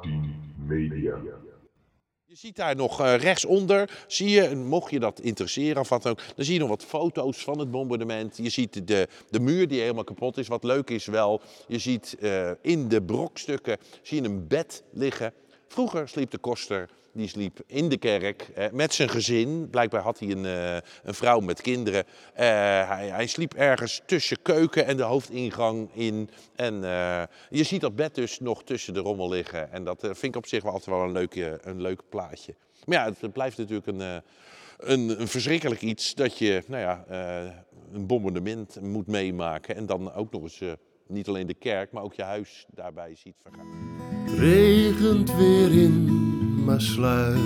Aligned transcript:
18 0.00 0.54
Media. 0.66 1.18
Je 2.24 2.36
ziet 2.36 2.56
daar 2.56 2.76
nog 2.76 3.00
uh, 3.00 3.16
rechtsonder, 3.16 4.04
zie 4.06 4.30
je, 4.30 4.56
mocht 4.56 4.90
je 4.90 5.00
dat 5.00 5.20
interesseren 5.20 5.80
of 5.80 5.88
wat 5.88 6.06
ook, 6.06 6.20
dan 6.36 6.44
zie 6.44 6.54
je 6.54 6.60
nog 6.60 6.68
wat 6.68 6.84
foto's 6.84 7.38
van 7.38 7.58
het 7.58 7.70
bombardement. 7.70 8.36
Je 8.36 8.48
ziet 8.48 8.86
de, 8.86 9.08
de 9.30 9.40
muur 9.40 9.68
die 9.68 9.80
helemaal 9.80 10.04
kapot 10.04 10.38
is. 10.38 10.48
Wat 10.48 10.64
leuk 10.64 10.90
is 10.90 11.06
wel, 11.06 11.40
je 11.68 11.78
ziet 11.78 12.16
uh, 12.20 12.50
in 12.62 12.88
de 12.88 13.02
brokstukken 13.02 13.78
zie 14.02 14.22
je 14.22 14.28
een 14.28 14.46
bed 14.46 14.82
liggen. 14.90 15.32
Vroeger 15.68 16.08
sliep 16.08 16.30
de 16.30 16.38
koster 16.38 16.88
die 17.12 17.28
sliep 17.28 17.60
in 17.66 17.88
de 17.88 17.96
kerk 17.96 18.42
eh, 18.54 18.70
met 18.72 18.94
zijn 18.94 19.08
gezin. 19.08 19.68
Blijkbaar 19.70 20.02
had 20.02 20.18
hij 20.18 20.30
een, 20.30 20.44
eh, 20.44 20.74
een 21.02 21.14
vrouw 21.14 21.40
met 21.40 21.60
kinderen. 21.60 22.04
Eh, 22.34 22.44
hij, 22.88 23.08
hij, 23.08 23.26
sliep 23.26 23.54
ergens 23.54 24.00
tussen 24.06 24.42
keuken 24.42 24.86
en 24.86 24.96
de 24.96 25.02
hoofdingang 25.02 25.88
in. 25.92 26.30
En 26.56 26.74
je 27.50 27.64
ziet 27.64 27.80
dat 27.80 27.96
bed 27.96 28.14
dus 28.14 28.40
nog 28.40 28.64
tussen 28.64 28.94
de 28.94 29.00
rommel 29.00 29.28
liggen. 29.28 29.72
En 29.72 29.84
dat 29.84 30.00
vind 30.00 30.24
ik 30.24 30.36
op 30.36 30.46
zich 30.46 30.62
wel 30.62 30.72
altijd 30.72 30.96
wel 30.96 31.04
een, 31.04 31.12
leuke, 31.12 31.58
een 31.62 31.80
leuk 31.80 32.02
plaatje. 32.08 32.54
Maar 32.84 32.98
ja, 32.98 33.12
het 33.20 33.32
blijft 33.32 33.58
natuurlijk 33.58 33.86
een, 33.86 34.22
een, 34.78 35.20
een 35.20 35.28
verschrikkelijk 35.28 35.80
iets 35.80 36.14
dat 36.14 36.38
je 36.38 36.62
nou 36.66 36.82
ja, 36.82 37.04
een 37.92 38.06
bombardement 38.06 38.80
moet 38.80 39.06
meemaken. 39.06 39.76
En 39.76 39.86
dan 39.86 40.12
ook 40.12 40.32
nog 40.32 40.42
eens 40.42 40.62
niet 41.06 41.28
alleen 41.28 41.46
de 41.46 41.54
kerk, 41.54 41.92
maar 41.92 42.02
ook 42.02 42.14
je 42.14 42.22
huis 42.22 42.66
daarbij 42.74 43.14
ziet 43.14 43.36
vergaan. 43.42 43.98
Regent 44.38 45.36
weer 45.36 45.72
in 45.72 46.29
Maassluis. 46.64 47.40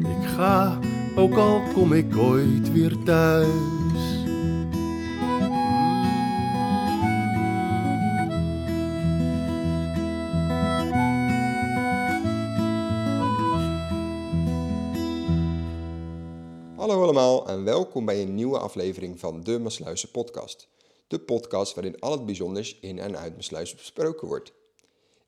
Ik 0.00 0.26
ga, 0.26 0.78
ook 1.16 1.34
al 1.34 1.62
kom 1.74 1.92
ik 1.92 2.16
ooit 2.16 2.72
weer 2.72 3.02
thuis. 3.04 3.46
Hallo 16.76 17.02
allemaal 17.02 17.48
en 17.48 17.64
welkom 17.64 18.04
bij 18.04 18.22
een 18.22 18.34
nieuwe 18.34 18.58
aflevering 18.58 19.20
van 19.20 19.42
de 19.42 19.58
Maasluizen 19.58 20.10
podcast. 20.10 20.68
De 21.06 21.18
podcast 21.18 21.74
waarin 21.74 22.00
al 22.00 22.12
het 22.12 22.26
bijzonders 22.26 22.78
in 22.80 22.98
en 22.98 23.16
uit 23.18 23.34
Maasluis 23.34 23.74
besproken 23.74 24.28
wordt. 24.28 24.52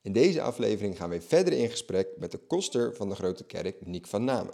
In 0.01 0.13
deze 0.13 0.41
aflevering 0.41 0.97
gaan 0.97 1.09
we 1.09 1.21
verder 1.21 1.53
in 1.53 1.69
gesprek 1.69 2.07
met 2.17 2.31
de 2.31 2.37
koster 2.37 2.95
van 2.95 3.09
de 3.09 3.15
Grote 3.15 3.43
Kerk, 3.43 3.85
Niek 3.85 4.07
van 4.07 4.23
Namen. 4.23 4.53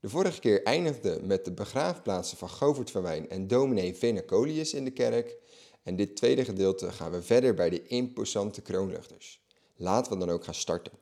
De 0.00 0.08
vorige 0.08 0.40
keer 0.40 0.62
eindigde 0.62 1.20
met 1.22 1.44
de 1.44 1.52
begraafplaatsen 1.52 2.38
van 2.38 2.48
Govert 2.48 2.90
van 2.90 3.06
en 3.06 3.46
dominee 3.46 3.96
Venacolius 3.96 4.74
in 4.74 4.84
de 4.84 4.90
kerk. 4.90 5.36
En 5.82 5.96
dit 5.96 6.16
tweede 6.16 6.44
gedeelte 6.44 6.92
gaan 6.92 7.10
we 7.10 7.22
verder 7.22 7.54
bij 7.54 7.70
de 7.70 7.86
imposante 7.86 8.60
kroonluchters. 8.60 9.40
Laten 9.76 10.12
we 10.12 10.18
dan 10.18 10.30
ook 10.30 10.44
gaan 10.44 10.54
starten. 10.54 10.92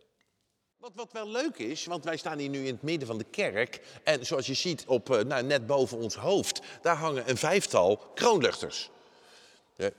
Wat, 0.77 0.93
wat 0.95 1.13
wel 1.13 1.29
leuk 1.29 1.59
is, 1.59 1.87
want 1.87 2.05
wij 2.05 2.17
staan 2.17 2.39
hier 2.39 2.49
nu 2.49 2.59
in 2.59 2.75
het 2.75 2.83
midden 2.83 3.09
van 3.09 3.19
de 3.19 3.27
kerk. 3.31 3.81
En 4.05 4.27
zoals 4.27 4.47
je 4.47 4.55
ziet, 4.55 4.85
op, 4.87 5.11
eh, 5.11 5.25
nou, 5.25 5.45
net 5.45 5.67
boven 5.67 5.99
ons 5.99 6.17
hoofd, 6.17 6.61
daar 6.83 6.97
hangen 6.97 7.31
een 7.31 7.37
vijftal 7.37 7.97
kroonluchters. 8.15 8.91
Ja, 9.77 9.91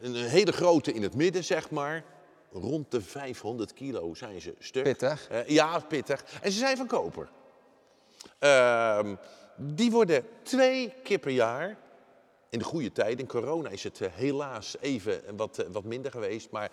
een 0.00 0.14
hele 0.14 0.52
grote 0.52 0.92
in 0.92 1.02
het 1.02 1.14
midden, 1.14 1.44
zeg 1.44 1.70
maar 1.70 2.04
rond 2.52 2.90
de 2.90 3.00
500 3.00 3.72
kilo 3.72 4.14
zijn 4.14 4.40
ze 4.40 4.54
stuk. 4.58 4.82
Pittig. 4.82 5.30
Uh, 5.30 5.48
ja, 5.48 5.78
pittig. 5.78 6.24
En 6.42 6.52
ze 6.52 6.58
zijn 6.58 6.76
van 6.76 6.86
koper. 6.86 7.28
Uh, 8.40 9.00
die 9.56 9.90
worden 9.90 10.24
twee 10.42 10.92
keer 11.02 11.18
per 11.18 11.30
jaar, 11.30 11.76
in 12.48 12.58
de 12.58 12.64
goede 12.64 12.92
tijd, 12.92 13.18
in 13.18 13.26
corona 13.26 13.68
is 13.68 13.82
het 13.82 14.00
uh, 14.00 14.08
helaas 14.12 14.76
even 14.80 15.22
wat, 15.36 15.60
uh, 15.60 15.66
wat 15.72 15.84
minder 15.84 16.10
geweest, 16.10 16.50
maar 16.50 16.70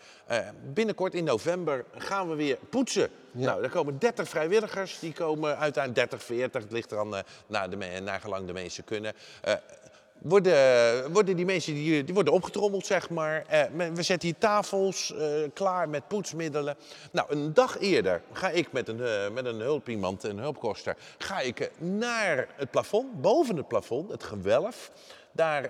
binnenkort 0.74 1.14
in 1.14 1.24
november 1.24 1.86
gaan 1.98 2.30
we 2.30 2.36
weer 2.36 2.58
poetsen. 2.70 3.10
Ja. 3.32 3.46
Nou, 3.46 3.64
er 3.64 3.70
komen 3.70 4.00
30 4.00 4.30
vrijwilligers, 4.30 5.00
die 5.00 5.14
komen 5.14 5.58
uiteindelijk 5.58 6.10
30, 6.10 6.28
40, 6.28 6.62
het 6.62 6.72
ligt 6.72 6.92
er 6.92 7.00
aan 7.00 7.24
naar, 7.48 7.70
de, 7.70 8.00
naar 8.04 8.20
gelang 8.20 8.48
de 8.48 8.54
mensen 8.54 8.84
kunnen 8.84 9.14
worden, 10.22 11.12
worden 11.12 11.36
die 11.36 11.46
mensen 11.46 11.74
die, 11.74 12.04
die 12.04 12.14
worden 12.14 12.34
opgetrommeld, 12.34 12.86
zeg 12.86 13.10
maar. 13.10 13.46
Eh, 13.48 13.64
we 13.94 14.04
zetten 14.04 14.30
hier 14.30 14.38
tafels 14.38 15.14
eh, 15.14 15.28
klaar 15.54 15.90
met 15.90 16.08
poetsmiddelen. 16.08 16.76
Nou, 17.12 17.32
een 17.32 17.54
dag 17.54 17.80
eerder 17.80 18.22
ga 18.32 18.50
ik 18.50 18.72
met 18.72 18.88
een, 18.88 19.00
uh, 19.00 19.30
met 19.30 19.46
een 19.46 19.60
hulpiemand, 19.60 20.24
een 20.24 20.40
hulpkoster, 20.40 20.98
ga 21.18 21.40
ik 21.40 21.72
naar 21.78 22.48
het 22.56 22.72
plafond, 22.72 23.22
boven 23.22 23.58
het 23.58 23.68
plafond, 23.68 24.12
het 24.12 24.24
gewelf. 24.24 24.92
Daar, 25.32 25.70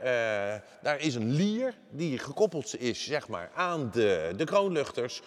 daar 0.82 1.00
is 1.00 1.16
een 1.16 1.32
lier 1.32 1.74
die 1.90 2.18
gekoppeld 2.18 2.80
is 2.80 3.04
zeg 3.04 3.28
maar, 3.28 3.52
aan 3.56 3.90
de, 3.94 4.34
de 4.38 4.44
kroonluchters. 4.44 5.22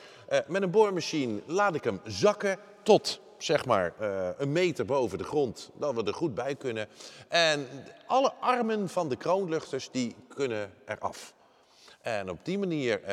met 0.47 0.63
een 0.63 0.71
boormachine 0.71 1.41
laat 1.47 1.75
ik 1.75 1.85
hem 1.85 2.01
zakken 2.05 2.59
tot 2.83 3.21
zeg 3.43 3.67
maar 3.67 3.93
uh, 4.01 4.29
een 4.37 4.53
meter 4.53 4.85
boven 4.85 5.19
de 5.19 5.25
grond, 5.25 5.71
dat 5.75 5.95
we 5.95 6.05
er 6.05 6.15
goed 6.15 6.35
bij 6.35 6.55
kunnen. 6.55 6.89
En 7.29 7.67
alle 8.07 8.33
armen 8.33 8.89
van 8.89 9.09
de 9.09 9.17
kroonluchters 9.17 9.91
die 9.91 10.17
kunnen 10.29 10.73
eraf. 10.87 11.35
En 12.01 12.31
op 12.31 12.45
die 12.45 12.59
manier, 12.59 13.01
uh, 13.01 13.09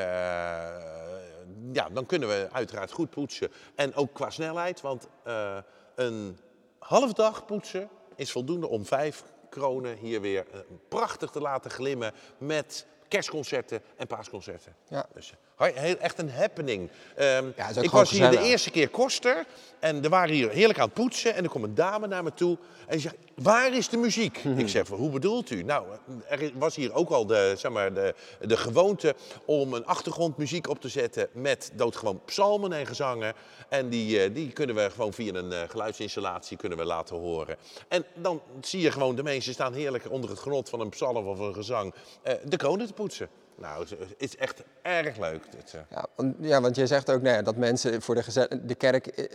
ja, 1.73 1.89
dan 1.91 2.05
kunnen 2.05 2.29
we 2.29 2.47
uiteraard 2.51 2.91
goed 2.91 3.09
poetsen. 3.09 3.51
En 3.75 3.95
ook 3.95 4.13
qua 4.13 4.29
snelheid, 4.29 4.81
want 4.81 5.07
uh, 5.27 5.57
een 5.95 6.39
half 6.79 7.13
dag 7.13 7.45
poetsen 7.45 7.89
is 8.15 8.31
voldoende 8.31 8.67
om 8.67 8.85
vijf 8.85 9.23
kronen 9.49 9.97
hier 9.97 10.21
weer 10.21 10.45
prachtig 10.87 11.29
te 11.29 11.41
laten 11.41 11.71
glimmen 11.71 12.13
met 12.37 12.85
kerstconcerten 13.07 13.81
en 13.95 14.07
paasconcerten. 14.07 14.75
Ja. 14.87 15.05
Dus, 15.13 15.33
heel, 15.57 15.97
echt 15.97 16.19
een 16.19 16.31
happening. 16.31 16.89
Um, 17.19 17.53
ja, 17.55 17.69
ik 17.81 17.89
was 17.89 18.09
hier 18.09 18.29
de 18.29 18.41
eerste 18.41 18.71
keer 18.71 18.89
koster 18.89 19.45
en 19.79 20.03
er 20.03 20.09
waren 20.09 20.33
hier 20.33 20.49
heerlijk 20.49 20.79
aan 20.79 20.85
het 20.85 20.93
poetsen. 20.93 21.35
En 21.35 21.43
er 21.43 21.49
kwam 21.49 21.63
een 21.63 21.75
dame 21.75 22.07
naar 22.07 22.23
me 22.23 22.33
toe 22.33 22.57
en 22.87 22.91
die 22.91 22.99
zegt, 22.99 23.15
waar 23.35 23.73
is 23.73 23.89
de 23.89 23.97
muziek? 23.97 24.37
Ik 24.37 24.69
zeg, 24.69 24.87
hoe 24.87 25.09
bedoelt 25.09 25.49
u? 25.49 25.63
Nou, 25.63 25.85
er 26.29 26.51
was 26.53 26.75
hier 26.75 26.93
ook 26.93 27.09
al 27.09 27.25
de, 27.25 27.53
zeg 27.57 27.71
maar, 27.71 27.93
de, 27.93 28.15
de 28.41 28.57
gewoonte 28.57 29.15
om 29.45 29.73
een 29.73 29.85
achtergrondmuziek 29.85 30.69
op 30.69 30.81
te 30.81 30.89
zetten 30.89 31.29
met 31.31 31.71
doodgewoon 31.73 32.21
psalmen 32.25 32.73
en 32.73 32.85
gezangen. 32.85 33.33
En 33.69 33.89
die, 33.89 34.27
uh, 34.27 34.35
die 34.35 34.51
kunnen 34.51 34.75
we 34.75 34.89
gewoon 34.89 35.13
via 35.13 35.33
een 35.33 35.51
uh, 35.51 35.61
geluidsinstallatie 35.67 36.57
kunnen 36.57 36.77
we 36.77 36.85
laten 36.85 37.15
horen. 37.15 37.57
En 37.87 38.05
dan 38.15 38.41
zie 38.61 38.81
je 38.81 38.91
gewoon, 38.91 39.15
de 39.15 39.23
mensen 39.23 39.53
staan 39.53 39.73
heerlijk 39.73 40.11
onder 40.11 40.29
het 40.29 40.39
genot 40.39 40.69
van 40.69 40.79
een 40.79 40.89
psalm 40.89 41.27
of 41.27 41.39
een 41.39 41.53
gezang 41.53 41.93
uh, 42.27 42.33
de 42.45 42.57
kronen 42.57 42.87
te 42.87 42.93
poetsen. 42.93 43.29
Nou, 43.57 43.85
het 43.89 44.15
is 44.17 44.35
echt 44.35 44.63
erg 44.81 45.17
leuk. 45.17 45.51
Dit. 45.51 45.75
Ja, 45.89 46.05
want, 46.15 46.35
ja, 46.39 46.61
want 46.61 46.75
je 46.75 46.87
zegt 46.87 47.11
ook 47.11 47.21
nou 47.21 47.35
ja, 47.35 47.41
dat 47.41 47.55
mensen 47.55 48.01
voor 48.01 48.15
de, 48.15 48.61
de 48.63 48.75
kerk, 48.75 49.29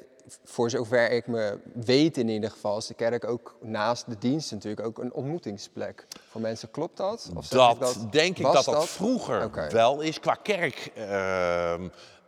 voor 0.44 0.70
zover 0.70 1.10
ik 1.10 1.26
me 1.26 1.58
weet 1.72 2.16
in 2.16 2.28
ieder 2.28 2.50
geval, 2.50 2.76
is 2.76 2.86
de 2.86 2.94
kerk 2.94 3.24
ook 3.24 3.56
naast 3.60 4.06
de 4.08 4.18
dienst 4.18 4.50
natuurlijk 4.52 4.86
ook 4.86 4.98
een 4.98 5.12
ontmoetingsplek 5.12 6.06
voor 6.30 6.40
mensen. 6.40 6.70
Klopt 6.70 6.96
dat? 6.96 7.30
Of 7.34 7.48
dat, 7.48 7.78
dat 7.78 8.12
denk 8.12 8.38
ik 8.38 8.52
dat 8.52 8.64
dat, 8.64 8.88
vroeger 8.88 9.44
okay. 9.44 9.70
wel 9.70 10.00
is. 10.00 10.20
Qua 10.20 10.34
kerk 10.34 10.92
uh, 10.96 11.74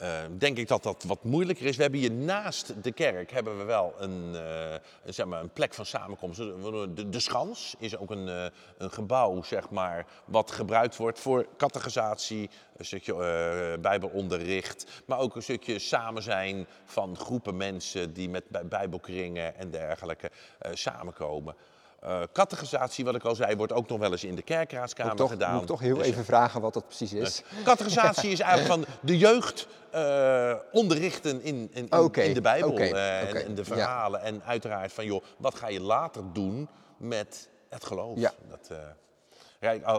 uh, 0.03 0.19
denk 0.39 0.59
ik 0.59 0.69
dat 0.69 0.83
dat 0.83 1.05
wat 1.07 1.25
moeilijker 1.25 1.67
is. 1.67 1.77
We 1.77 1.83
hebben 1.83 2.01
hier 2.01 2.13
naast 2.13 2.83
de 2.83 2.93
kerk 2.93 3.31
hebben 3.31 3.59
we 3.59 3.65
wel 3.65 3.95
een, 3.99 4.33
uh, 4.35 4.75
zeg 5.05 5.27
maar 5.27 5.41
een 5.41 5.53
plek 5.53 5.75
van 5.75 5.87
samenkomst. 5.87 6.39
De, 6.39 7.09
de 7.09 7.21
Schans 7.21 7.75
is 7.79 7.97
ook 7.97 8.11
een, 8.11 8.27
uh, 8.27 8.45
een 8.79 8.91
gebouw 8.91 9.43
zeg 9.43 9.71
maar, 9.71 10.07
wat 10.25 10.51
gebruikt 10.51 10.97
wordt 10.97 11.21
voor 11.21 11.47
categorisatie, 11.57 12.51
een 12.77 12.85
stukje 12.85 13.79
bijbelonderricht, 13.81 15.03
maar 15.07 15.19
ook 15.19 15.37
een 15.37 15.43
stukje 15.43 15.79
samen 15.79 16.23
zijn 16.23 16.67
van 16.85 17.17
groepen 17.17 17.57
mensen 17.57 18.13
die 18.13 18.29
met 18.29 18.69
bijbelkringen 18.69 19.57
en 19.57 19.71
dergelijke 19.71 20.31
samenkomen. 20.73 21.55
Uh, 22.07 22.21
categorisatie, 22.33 23.05
wat 23.05 23.15
ik 23.15 23.25
al 23.25 23.35
zei, 23.35 23.57
wordt 23.57 23.73
ook 23.73 23.89
nog 23.89 23.99
wel 23.99 24.13
eens 24.13 24.25
in 24.25 24.35
de 24.35 24.43
kerkraadskamer 24.43 25.17
toch, 25.17 25.31
gedaan. 25.31 25.53
Moet 25.53 25.61
ik 25.61 25.67
toch 25.67 25.81
heel 25.81 25.97
dus, 25.97 26.07
even 26.07 26.25
vragen 26.25 26.61
wat 26.61 26.75
dat 26.75 26.87
precies 26.87 27.13
is. 27.13 27.43
Uh, 27.59 27.65
categorisatie 27.65 28.31
is 28.31 28.41
eigenlijk 28.41 28.73
van 28.75 28.95
de 29.01 29.19
jeugd 29.19 29.67
uh, 29.95 30.55
onderrichten 30.73 31.43
in, 31.43 31.71
in, 31.73 31.89
in, 31.91 31.99
okay, 31.99 32.27
in 32.27 32.35
de 32.35 32.41
Bijbel 32.41 32.71
okay, 32.71 32.89
okay, 32.89 33.21
en, 33.21 33.45
en, 33.45 33.55
de 33.55 33.65
verhalen. 33.65 34.21
Ja. 34.21 34.27
En 34.27 34.43
uiteraard 34.43 34.93
van, 34.93 35.05
joh, 35.05 35.25
wat 35.37 35.55
ga 35.55 35.69
je 35.69 35.81
later 35.81 36.23
doen 36.33 36.69
met 36.97 37.49
het 37.69 37.85
geloof? 37.85 38.19
Ja. 38.19 38.33
Dat, 38.49 38.71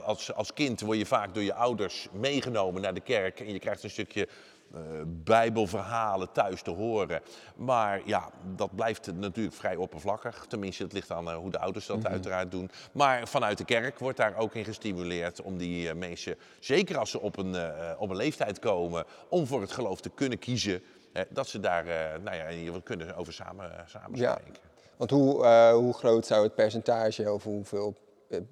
als, 0.03 0.33
als 0.33 0.53
kind 0.53 0.81
word 0.81 0.97
je 0.97 1.05
vaak 1.05 1.33
door 1.33 1.43
je 1.43 1.53
ouders 1.53 2.07
meegenomen 2.11 2.81
naar 2.81 2.93
de 2.93 3.01
kerk 3.01 3.39
en 3.39 3.51
je 3.51 3.59
krijgt 3.59 3.83
een 3.83 3.89
stukje 3.89 4.27
uh, 4.75 4.81
bijbelverhalen 5.05 6.31
thuis 6.31 6.61
te 6.61 6.71
horen. 6.71 7.21
Maar 7.55 8.01
ja, 8.05 8.29
dat 8.55 8.75
blijft 8.75 9.11
natuurlijk 9.13 9.55
vrij 9.55 9.75
oppervlakkig. 9.75 10.45
Tenminste, 10.47 10.83
het 10.83 10.93
ligt 10.93 11.11
aan 11.11 11.27
uh, 11.27 11.35
hoe 11.35 11.51
de 11.51 11.59
ouders 11.59 11.85
dat 11.85 11.97
mm 11.97 12.03
-hmm. 12.03 12.11
uiteraard 12.11 12.51
doen. 12.51 12.71
Maar 12.91 13.27
vanuit 13.27 13.57
de 13.57 13.65
kerk 13.65 13.99
wordt 13.99 14.17
daar 14.17 14.37
ook 14.37 14.55
in 14.55 14.63
gestimuleerd 14.63 15.41
om 15.41 15.57
die 15.57 15.87
uh, 15.87 15.93
mensen, 15.93 16.35
zeker 16.59 16.97
als 16.97 17.09
ze 17.09 17.21
op 17.21 17.37
een, 17.37 17.55
op 17.97 18.09
een 18.09 18.15
leeftijd 18.15 18.59
komen, 18.59 19.05
om 19.29 19.47
voor 19.47 19.61
het 19.61 19.71
geloof 19.71 20.01
te 20.01 20.09
kunnen 20.09 20.39
kiezen, 20.39 20.83
dat 21.29 21.47
ze 21.47 21.59
daar 21.59 21.85
nou 22.23 22.35
ja, 22.35 22.43
in 22.43 22.57
ieder 22.57 22.65
geval 22.65 22.81
kunnen 22.81 23.15
over 23.15 23.33
samen, 23.33 23.71
samen 23.85 24.19
ja. 24.19 24.31
spreken. 24.31 24.61
Want 24.97 25.09
hoe, 25.09 25.47
hoe 25.73 25.93
groot 25.93 26.25
zou 26.25 26.43
het 26.43 26.55
percentage, 26.55 27.31
of 27.31 27.43
hoeveel 27.43 27.95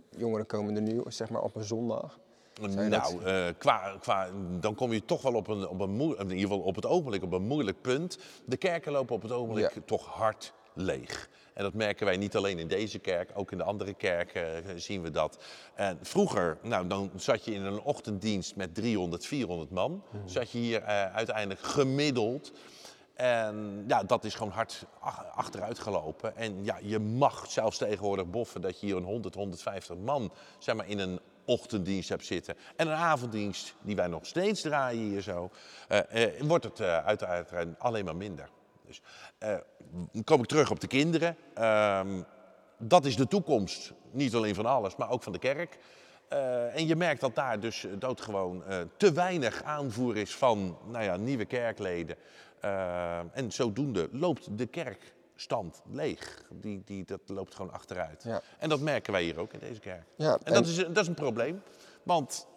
jongeren 0.10 0.46
komen 0.46 0.76
er 0.76 0.82
nu 0.82 1.04
zeg 1.08 1.30
maar, 1.30 1.42
op 1.42 1.56
een 1.56 1.64
zondag? 1.64 2.20
Nou, 2.90 3.24
eh, 3.26 3.46
qua, 3.58 3.96
qua, 4.00 4.30
dan 4.60 4.76
kom 4.76 4.94
je 4.94 5.06
toch 5.06 5.22
wel 5.22 5.34
op 5.34 5.48
een, 5.48 5.68
op 5.68 5.80
een 5.80 6.00
in 6.00 6.20
ieder 6.30 6.40
geval 6.40 6.60
op 6.60 6.76
het 6.76 6.86
ogenblik 6.86 7.24
op 7.24 7.32
een 7.34 7.48
moeilijk 7.48 7.82
punt. 7.82 8.18
De 8.46 8.58
kerken 8.58 8.92
lopen 8.92 9.16
op 9.16 9.22
het 9.22 9.32
ogenblik 9.32 9.74
Ja. 9.76 9.82
toch 9.86 10.06
hard 10.06 10.54
leeg. 10.74 11.30
En 11.54 11.64
dat 11.64 11.74
merken 11.74 12.06
wij 12.06 12.18
niet 12.18 12.36
alleen 12.36 12.60
in 12.60 12.68
deze 12.68 13.00
kerk, 13.00 13.32
ook 13.34 13.52
in 13.52 13.58
de 13.58 13.64
andere 13.64 13.94
kerken 13.94 14.66
eh, 14.66 14.74
zien 14.76 15.02
we 15.02 15.12
dat. 15.12 15.44
En 15.76 16.00
vroeger, 16.02 16.58
nou, 16.62 16.88
dan 16.88 17.12
zat 17.16 17.46
je 17.46 17.54
in 17.54 17.62
een 17.66 17.82
ochtenddienst 17.82 18.56
met 18.56 18.76
300, 18.76 19.26
400 19.26 19.70
man. 19.72 20.04
Hmm. 20.12 20.28
Zat 20.28 20.52
je 20.52 20.58
hier 20.58 20.82
eh, 20.84 21.16
uiteindelijk 21.16 21.60
gemiddeld. 21.60 22.52
En 23.14 23.84
ja, 23.88 24.04
dat 24.04 24.24
is 24.24 24.36
gewoon 24.36 24.52
hard 24.52 24.86
ach- 25.00 25.26
achteruit 25.36 25.80
gelopen. 25.80 26.36
En 26.36 26.64
ja, 26.64 26.78
je 26.82 27.00
mag 27.00 27.46
zelfs 27.52 27.78
tegenwoordig 27.78 28.30
boffen 28.30 28.62
dat 28.62 28.80
je 28.80 28.86
hier 28.86 28.96
een 28.96 29.04
100, 29.04 29.36
150 29.36 29.98
man 29.98 30.32
zeg 30.60 30.76
maar, 30.76 30.88
in 30.88 31.00
een 31.00 31.20
ochtenddienst 31.46 32.10
hebt 32.10 32.26
zitten. 32.26 32.56
En 32.76 32.88
een 32.88 32.94
avonddienst, 32.94 33.76
die 33.82 33.96
wij 33.96 34.08
nog 34.08 34.26
steeds 34.26 34.62
draaien 34.62 35.02
hier 35.02 35.22
zo, 35.22 35.52
eh, 35.88 36.24
eh, 36.24 36.42
wordt 36.42 36.64
het 36.64 36.80
eh, 36.80 37.06
uiteindelijk 37.06 37.80
alleen 37.80 38.06
maar 38.06 38.16
minder. 38.16 38.50
Dus 38.86 39.02
eh, 39.38 39.56
dan 40.12 40.24
kom 40.24 40.40
ik 40.40 40.48
terug 40.48 40.72
op 40.72 40.80
de 40.80 40.88
kinderen. 40.88 41.38
Ehm, 41.54 42.22
dat 42.78 43.06
is 43.06 43.16
de 43.16 43.28
toekomst, 43.28 43.94
niet 44.12 44.36
alleen 44.36 44.56
van 44.56 44.66
alles, 44.66 44.96
maar 44.96 45.10
ook 45.10 45.24
van 45.24 45.34
de 45.34 45.40
kerk. 45.40 45.78
En 46.74 46.88
je 46.88 46.96
merkt 46.96 47.22
dat 47.22 47.36
daar 47.36 47.60
dus 47.60 47.88
doodgewoon 48.00 48.64
eh 48.66 48.80
te 48.98 49.12
weinig 49.12 49.64
aanvoer 49.64 50.18
is 50.18 50.36
van 50.36 50.78
nou 50.88 51.04
ja, 51.04 51.16
nieuwe 51.16 51.46
kerkleden. 51.46 52.18
Eh, 52.64 53.20
en 53.34 53.52
zodoende 53.52 54.10
loopt 54.12 54.58
de 54.58 54.66
kerkstand 55.48 55.82
leeg. 55.96 56.44
Die, 56.50 56.82
die, 56.86 57.06
dat 57.06 57.20
loopt 57.26 57.56
gewoon 57.56 57.72
achteruit. 57.72 58.24
Ja. 58.24 58.42
En 58.58 58.70
dat 58.70 58.80
merken 58.80 59.14
wij 59.14 59.24
hier 59.24 59.40
ook 59.40 59.54
in 59.54 59.60
deze 59.60 59.80
kerk. 59.80 60.06
Ja, 60.16 60.34
en 60.34 60.40
en- 60.44 60.54
dat 60.54 60.68
is, 60.68 60.76
dat 60.76 60.98
is 60.98 61.08
een 61.08 61.14
probleem, 61.14 61.62
want 62.04 62.48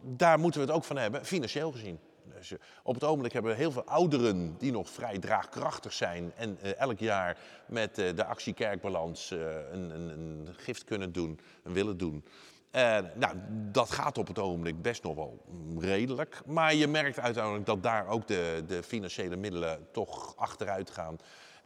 daar 0.00 0.38
moeten 0.38 0.60
we 0.60 0.66
het 0.66 0.76
ook 0.76 0.84
van 0.84 0.96
hebben, 0.96 1.24
financieel 1.24 1.72
gezien. 1.72 1.98
Dus 2.34 2.52
eh, 2.52 2.58
op 2.82 2.94
het 2.94 3.04
ogenblik 3.04 3.32
hebben 3.32 3.50
we 3.50 3.56
heel 3.56 3.70
veel 3.70 3.84
ouderen 3.84 4.54
die 4.58 4.72
nog 4.72 4.88
vrij 4.90 5.18
draagkrachtig 5.18 5.92
zijn 5.92 6.32
en 6.36 6.58
eh, 6.60 6.78
elk 6.78 6.98
jaar 6.98 7.38
met 7.66 7.98
eh, 7.98 8.16
de 8.16 8.24
actie 8.24 8.54
Kerkbalans 8.54 9.30
een, 9.30 9.90
een, 9.90 10.08
een 10.08 10.48
gift 10.56 10.84
kunnen 10.84 11.12
doen, 11.12 11.40
en 11.64 11.72
willen 11.72 11.96
doen. 11.96 12.24
En 12.70 13.12
nou, 13.14 13.36
dat 13.72 13.90
gaat 13.90 14.18
op 14.18 14.26
het 14.26 14.38
ogenblik 14.38 14.82
best 14.82 15.02
nog 15.02 15.14
wel 15.14 15.44
redelijk. 15.78 16.40
Maar 16.46 16.74
je 16.74 16.86
merkt 16.86 17.18
uiteindelijk 17.18 17.66
dat 17.66 17.82
daar 17.82 18.08
ook 18.08 18.26
de, 18.26 18.64
de 18.66 18.82
financiële 18.82 19.36
middelen 19.36 19.88
toch 19.92 20.36
achteruit 20.36 20.90
gaan. 20.90 21.16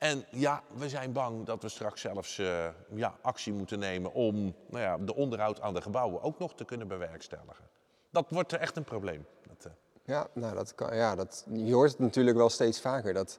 En 0.01 0.25
ja, 0.31 0.63
we 0.77 0.89
zijn 0.89 1.13
bang 1.13 1.47
dat 1.47 1.63
we 1.63 1.69
straks 1.69 2.01
zelfs 2.01 2.39
eh, 2.39 2.67
ja, 2.95 3.15
actie 3.23 3.53
moeten 3.53 3.79
nemen 3.79 4.13
om 4.13 4.55
nou 4.67 4.83
ja, 4.83 4.99
de 4.99 5.15
onderhoud 5.15 5.61
aan 5.61 5.75
de 5.75 5.81
gebouwen 5.81 6.23
ook 6.23 6.39
nog 6.39 6.55
te 6.55 6.65
kunnen 6.65 6.89
bewerkstelligen. 6.89 7.65
Dat 8.11 8.27
wordt 8.29 8.53
echt 8.53 8.77
een 8.77 8.85
probleem. 8.85 9.27
Dat, 9.49 9.65
eh, 9.65 9.73
Ja, 10.05 10.29
nou, 10.33 10.55
dat 10.55 10.75
kan, 10.75 10.97
ja 10.97 11.15
dat, 11.15 11.45
je 11.53 11.75
hoort 11.75 11.91
het 11.91 11.99
natuurlijk 11.99 12.37
wel 12.37 12.49
steeds 12.49 12.81
vaker 12.81 13.13
dat, 13.13 13.39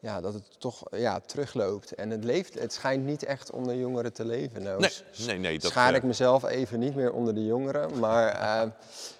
ja, 0.00 0.20
dat 0.20 0.34
het 0.34 0.60
toch 0.60 0.82
ja, 0.90 1.20
terugloopt. 1.20 1.94
En 1.94 2.10
het, 2.10 2.24
leeft, 2.24 2.58
het 2.58 2.72
schijnt 2.72 3.04
niet 3.04 3.22
echt 3.22 3.50
onder 3.50 3.76
jongeren 3.76 4.12
te 4.12 4.24
leven. 4.24 4.62
Nou, 4.62 4.80
nee, 4.80 4.90
nee, 5.26 5.38
nee. 5.38 5.58
Dat, 5.58 5.70
schaar 5.70 5.90
eh, 5.90 5.96
ik 5.96 6.02
mezelf 6.02 6.44
even 6.44 6.78
niet 6.78 6.94
meer 6.94 7.12
onder 7.12 7.34
de 7.34 7.44
jongeren. 7.44 7.98
Maar 7.98 8.72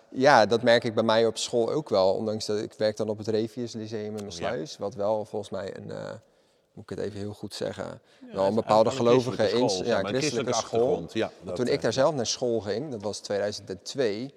ja, 0.08 0.46
dat 0.46 0.62
merk 0.62 0.84
ik 0.84 0.94
bij 0.94 1.04
mij 1.04 1.26
op 1.26 1.38
school 1.38 1.72
ook 1.72 1.88
wel. 1.88 2.14
Ondanks 2.14 2.46
dat 2.46 2.58
ik 2.58 2.72
werk 2.72 2.96
dan 2.96 3.08
op 3.08 3.18
het 3.18 3.28
Revius 3.28 3.72
Lyceum 3.72 4.16
in 4.16 4.32
Sluis. 4.32 4.78
Wat 4.78 4.94
wel 4.94 5.24
volgens 5.24 5.50
mij 5.50 5.76
een, 5.76 6.20
moet 6.74 6.90
ik 6.90 6.96
het 6.96 7.06
even 7.06 7.18
heel 7.18 7.32
goed 7.34 7.54
zeggen, 7.54 8.00
wel 8.32 8.46
een 8.46 8.54
bepaalde 8.54 8.90
gelovige 8.90 9.50
ins- 9.50 9.72
school, 9.72 9.86
ja, 9.86 10.02
christelijke 10.02 10.52
school. 10.54 11.08
ja, 11.12 11.30
dat, 11.42 11.56
toen 11.56 11.66
eh, 11.66 11.72
ik 11.72 11.80
daar 11.82 11.92
zelf 11.92 12.14
naar 12.14 12.26
school 12.26 12.60
ging, 12.60 12.90
dat 12.90 13.02
was 13.02 13.18
2002, 13.18 14.34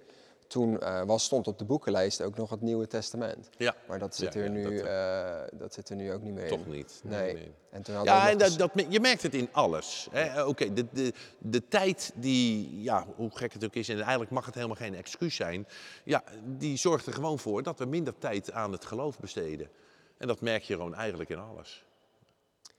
toen 0.48 0.80
eh, 0.80 1.02
was, 1.04 1.24
stond 1.24 1.48
op 1.48 1.58
de 1.60 1.66
boekenlijst 1.66 2.22
ook 2.22 2.38
nog 2.38 2.50
het 2.50 2.62
Nieuwe 2.62 2.88
Testament. 2.88 3.50
Ja. 3.58 3.76
Maar 3.88 4.00
dat 4.00 4.16
zit, 4.16 4.34
Ja, 4.34 4.40
er, 4.40 4.46
ja, 4.46 4.52
nu, 4.52 4.78
dat, 4.78 4.86
eh, 4.88 5.60
dat 5.60 5.74
zit 5.74 5.90
er 5.90 5.96
nu 5.96 6.14
ook 6.14 6.22
niet 6.22 6.34
meer 6.34 6.48
Toch 6.48 6.66
in. 6.66 6.72
niet. 6.72 7.02
Nee. 7.04 7.52
En 7.70 7.82
toen 7.82 8.04
Ja, 8.04 8.30
en 8.30 8.38
dat, 8.38 8.58
dat, 8.58 8.72
je 8.90 9.00
merkt 9.00 9.22
het 9.22 9.34
in 9.34 9.50
alles. 9.52 10.08
Eh, 10.12 10.48
Oké, 10.48 10.74
de, 10.74 10.86
de, 10.92 11.14
de 11.38 11.68
tijd 11.68 12.12
die, 12.16 12.82
ja, 12.82 13.06
hoe 13.16 13.30
gek 13.34 13.54
het 13.54 13.66
ook 13.66 13.74
is, 13.76 13.90
en 13.90 14.00
eigenlijk 14.02 14.32
mag 14.32 14.46
het 14.46 14.56
helemaal 14.56 14.76
geen 14.76 14.96
excuus 14.96 15.36
zijn, 15.36 15.68
ja, 16.04 16.24
die 16.44 16.78
zorgt 16.78 17.06
er 17.06 17.14
gewoon 17.14 17.40
voor 17.40 17.64
dat 17.64 17.80
we 17.80 17.86
minder 17.86 18.18
tijd 18.18 18.52
aan 18.52 18.72
het 18.72 18.86
geloof 18.86 19.20
besteden. 19.20 19.70
En 20.18 20.28
dat 20.28 20.42
merk 20.42 20.64
je 20.64 20.74
gewoon 20.74 20.96
eigenlijk 20.96 21.30
in 21.30 21.40
alles. 21.40 21.86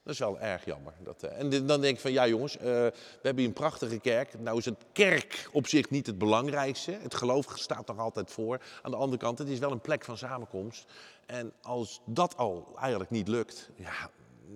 Dat 0.06 0.14
is 0.14 0.20
wel 0.20 0.40
erg 0.40 0.64
jammer. 0.64 0.92
Dat, 1.02 1.22
eh, 1.22 1.38
en 1.38 1.66
dan 1.66 1.80
denk 1.80 1.94
ik 1.94 2.00
van, 2.00 2.12
ja 2.12 2.26
jongens, 2.26 2.56
eh, 2.56 2.64
we 2.64 2.92
hebben 3.22 3.36
hier 3.36 3.46
een 3.46 3.52
prachtige 3.52 3.98
kerk. 3.98 4.38
Nou 4.38 4.58
is 4.58 4.64
het 4.64 4.84
kerk 4.92 5.48
op 5.52 5.66
zich 5.66 5.90
niet 5.90 6.06
het 6.06 6.18
belangrijkste. 6.18 6.98
Het 7.00 7.14
geloof 7.14 7.52
staat 7.54 7.86
nog 7.86 7.98
altijd 7.98 8.30
voor. 8.30 8.60
Aan 8.82 8.90
de 8.90 8.96
andere 8.96 9.18
kant, 9.18 9.38
het 9.38 9.48
is 9.48 9.58
wel 9.58 9.70
een 9.70 9.80
plek 9.80 10.04
van 10.04 10.18
samenkomst. 10.18 10.84
En 11.26 11.52
als 11.62 12.00
dat 12.04 12.36
al 12.36 12.66
eigenlijk 12.78 13.10
niet 13.10 13.28
lukt, 13.28 13.70
ja, 13.76 14.10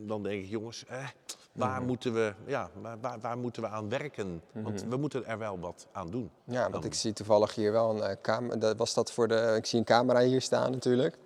dan 0.07 0.23
denk 0.23 0.43
ik, 0.45 0.51
jongens, 0.51 0.85
eh, 0.87 1.09
waar, 1.53 1.83
moeten 1.83 2.15
we, 2.15 2.35
ja, 2.47 2.71
waar, 2.81 3.01
waar, 3.01 3.21
waar 3.21 3.39
moeten 3.39 3.63
we 3.63 3.69
aan 3.69 3.89
werken? 3.89 4.43
Want 4.53 4.85
we 4.89 4.97
moeten 4.97 5.27
er 5.27 5.39
wel 5.39 5.59
wat 5.59 5.87
aan 5.93 6.11
doen. 6.11 6.31
Ja, 6.45 6.61
want 6.61 6.73
Dan- 6.73 6.85
ik 6.85 6.95
zie 6.95 7.13
toevallig 7.13 7.55
hier 7.55 7.73
wel 7.73 8.05
een 8.05 8.21
camera. 8.21 8.75
Was 8.75 8.95
dat 8.95 9.13
voor 9.13 9.29
de? 9.29 9.55
Ik 9.57 9.67
zie 9.67 9.79
een 9.79 9.85
camera 9.85 10.21
hier 10.21 10.41
staan 10.41 10.71
natuurlijk. 10.71 11.19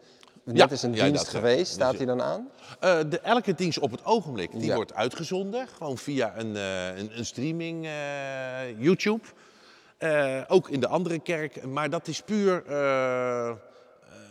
Net 0.45 0.71
is 0.71 0.83
een 0.83 0.93
dienst 0.93 1.29
geweest. 1.29 1.59
dus, 1.59 1.69
Staat 1.69 1.93
eh, 1.93 1.99
die 1.99 2.07
dan 2.07 2.23
aan? 2.23 2.49
Eh, 2.81 2.99
de, 3.09 3.19
elke 3.19 3.55
dienst 3.55 3.79
op 3.79 3.91
het 3.91 4.05
ogenblik 4.05 4.61
die 4.61 4.75
wordt 4.75 4.95
uitgezonden. 4.95 5.69
Gewoon 5.69 5.99
via 5.99 6.39
een, 6.39 6.57
eh, 6.57 6.97
een, 6.97 7.19
een 7.19 7.27
streaming 7.27 7.85
eh, 7.85 8.81
YouTube. 8.81 9.25
Ook 10.49 10.69
in 10.69 10.81
de 10.81 10.89
andere 10.89 11.19
kerk. 11.19 11.67
Maar 11.67 11.91
dat 11.91 12.09
is 12.09 12.21
puur 12.21 12.63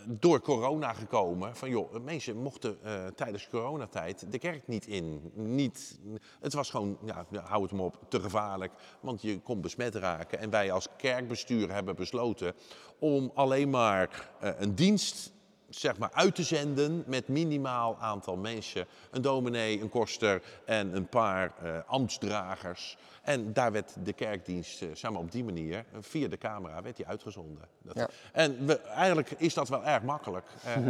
door 0.06 0.40
corona 0.40 0.92
gekomen. 0.92 1.56
Van 1.56 1.68
joh, 1.70 2.04
mensen 2.04 2.36
mochten 2.36 2.78
eh, 2.82 3.06
tijdens 3.06 3.48
coronatijd 3.48 4.32
de 4.32 4.38
kerk 4.38 4.68
niet 4.68 4.86
in. 4.86 5.32
Niet, 5.34 5.98
het 6.40 6.52
was 6.52 6.70
gewoon, 6.70 6.98
ja, 7.04 7.26
hou 7.44 7.62
het 7.62 7.72
maar 7.72 7.84
op, 7.84 7.98
te 8.08 8.20
gevaarlijk. 8.20 8.72
Want 9.00 9.22
je 9.22 9.40
kon 9.40 9.60
besmet 9.60 9.94
raken. 9.94 10.38
En 10.38 10.50
wij 10.50 10.72
als 10.72 10.88
kerkbestuur 10.96 11.72
hebben 11.72 11.96
besloten 11.96 12.54
om 12.98 13.30
alleen 13.34 13.70
maar 13.70 14.30
een 14.40 14.74
dienst 14.74 15.32
zeg 15.78 15.98
maar, 15.98 16.10
uit 16.12 16.34
te 16.34 16.42
zenden 16.42 17.04
met 17.06 17.28
minimaal 17.28 17.96
aantal 18.00 18.36
mensen. 18.36 18.86
Een 19.10 19.22
dominee, 19.22 19.80
een 19.80 19.88
koster 19.88 20.42
en 20.64 20.96
een 20.96 21.06
paar 21.06 21.52
eh, 21.62 21.78
ambtsdragers. 21.86 22.96
En 23.22 23.52
daar 23.52 23.72
werd 23.72 23.94
de 24.04 24.12
kerkdienst, 24.12 24.82
eh, 24.82 24.88
zeg 24.92 25.10
maar 25.10 25.20
op 25.20 25.32
die 25.32 25.44
manier, 25.44 25.76
eh, 25.76 25.98
via 26.00 26.28
de 26.28 26.38
camera, 26.38 26.82
werd 26.82 26.96
die 26.96 27.06
uitgezonden. 27.06 27.68
Dat, 27.82 27.96
Ja. 27.96 28.08
En 28.32 28.66
we, 28.66 28.78
eigenlijk 28.78 29.30
is 29.36 29.54
dat 29.54 29.68
wel 29.68 29.84
erg 29.84 30.02
makkelijk. 30.02 30.46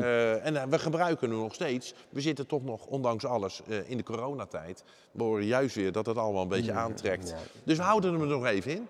En 0.44 0.70
we 0.70 0.78
gebruiken 0.78 1.30
nu 1.30 1.36
nog 1.36 1.54
steeds. 1.54 1.94
We 2.08 2.20
zitten 2.20 2.46
toch 2.46 2.64
nog, 2.64 2.86
ondanks 2.86 3.24
alles, 3.24 3.62
in 3.86 3.96
de 3.96 4.02
coronatijd. 4.02 4.84
We 5.12 5.22
horen 5.22 5.44
juist 5.44 5.74
weer 5.74 5.92
dat 5.92 6.06
het 6.06 6.16
allemaal 6.16 6.42
een 6.42 6.48
beetje 6.48 6.72
aantrekt. 6.72 7.28
ja. 7.28 7.36
Dus 7.64 7.76
we 7.76 7.82
houden 7.82 8.12
hem 8.12 8.20
er 8.20 8.26
nog 8.26 8.46
even 8.46 8.70
in. 8.70 8.88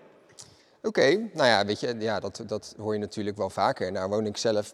Oké, 0.81 1.29
nou 1.33 1.47
ja, 1.47 1.65
weet 1.65 1.79
je, 1.79 1.95
ja, 1.99 2.19
dat, 2.19 2.43
dat 2.47 2.75
hoor 2.77 2.93
je 2.93 2.99
natuurlijk 2.99 3.37
wel 3.37 3.49
vaker. 3.49 3.91
Nou 3.91 4.09
woon 4.09 4.25
ik 4.25 4.37
zelf 4.37 4.73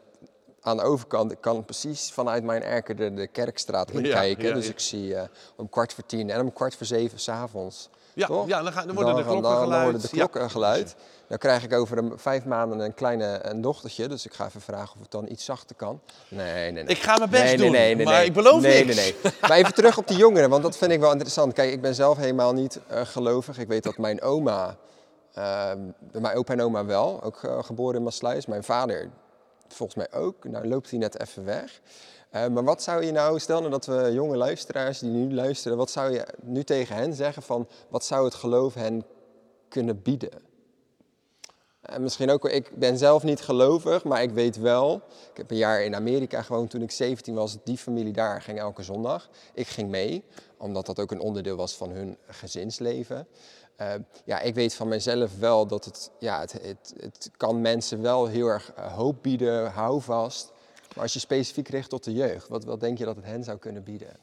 aan 0.62 0.78
de 0.78 0.84
overkant. 0.84 1.32
Ik 1.32 1.42
kan 1.42 1.66
precies 1.66 2.12
vanuit 2.12 2.44
mijn 2.44 2.64
erker 2.64 2.96
de, 2.96 3.14
de 3.14 3.28
kerkstraat 3.28 3.92
inkijken. 3.92 4.48
ja, 4.48 4.54
dus 4.54 4.70
ik 4.70 4.80
zie 4.80 5.16
eh, 5.16 5.24
om 5.56 5.70
kwart 5.70 5.94
voor 5.94 6.06
tien 6.06 6.30
en 6.30 6.42
om 6.42 6.54
kwart 6.54 6.76
voor 6.76 6.86
zeven 6.86 7.20
s'avonds. 7.20 7.90
Ja, 8.14 8.28
toch? 8.28 8.48
ja, 8.48 8.62
dan 8.64 8.72
gaan- 8.74 8.86
dan 8.88 8.96
worden 8.96 9.16
de 9.16 9.22
gaan- 9.22 9.30
klokken 9.32 9.52
dan 9.52 9.62
geluid. 9.62 9.84
worden 9.84 10.02
de 10.02 10.08
Ja. 10.12 10.18
klokken 10.18 10.50
geluid. 10.50 10.96
Dan 11.28 11.38
krijg 11.38 11.64
ik 11.64 11.74
over 11.74 11.98
een, 11.98 12.14
vijf 12.16 12.46
maanden 12.46 12.80
een 12.80 12.94
kleine 12.94 13.40
een 13.44 13.62
dochtertje. 13.62 14.08
Dus 14.08 14.26
ik 14.26 14.34
ga 14.34 14.46
even 14.46 14.62
vragen 14.62 14.96
of 14.96 15.02
het 15.02 15.12
dan 15.12 15.26
iets 15.30 15.46
zachter 15.46 15.76
kan. 15.76 16.02
Nee, 16.28 16.72
nee, 16.72 16.72
nee. 16.72 16.84
Ik 16.84 17.02
ga 17.02 17.18
mijn 17.18 17.30
best 17.30 17.44
nee, 17.44 17.58
doen, 17.58 17.72
nee, 17.72 17.96
nee, 17.96 18.06
maar 18.06 18.24
ik 18.26 18.34
beloof 18.34 18.62
nee, 18.62 18.86
niks. 18.86 18.96
Nee, 18.96 19.16
nee, 19.24 19.32
Maar 19.42 19.52
even 19.52 19.74
terug 19.74 19.98
op 19.98 20.08
die 20.08 20.18
jongeren, 20.26 20.50
want 20.50 20.64
dat 20.64 20.78
vind 20.78 20.92
ik 20.92 21.00
wel 21.00 21.12
interessant. 21.12 21.54
Kijk, 21.54 21.72
ik 21.72 21.82
ben 21.82 21.96
zelf 21.96 22.18
helemaal 22.18 22.54
niet 22.54 22.80
eh, 22.88 23.02
gelovig. 23.06 23.58
Ik 23.60 23.68
weet 23.68 23.84
dat 23.84 23.98
mijn 23.98 24.22
oma, 24.22 24.76
eh, 25.34 25.72
mijn 26.12 26.36
opa 26.38 26.54
en 26.54 26.62
oma 26.62 26.86
wel, 26.86 27.24
ook 27.24 27.44
eh, 27.44 27.64
geboren 27.64 27.96
in 27.96 28.04
Maasluis. 28.04 28.46
Mijn 28.46 28.64
vader 28.64 29.10
volgens 29.72 29.98
mij 29.98 30.20
ook. 30.20 30.44
Nou 30.44 30.68
loopt 30.68 30.90
hij 30.90 31.00
net 31.00 31.20
even 31.20 31.46
weg. 31.46 31.82
Eh, 32.30 32.48
maar 32.48 32.64
wat 32.64 32.84
zou 32.84 33.06
je 33.06 33.12
nou, 33.12 33.40
stel 33.40 33.60
nou 33.60 33.72
dat 33.72 33.86
we 33.86 34.12
jonge 34.14 34.38
luisteraars 34.38 35.00
die 35.00 35.10
nu 35.10 35.34
luisteren, 35.34 35.78
wat 35.78 35.92
zou 35.92 36.12
je 36.12 36.28
nu 36.42 36.64
tegen 36.64 36.96
hen 36.96 37.14
zeggen 37.14 37.44
van 37.44 37.68
wat 37.90 38.06
zou 38.06 38.26
het 38.26 38.34
geloof 38.34 38.74
hen 38.74 39.06
kunnen 39.68 40.02
bieden? 40.02 40.50
En 41.82 42.02
misschien 42.02 42.30
ook, 42.30 42.50
ik 42.50 42.72
ben 42.76 42.98
zelf 42.98 43.24
niet 43.24 43.42
gelovig, 43.42 44.04
maar 44.04 44.22
ik 44.22 44.32
weet 44.32 44.58
wel. 44.58 44.96
Ik 45.32 45.38
heb 45.38 45.52
een 45.52 45.58
jaar 45.58 45.84
in 45.84 45.96
Amerika 45.96 46.42
gewoond 46.42 46.70
toen 46.70 46.82
ik 46.82 46.92
17 46.92 47.36
was. 47.36 47.58
Die 47.64 47.78
familie 47.78 48.14
daar 48.14 48.42
ging 48.42 48.60
elke 48.60 48.84
zondag. 48.84 49.30
Ik 49.54 49.68
ging 49.68 49.90
mee, 49.90 50.24
omdat 50.58 50.86
dat 50.86 51.00
ook 51.00 51.12
een 51.12 51.20
onderdeel 51.20 51.56
was 51.56 51.76
van 51.76 51.90
hun 51.90 52.18
gezinsleven. 52.28 53.28
Eh, 53.82 53.94
ja, 54.26 54.40
ik 54.40 54.56
weet 54.56 54.74
van 54.74 54.88
mezelf 54.88 55.40
wel 55.40 55.68
dat 55.68 55.86
het, 55.86 56.12
ja, 56.20 56.40
het, 56.40 56.52
het, 56.52 56.94
het 57.00 57.32
kan 57.38 57.62
mensen 57.62 58.02
wel 58.02 58.28
heel 58.28 58.48
erg 58.48 58.74
eh, 58.74 58.94
hoop 58.94 59.24
bieden, 59.24 59.72
houvast. 59.72 60.52
Maar 60.96 61.04
als 61.04 61.14
je 61.14 61.20
specifiek 61.20 61.68
richt 61.68 61.90
tot 61.90 62.04
de 62.04 62.14
jeugd, 62.14 62.48
wat, 62.48 62.64
wat 62.64 62.80
denk 62.80 62.98
je 62.98 63.06
dat 63.06 63.16
het 63.16 63.26
hen 63.26 63.44
zou 63.44 63.58
kunnen 63.58 63.84
bieden? 63.84 64.18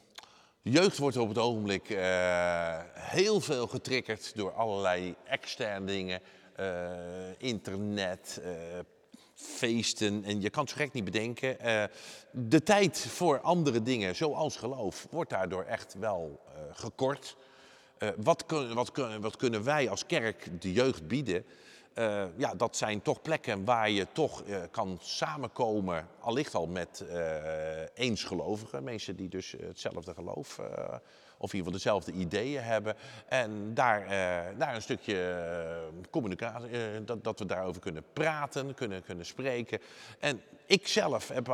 Jeugd 0.61 0.97
wordt 0.97 1.17
op 1.17 1.27
het 1.27 1.37
ogenblik 1.37 1.89
eh, 1.89 2.79
heel 2.93 3.41
veel 3.41 3.67
getriggerd 3.67 4.31
door 4.35 4.51
allerlei 4.53 5.15
externe 5.25 5.85
dingen. 5.85 6.21
eh, 6.55 6.65
internet, 7.37 8.41
feesten 9.33 10.23
en 10.23 10.41
je 10.41 10.49
kan 10.49 10.61
het 10.61 10.71
zo 10.71 10.77
gek 10.77 10.93
niet 10.93 11.03
bedenken. 11.03 11.57
De 12.31 12.63
tijd 12.63 12.99
voor 12.99 13.39
andere 13.39 13.81
dingen, 13.81 14.15
zoals 14.15 14.55
geloof, 14.57 15.07
wordt 15.11 15.29
daardoor 15.29 15.63
echt 15.63 15.95
wel 15.99 16.39
gekort. 16.71 17.35
Eh, 17.99 18.09
wat, 18.17 18.45
wat, 18.73 18.91
wat 19.21 19.37
kunnen 19.37 19.63
wij 19.63 19.89
als 19.89 20.05
kerk 20.05 20.61
de 20.61 20.71
jeugd 20.71 21.07
bieden? 21.07 21.45
Eh, 21.93 22.23
ja, 22.35 22.55
dat 22.55 22.77
zijn 22.77 23.01
toch 23.01 23.21
plekken 23.21 23.65
waar 23.65 23.89
je 23.89 24.07
toch 24.11 24.43
eh, 24.43 24.61
kan 24.71 24.97
samenkomen, 25.01 26.07
allicht 26.19 26.55
al 26.55 26.67
met 26.67 27.03
eensgelovigen. 27.93 28.83
Mensen 28.83 29.15
die 29.15 29.29
dus 29.29 29.55
hetzelfde 29.61 30.13
geloof 30.13 30.59
of 31.41 31.53
in 31.53 31.59
ieder 31.59 31.73
geval 31.73 31.91
dezelfde 31.93 32.11
ideeën 32.11 32.63
hebben. 32.63 32.95
En 33.27 33.73
daar, 33.73 34.01
eh, 34.01 34.57
daar 34.57 34.75
een 34.75 34.81
stukje 34.81 35.31
eh, 35.31 36.09
communicatie, 36.09 36.69
eh, 36.69 36.81
dat, 37.05 37.23
dat 37.23 37.39
we 37.39 37.45
daarover 37.45 37.81
kunnen 37.81 38.03
praten, 38.13 38.73
kunnen, 38.73 39.03
kunnen 39.03 39.25
spreken. 39.25 39.79
En 40.19 40.41
ik 40.65 40.87
zelf 40.87 41.27
heb, 41.27 41.47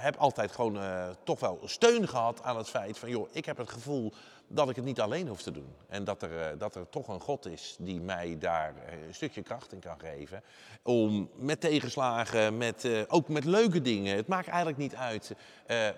heb 0.00 0.16
altijd 0.16 0.52
gewoon 0.52 0.78
toch 1.24 1.40
wel 1.40 1.60
steun 1.64 2.08
gehad 2.08 2.42
aan 2.42 2.56
het 2.56 2.68
feit 2.68 2.98
van... 2.98 3.08
joh, 3.08 3.28
ik 3.32 3.44
heb 3.44 3.56
het 3.56 3.70
gevoel 3.70 4.12
dat 4.46 4.70
ik 4.70 4.76
het 4.76 4.84
niet 4.84 5.00
alleen 5.00 5.28
hoef 5.28 5.42
te 5.42 5.50
doen. 5.50 5.74
En 5.88 6.04
dat 6.04 6.22
er, 6.22 6.58
dat 6.58 6.74
er 6.74 6.88
toch 6.88 7.08
een 7.08 7.20
God 7.20 7.46
is 7.46 7.76
die 7.78 8.00
mij 8.00 8.36
daar 8.38 8.74
een 9.06 9.14
stukje 9.14 9.42
kracht 9.42 9.72
in 9.72 9.78
kan 9.78 10.00
geven. 10.00 10.42
Om 10.82 11.30
met 11.34 11.60
tegenslagen, 11.60 12.56
met, 12.56 12.88
ook 13.08 13.28
met 13.28 13.44
leuke 13.44 13.80
dingen, 13.80 14.16
het 14.16 14.26
maakt 14.26 14.48
eigenlijk 14.48 14.78
niet 14.78 14.94
uit. 14.94 15.34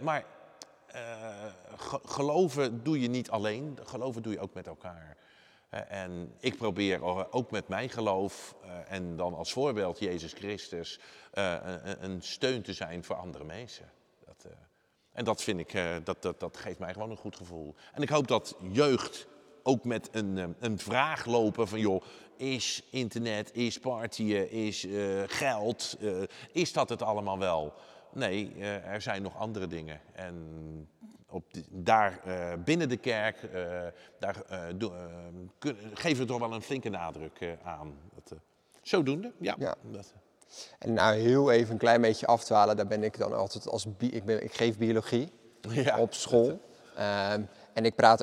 maar 0.00 0.24
ge- 1.76 2.00
geloven 2.04 2.82
doe 2.82 3.00
je 3.00 3.08
niet 3.08 3.30
alleen, 3.30 3.78
geloven 3.84 4.22
doe 4.22 4.32
je 4.32 4.40
ook 4.40 4.54
met 4.54 4.66
elkaar. 4.66 5.16
Eh, 5.68 5.80
en 6.02 6.32
ik 6.40 6.56
probeer 6.56 7.02
ook 7.32 7.50
met 7.50 7.68
mijn 7.68 7.90
geloof 7.90 8.54
eh, 8.62 8.70
en 8.88 9.16
dan 9.16 9.34
als 9.34 9.52
voorbeeld 9.52 9.98
Jezus 9.98 10.32
Christus 10.32 11.00
eh, 11.32 11.56
een, 12.00 12.22
steun 12.22 12.62
te 12.62 12.72
zijn 12.72 13.04
voor 13.04 13.16
andere 13.16 13.44
mensen. 13.44 13.90
Dat, 14.26 14.44
eh, 14.44 14.56
en 15.12 15.24
dat 15.24 15.42
vind 15.42 15.60
ik, 15.60 15.74
eh, 15.74 15.94
dat, 16.04 16.22
dat, 16.22 16.40
dat 16.40 16.56
geeft 16.56 16.78
mij 16.78 16.92
gewoon 16.92 17.10
een 17.10 17.16
goed 17.16 17.36
gevoel. 17.36 17.74
En 17.92 18.02
ik 18.02 18.08
hoop 18.08 18.28
dat 18.28 18.54
jeugd 18.70 19.26
ook 19.62 19.84
met 19.84 20.08
een, 20.12 20.38
eh, 20.38 20.44
een 20.58 20.78
vraag 20.78 21.24
lopen 21.24 21.68
van 21.68 21.78
joh, 21.80 22.02
is 22.36 22.82
internet, 22.90 23.54
is 23.54 23.78
partyen, 23.78 24.50
is 24.50 24.86
eh, 24.86 25.22
geld, 25.26 25.96
eh, 26.00 26.22
is 26.52 26.72
dat 26.72 26.88
het 26.88 27.02
allemaal 27.02 27.38
wel? 27.38 27.74
Nee, 28.12 28.52
eh, 28.58 28.86
er 28.86 29.00
zijn 29.02 29.22
nog 29.22 29.36
andere 29.38 29.66
dingen. 29.66 30.00
En 30.12 30.34
op 31.28 31.44
daar 31.68 32.20
eh, 32.24 32.52
binnen 32.64 32.88
de 32.88 32.96
kerk, 32.96 33.42
eh, 33.42 33.62
daar 34.18 34.42
kun- 35.58 35.76
geven 35.94 36.22
we 36.22 36.28
toch 36.28 36.38
wel 36.38 36.52
een 36.52 36.62
flinke 36.62 36.88
nadruk 36.88 37.56
aan. 37.62 37.94
Dat, 38.14 38.38
zodoende, 38.82 39.32
ja. 39.38 39.54
Ja. 39.58 39.74
Dat, 39.90 40.12
En 40.78 40.92
nou 40.92 41.16
heel 41.16 41.50
even 41.50 41.72
een 41.72 41.78
klein 41.78 42.00
beetje 42.00 42.26
afdwalen, 42.26 42.76
daar 42.76 42.86
ben 42.86 43.02
ik 43.02 43.18
dan 43.18 43.32
altijd 43.32 43.68
als 43.68 43.86
ik, 43.98 44.24
ben, 44.24 44.42
ik 44.42 44.54
geef 44.54 44.78
biologie 44.78 45.32
Ja, 45.68 45.98
op 45.98 46.14
school. 46.14 46.60
Ehm, 46.96 47.42
en 47.72 47.84
ik 47.84 47.94
praat, 47.94 48.22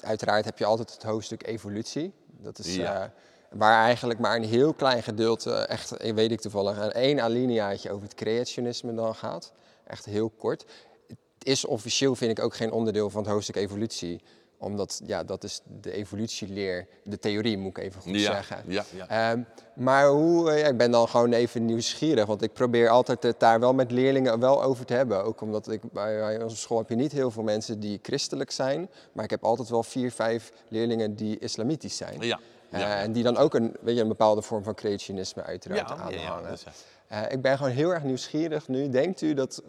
uiteraard 0.00 0.44
heb 0.44 0.58
je 0.58 0.64
altijd 0.64 0.92
het 0.92 1.02
hoofdstuk 1.02 1.46
evolutie. 1.46 2.12
Dat 2.26 2.58
is 2.58 2.76
Ja. 2.76 3.12
Eh, 3.50 3.58
waar 3.58 3.84
eigenlijk 3.84 4.18
maar 4.18 4.36
een 4.36 4.44
heel 4.44 4.74
klein 4.74 5.02
gedeelte, 5.02 5.52
echt, 5.52 5.96
eh, 5.96 6.14
weet 6.14 6.30
ik 6.30 6.40
toevallig, 6.40 6.78
een 6.78 6.92
één 6.92 7.20
alineaatje 7.20 7.90
over 7.90 8.02
het 8.02 8.14
creationisme 8.14 8.94
dan 8.94 9.14
gaat. 9.14 9.52
Echt 9.86 10.04
heel 10.04 10.30
kort. 10.30 10.64
Het 11.08 11.18
is 11.38 11.64
officieel, 11.64 12.14
vind 12.14 12.38
ik, 12.38 12.44
ook 12.44 12.54
geen 12.54 12.72
onderdeel 12.72 13.10
van 13.10 13.22
het 13.22 13.32
hoofdstuk 13.32 13.56
evolutie 13.56 14.20
omdat, 14.60 15.00
ja, 15.06 15.24
dat 15.24 15.44
is 15.44 15.60
de 15.80 15.92
evolutieleer, 15.92 16.86
de 17.04 17.18
theorie 17.18 17.58
moet 17.58 17.76
ik 17.76 17.84
even 17.84 18.00
goed 18.00 18.14
ja, 18.14 18.32
zeggen. 18.32 18.62
ja, 18.66 18.84
ja. 18.96 19.08
Ehm, 19.08 19.42
maar 19.74 20.08
hoe, 20.08 20.50
eh, 20.50 20.60
ja, 20.60 20.66
ik 20.66 20.76
ben 20.76 20.90
dan 20.90 21.08
gewoon 21.08 21.32
even 21.32 21.64
nieuwsgierig, 21.64 22.26
want 22.26 22.42
ik 22.42 22.52
probeer 22.52 22.88
altijd 22.88 23.22
het 23.22 23.40
daar 23.40 23.60
wel 23.60 23.74
met 23.74 23.90
leerlingen 23.90 24.40
wel 24.40 24.62
over 24.62 24.84
te 24.84 24.94
hebben. 24.94 25.24
Ook 25.24 25.40
omdat 25.40 25.70
ik 25.70 25.92
bij, 25.92 26.42
onze 26.42 26.56
school 26.56 26.78
heb 26.78 26.88
je 26.88 26.94
niet 26.94 27.12
heel 27.12 27.30
veel 27.30 27.42
mensen 27.42 27.80
die 27.80 27.98
christelijk 28.02 28.50
zijn, 28.50 28.90
maar 29.12 29.24
ik 29.24 29.30
heb 29.30 29.44
altijd 29.44 29.68
wel 29.68 29.82
vier, 29.82 30.12
vijf 30.12 30.52
leerlingen 30.68 31.16
die 31.16 31.38
islamitisch 31.38 31.96
zijn. 31.96 32.20
ja, 32.20 32.38
Eh, 32.38 32.42
ja. 32.70 32.98
en 33.00 33.12
die 33.12 33.22
dan 33.22 33.36
ook 33.36 33.54
een, 33.54 33.76
weet 33.80 33.94
je, 33.96 34.00
een 34.02 34.08
bepaalde 34.08 34.42
vorm 34.42 34.62
van 34.64 34.74
creationisme 34.74 35.42
uiteraard 35.42 35.88
Ja, 35.88 35.96
ja, 35.96 36.08
ja, 36.20 36.28
aanhangen. 36.28 36.52
is- 36.52 36.64
Eh, 37.08 37.22
ik 37.28 37.40
ben 37.42 37.56
gewoon 37.56 37.72
heel 37.72 37.90
erg 37.94 38.02
nieuwsgierig 38.02 38.68
nu. 38.68 38.88
Denkt 38.88 39.20
u 39.20 39.34
dat 39.34 39.62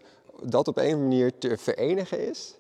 dat 0.43 0.67
op 0.67 0.77
een 0.77 1.00
manier 1.01 1.38
te 1.38 1.58
verenigen 1.58 2.27
is? 2.29 2.55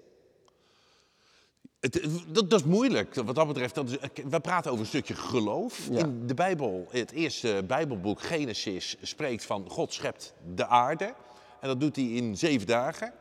Het, 1.79 2.01
dat, 2.27 2.49
dat 2.49 2.59
is 2.59 2.65
moeilijk. 2.65 3.15
Wat 3.15 3.35
dat 3.35 3.47
betreft, 3.47 3.75
dat 3.75 3.89
is, 3.89 3.97
we 4.29 4.39
praten 4.39 4.69
over 4.71 4.83
een 4.83 4.89
stukje 4.89 5.15
geloof. 5.15 5.87
Ja. 5.91 5.99
In 5.99 6.27
de 6.27 6.33
Bijbel, 6.33 6.87
het 6.89 7.11
eerste 7.11 7.63
Bijbelboek 7.67 8.21
Genesis, 8.21 8.97
spreekt 9.01 9.45
van 9.45 9.69
God 9.69 9.93
schept 9.93 10.33
de 10.55 10.67
aarde. 10.67 11.13
En 11.59 11.67
dat 11.67 11.79
doet 11.79 11.95
hij 11.95 12.05
in 12.05 12.37
zeven 12.37 12.67
dagen. 12.67 13.13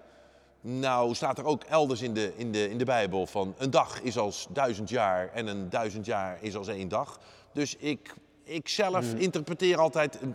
Nou 0.60 1.14
staat 1.14 1.38
er 1.38 1.44
ook 1.44 1.62
elders 1.64 2.02
in 2.02 2.14
de, 2.14 2.32
in, 2.36 2.52
de, 2.52 2.70
in 2.70 2.78
de 2.78 2.84
Bijbel 2.84 3.26
van 3.26 3.54
een 3.58 3.70
dag 3.70 4.00
is 4.02 4.18
als 4.18 4.46
duizend 4.50 4.88
jaar 4.88 5.30
en 5.32 5.46
een 5.46 5.70
duizend 5.70 6.06
jaar 6.06 6.38
is 6.40 6.56
als 6.56 6.68
één 6.68 6.88
dag. 6.88 7.18
Dus 7.52 7.76
ik, 7.76 8.14
ik 8.44 8.68
zelf 8.68 9.14
interpreteer 9.14 9.78
altijd, 9.78 10.18
eh, 10.20 10.28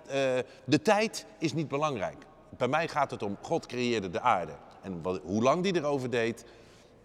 de 0.65 0.81
tijd 0.81 1.25
is 1.39 1.53
niet 1.53 1.67
belangrijk. 1.67 2.25
Bij 2.57 2.67
mij 2.67 2.87
gaat 2.87 3.11
het 3.11 3.23
om, 3.23 3.37
God 3.41 3.65
creëerde 3.65 4.09
de 4.09 4.21
aarde. 4.21 4.53
En 4.81 5.01
wat, 5.01 5.21
hoe 5.23 5.43
lang 5.43 5.63
die 5.63 5.75
erover 5.75 6.09
deed, 6.09 6.45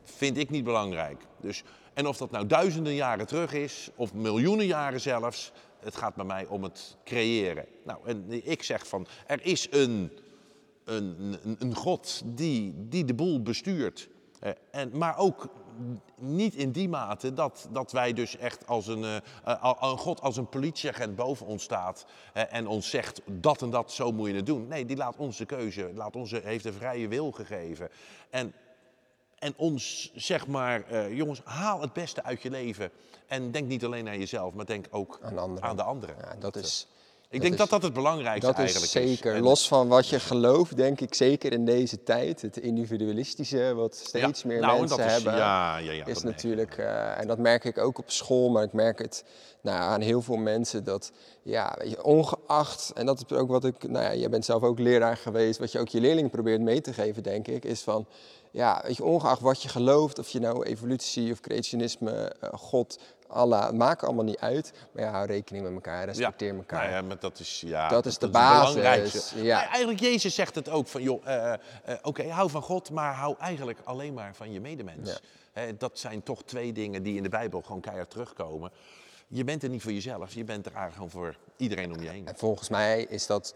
vind 0.05 0.37
ik 0.37 0.50
niet 0.50 0.65
belangrijk. 0.65 1.23
Dus, 1.41 1.62
en 1.95 2.07
of 2.07 2.17
dat 2.17 2.31
nou 2.31 2.47
duizenden 2.47 2.95
jaren 2.95 3.27
terug 3.27 3.53
is, 3.53 3.91
of 3.95 4.15
miljoenen 4.15 4.67
jaren 4.67 5.00
zelfs, 5.00 5.53
het 5.81 5.97
gaat 5.97 6.15
bij 6.15 6.25
mij 6.25 6.47
om 6.47 6.62
het 6.62 6.97
creëren. 7.05 7.65
Nou, 7.85 7.99
en 8.05 8.25
ik 8.50 8.62
zeg 8.62 8.87
van, 8.87 9.07
er 9.27 9.43
is 9.43 9.67
een, 9.71 10.12
een, 10.90 11.37
een, 11.42 11.56
een 11.59 11.75
God 11.75 12.23
die, 12.25 12.75
die 12.88 13.04
de 13.04 13.14
boel 13.14 13.42
bestuurt. 13.42 14.09
Eh, 14.40 14.50
en, 14.70 14.99
maar 14.99 15.18
ook 15.18 15.49
niet 16.16 16.54
in 16.54 16.73
die 16.73 16.88
mate 16.88 17.32
dat, 17.32 17.68
dat 17.70 17.92
wij 17.92 18.12
dus 18.12 18.37
echt 18.37 18.66
als 18.66 18.87
een, 18.87 19.04
eh, 19.04 19.75
een 19.80 19.99
God 19.99 20.20
als 20.20 20.37
een 20.37 20.49
politieagent 20.49 21.16
boven 21.16 21.47
ons 21.47 21.62
staat 21.62 22.06
eh, 22.32 22.42
en 22.54 22.66
ons 22.66 22.90
zegt 22.90 23.20
dat 23.25 23.62
en 23.62 23.70
dat, 23.70 23.92
zo 23.92 24.12
moet 24.12 24.28
je 24.28 24.35
het 24.35 24.47
doen. 24.47 24.68
Nee, 24.68 24.87
die 24.87 24.97
laat 24.97 25.16
onze 25.16 25.44
keuze, 25.44 25.90
laat 25.94 26.16
onze, 26.16 26.40
heeft 26.44 26.64
een 26.64 26.73
vrije 26.73 27.09
wil 27.09 27.30
gegeven. 27.32 27.88
En 28.30 28.52
en 29.38 29.54
ons 29.56 30.12
zeg 30.14 30.47
maar, 30.47 31.12
jongens, 31.14 31.40
haal 31.44 31.80
het 31.80 31.92
beste 31.92 32.23
uit 32.23 32.42
je 32.42 32.50
leven. 32.50 32.90
En 33.26 33.50
denk 33.50 33.68
niet 33.68 33.85
alleen 33.85 34.09
aan 34.09 34.18
jezelf, 34.18 34.54
maar 34.54 34.66
denk 34.66 34.87
ook 34.90 35.18
Aan 35.23 35.38
anderen. 35.38 35.68
aan 35.68 35.76
de 35.76 35.82
anderen. 35.82 36.16
Ja, 36.18 36.35
dat 36.38 36.56
is, 36.56 36.88
Ik 37.33 37.41
denk 37.41 37.53
is- 37.53 37.59
dat 37.59 37.71
dat 37.71 37.83
het 37.83 37.93
belangrijkste 37.93 38.47
dat 38.47 38.59
is 38.59 38.75
eigenlijk 38.75 38.93
zeker. 39.09 39.35
En- 39.35 39.43
Los 39.43 39.69
van 39.69 39.89
wat 39.89 40.09
je 40.09 40.21
gelooft, 40.21 40.77
denk 40.77 41.01
ik 41.01 41.15
zeker 41.15 41.53
in 41.53 41.65
deze 41.65 42.03
tijd. 42.03 42.43
Het 42.43 42.57
individualistische, 42.57 43.75
wat 43.75 43.95
steeds 43.97 44.43
Ja, 44.43 44.49
meer 44.49 44.61
nou, 44.61 44.73
en 44.73 44.79
mensen 44.79 45.05
is- 45.07 45.13
hebben. 45.13 45.35
Ja, 45.37 45.77
ja, 45.77 45.93
ja. 45.93 46.07
is 46.07 46.23
natuurlijk, 46.23 46.77
eh, 46.79 47.19
en 47.21 47.27
dat 47.27 47.39
merk 47.39 47.65
ik 47.65 47.79
ook 47.79 47.99
op 47.99 48.11
school, 48.11 48.51
maar 48.51 48.63
ik 48.63 48.73
merk 48.73 48.99
het 48.99 49.25
nou, 49.63 49.79
aan 49.81 50.01
heel 50.01 50.23
veel 50.23 50.37
mensen 50.37 50.85
dat, 50.85 51.13
ja, 51.43 51.75
weet 51.79 51.91
je, 51.91 52.05
ongeacht, 52.05 52.93
en 52.95 53.07
dat 53.07 53.25
is 53.29 53.37
ook 53.37 53.49
wat 53.49 53.65
ik, 53.65 53.89
nou 53.89 54.05
ja, 54.05 54.15
jij 54.15 54.29
bent 54.29 54.45
zelf 54.45 54.63
ook 54.63 54.79
leraar 54.79 55.17
geweest, 55.17 55.59
wat 55.59 55.73
je 55.73 55.79
ook 55.79 55.89
je 55.89 56.01
leerlingen 56.01 56.31
probeert 56.31 56.61
mee 56.61 56.81
te 56.81 56.93
geven, 56.93 57.23
denk 57.23 57.49
ik, 57.49 57.65
is 57.65 57.81
van, 57.81 58.07
ja, 58.51 58.83
weet 58.87 58.97
je, 58.97 59.05
ongeacht 59.05 59.41
wat 59.41 59.63
je 59.63 59.69
gelooft, 59.69 60.19
of 60.19 60.29
je 60.29 60.41
nou 60.41 60.65
evolutie 60.65 61.33
of 61.33 61.41
creationisme, 61.41 62.13
eh, 62.41 62.51
God, 62.53 62.99
Allah, 63.31 63.67
het 63.67 63.75
maakt 63.75 64.05
allemaal 64.05 64.25
niet 64.25 64.39
uit, 64.39 64.73
maar 64.93 65.05
ja, 65.05 65.11
hou 65.11 65.27
rekening 65.27 65.65
met 65.65 65.75
elkaar, 65.75 66.05
respecteer 66.05 66.55
elkaar. 66.55 66.81
Nou 66.81 66.93
ja, 66.93 67.03
maar 67.03 67.19
dat 67.19 67.39
is, 67.39 67.63
ja, 67.67 67.89
Dat 67.89 68.07
is 68.07 68.19
de 68.19 68.29
basis, 68.29 69.33
ja. 69.37 69.67
Eigenlijk, 69.69 70.01
Jezus 70.01 70.35
zegt 70.35 70.55
het 70.55 70.69
ook 70.69 70.87
van, 70.87 71.03
joh, 71.03 71.27
eh, 71.27 71.53
eh, 71.53 71.59
oké, 72.03 72.29
hou 72.29 72.51
van 72.51 72.63
God, 72.63 72.91
maar 72.91 73.15
hou 73.15 73.35
eigenlijk 73.39 73.79
alleen 73.85 74.15
maar 74.15 74.35
van 74.35 74.53
je 74.53 74.61
medemens. 74.61 75.21
Ja. 75.55 75.73
Dat 75.79 75.99
zijn 75.99 76.23
toch 76.23 76.43
twee 76.45 76.73
dingen 76.73 77.03
die 77.03 77.17
in 77.17 77.23
de 77.23 77.29
Bijbel 77.29 77.61
gewoon 77.63 77.81
keihard 77.81 78.11
terugkomen. 78.11 78.71
Je 79.29 79.45
bent 79.45 79.63
er 79.63 79.69
niet 79.69 79.83
voor 79.83 79.93
jezelf, 79.93 80.35
je 80.35 80.45
bent 80.45 80.67
er 80.67 80.73
eigenlijk 80.75 81.13
gewoon 81.13 81.25
voor 81.25 81.37
iedereen 81.57 81.93
om 81.95 82.03
je 82.03 82.09
heen. 82.09 82.27
En 82.27 82.37
volgens 82.37 82.69
mij 82.69 83.03
is 83.03 83.27
dat. 83.27 83.55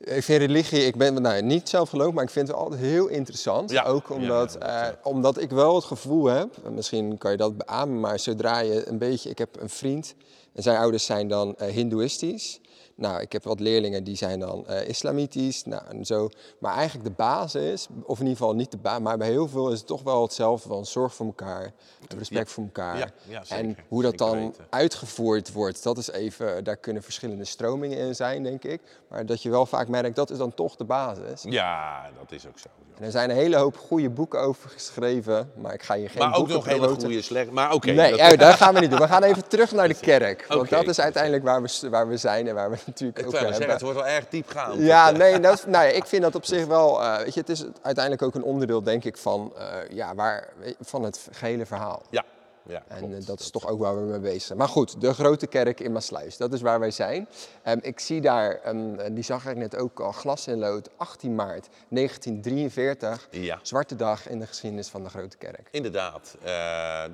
Ik 0.00 0.22
vind 0.22 0.40
religie, 0.40 0.84
ik 0.84 0.96
ben 0.96 1.22
nou, 1.22 1.42
niet 1.42 1.68
zelf 1.68 1.88
geloof, 1.88 2.12
maar 2.12 2.24
ik 2.24 2.30
vind 2.30 2.48
het 2.48 2.56
altijd 2.56 2.80
heel 2.80 3.06
interessant. 3.06 3.70
Ja, 3.70 3.82
Ook 3.82 4.10
omdat, 4.10 4.56
ja, 4.58 4.88
eh, 4.88 4.94
omdat 5.02 5.40
ik 5.40 5.50
wel 5.50 5.74
het 5.74 5.84
gevoel 5.84 6.26
heb, 6.26 6.56
en 6.64 6.74
misschien 6.74 7.18
kan 7.18 7.30
je 7.30 7.36
dat 7.36 7.56
beamen, 7.56 8.00
maar 8.00 8.18
zodra 8.18 8.58
je 8.58 8.88
een 8.88 8.98
beetje. 8.98 9.30
Ik 9.30 9.38
heb 9.38 9.60
een 9.60 9.68
vriend 9.68 10.14
en 10.52 10.62
zijn 10.62 10.76
ouders 10.76 11.04
zijn 11.04 11.28
dan 11.28 11.56
eh, 11.56 11.72
Hindoeïstisch. 11.72 12.60
Nou, 13.00 13.20
ik 13.20 13.32
heb 13.32 13.44
wat 13.44 13.60
leerlingen 13.60 14.04
die 14.04 14.16
zijn 14.16 14.40
dan 14.40 14.66
eh, 14.66 14.88
islamitisch, 14.88 15.64
nou, 15.64 15.82
en 15.88 16.04
zo. 16.04 16.28
Maar 16.58 16.74
eigenlijk 16.74 17.04
de 17.08 17.14
basis, 17.16 17.86
of 18.02 18.18
in 18.18 18.24
ieder 18.26 18.38
geval 18.38 18.54
niet 18.54 18.70
de 18.70 18.76
basis, 18.76 19.02
maar 19.02 19.18
bij 19.18 19.28
heel 19.28 19.48
veel 19.48 19.70
is 19.70 19.78
het 19.78 19.86
toch 19.86 20.02
wel 20.02 20.22
hetzelfde 20.22 20.68
van 20.68 20.86
zorg 20.86 21.14
voor 21.14 21.26
elkaar, 21.26 21.72
respect 22.18 22.50
voor 22.50 22.64
elkaar. 22.64 22.98
Ja, 22.98 23.08
ja, 23.28 23.44
zeker. 23.44 23.64
en 23.64 23.76
hoe 23.88 24.02
dat 24.02 24.18
dan 24.18 24.38
weten. 24.38 24.66
uitgevoerd 24.70 25.52
wordt, 25.52 25.82
dat 25.82 25.98
is 25.98 26.10
even, 26.10 26.64
daar 26.64 26.76
kunnen 26.76 27.02
verschillende 27.02 27.44
stromingen 27.44 27.98
in 27.98 28.14
zijn, 28.14 28.42
denk 28.42 28.64
ik. 28.64 28.80
Maar 29.08 29.26
dat 29.26 29.42
je 29.42 29.50
wel 29.50 29.66
vaak 29.66 29.88
merkt, 29.88 30.16
dat 30.16 30.30
is 30.30 30.38
dan 30.38 30.54
toch 30.54 30.76
de 30.76 30.84
basis. 30.84 31.42
Ja, 31.42 32.10
dat 32.18 32.32
is 32.32 32.46
ook 32.46 32.58
zo. 32.58 32.68
joh. 32.88 32.98
En 32.98 33.04
er 33.06 33.10
zijn 33.12 33.30
een 33.30 33.36
hele 33.36 33.56
hoop 33.56 33.76
goede 33.76 34.10
boeken 34.10 34.40
over 34.40 34.70
geschreven, 34.70 35.52
maar 35.56 35.74
ik 35.74 35.82
ga 35.82 35.94
je 35.94 36.08
geen 36.08 36.18
Maar 36.18 36.28
ook 36.28 36.34
boeken 36.34 36.54
nog 36.54 36.64
hele 36.64 36.88
goede 37.00 37.22
slecht. 37.22 37.50
Maar 37.50 37.72
oké. 37.72 37.90
Nee, 37.90 38.16
dat- 38.16 38.38
dat 38.38 38.54
gaan 38.54 38.74
we 38.74 38.80
niet 38.80 38.90
doen. 38.90 38.98
We 38.98 39.06
gaan 39.08 39.22
even 39.22 39.48
terug 39.48 39.72
naar 39.72 39.88
de 39.88 39.94
kerk. 40.10 40.44
Want 40.48 40.68
dat 40.68 40.88
is 40.88 41.00
uiteindelijk 41.00 41.44
waar 41.44 41.62
we, 41.62 41.88
waar 41.90 42.08
we 42.08 42.16
zijn 42.16 42.48
en 42.48 42.54
waar 42.54 42.70
we 42.70 42.76
natuurlijk 42.90 43.18
ik 43.18 43.26
over 43.26 43.38
wou 43.40 43.52
zeggen, 43.52 43.68
hebben. 43.70 43.86
het 43.88 43.96
wordt 43.96 44.08
wel 44.08 44.16
erg 44.16 44.28
diepgaand. 44.28 44.80
Ja, 44.82 45.10
nee, 45.10 45.40
dat 45.40 45.66
nou 45.66 45.84
ja, 45.86 45.90
ik 45.90 46.06
vind 46.06 46.22
dat 46.22 46.34
op 46.34 46.44
zich 46.44 46.66
wel. 46.66 47.02
eh, 47.02 47.18
weet 47.18 47.34
je, 47.34 47.40
het 47.40 47.48
is 47.48 47.64
uiteindelijk 47.82 48.22
ook 48.24 48.34
een 48.34 48.42
onderdeel, 48.42 48.82
denk 48.82 49.04
ik, 49.04 49.16
van, 49.16 49.52
eh, 49.56 49.66
ja, 49.90 50.14
waar, 50.14 50.48
van 50.80 51.02
het 51.02 51.28
gehele 51.32 51.66
verhaal. 51.66 52.02
Ja, 52.10 52.24
ja 52.66 52.82
En 52.88 52.98
klopt. 52.98 53.14
eh, 53.14 53.26
dat 53.26 53.40
is 53.40 53.50
toch 53.50 53.66
ook 53.68 53.78
waar 53.80 53.94
we 53.94 54.00
mee 54.10 54.18
bezig 54.20 54.42
zijn. 54.42 54.58
Maar 54.58 54.68
goed, 54.68 55.00
de 55.00 55.14
grote 55.14 55.46
kerk 55.46 55.80
in 55.80 55.92
Maasluis, 55.92 56.36
dat 56.36 56.52
is 56.52 56.60
waar 56.60 56.80
wij 56.80 56.90
zijn. 56.90 57.28
Ehm, 57.62 57.78
ik 57.82 58.00
zie 58.00 58.20
daar, 58.20 58.60
ehm, 58.64 59.14
die 59.14 59.24
zag 59.24 59.46
ik 59.46 59.56
net 59.56 59.76
ook 59.76 60.00
al, 60.00 60.12
glas 60.12 60.46
in 60.46 60.58
lood, 60.58 60.88
18 60.96 61.34
maart 61.34 61.68
1943. 61.88 63.28
Ja. 63.30 63.58
Zwarte 63.62 63.96
dag 63.96 64.28
in 64.28 64.38
de 64.38 64.46
geschiedenis 64.46 64.88
van 64.88 65.02
de 65.02 65.08
grote 65.08 65.36
kerk. 65.36 65.68
Inderdaad, 65.70 66.36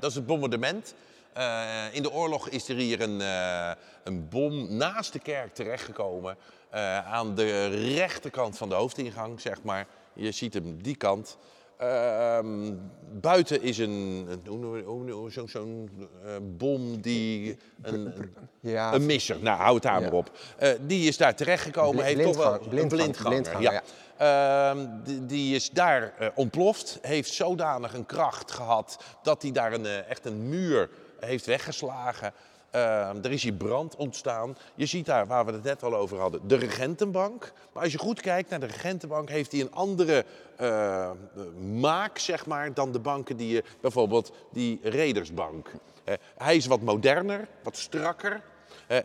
dat 0.00 0.10
is 0.10 0.16
het 0.16 0.26
bombardement. 0.26 0.94
Eh, 1.36 1.84
in 1.92 2.02
de 2.02 2.12
oorlog 2.12 2.48
is 2.48 2.68
er 2.68 2.76
hier 2.76 3.00
een, 3.00 3.20
eh, 3.20 3.70
een 4.04 4.28
bom 4.28 4.76
naast 4.76 5.12
de 5.12 5.18
kerk 5.18 5.54
terechtgekomen. 5.54 6.36
eh, 6.70 7.12
aan 7.12 7.34
de 7.34 7.66
rechterkant 7.94 8.56
van 8.56 8.68
de 8.68 8.74
hoofdingang, 8.74 9.40
zeg 9.40 9.62
maar. 9.62 9.86
Je 10.12 10.30
ziet 10.30 10.54
hem 10.54 10.82
die 10.82 10.96
kant. 10.96 11.36
Ehm, 11.78 12.72
buiten 13.20 13.62
is 13.62 13.78
een, 13.78 14.28
zo'n 15.48 15.90
bom 16.42 17.00
die. 17.00 17.58
Een, 17.82 18.12
Ja, 18.60 18.92
een 18.94 19.06
misser, 19.06 19.36
nou 19.42 19.58
houd 19.58 19.82
het 19.82 19.82
daar 19.82 20.00
maar 20.00 20.10
Ja. 20.10 20.16
op. 20.16 20.30
Eh, 20.58 20.70
die 20.80 21.08
is 21.08 21.16
daar 21.16 21.34
terechtgekomen, 21.34 22.04
heeft 22.04 22.22
toch 22.22 22.36
wel 22.36 22.52
een 22.52 22.58
blindgang- 22.68 22.88
blindganger. 22.88 23.30
blindganger, 23.42 23.72
ja. 24.16 24.70
Ehm, 24.70 24.86
die, 25.04 25.26
die 25.26 25.54
is 25.54 25.70
daar 25.70 26.32
ontploft, 26.34 26.98
heeft 27.02 27.32
zodanig 27.32 27.94
een 27.94 28.06
kracht 28.06 28.50
gehad 28.50 28.96
dat 29.22 29.42
hij 29.42 29.52
daar 29.52 29.72
een, 29.72 29.86
echt 29.86 30.26
een 30.26 30.48
muur 30.48 30.88
heeft 31.20 31.46
weggeslagen. 31.46 32.32
Ehm, 32.70 33.16
er 33.22 33.32
is 33.32 33.42
hier 33.42 33.52
brand 33.52 33.96
ontstaan. 33.96 34.56
Je 34.74 34.86
ziet 34.86 35.06
daar, 35.06 35.26
waar 35.26 35.46
we 35.46 35.52
het 35.52 35.62
net 35.62 35.82
al 35.82 35.94
over 35.94 36.18
hadden, 36.18 36.48
de 36.48 36.56
regentenbank. 36.56 37.52
Maar 37.72 37.82
als 37.82 37.92
je 37.92 37.98
goed 37.98 38.20
kijkt 38.20 38.50
naar 38.50 38.60
de 38.60 38.66
regentenbank, 38.66 39.28
heeft 39.28 39.52
hij 39.52 39.60
een 39.60 39.72
andere 39.72 40.24
eh, 40.56 41.10
maak, 41.80 42.18
zeg 42.18 42.46
maar, 42.46 42.74
dan 42.74 42.92
de 42.92 42.98
banken 42.98 43.36
die 43.36 43.48
je, 43.48 43.64
bijvoorbeeld 43.80 44.32
die 44.52 44.80
redersbank. 44.82 45.70
Eh, 46.04 46.14
hij 46.36 46.56
is 46.56 46.66
wat 46.66 46.80
moderner, 46.80 47.48
wat 47.62 47.76
strakker. 47.76 48.42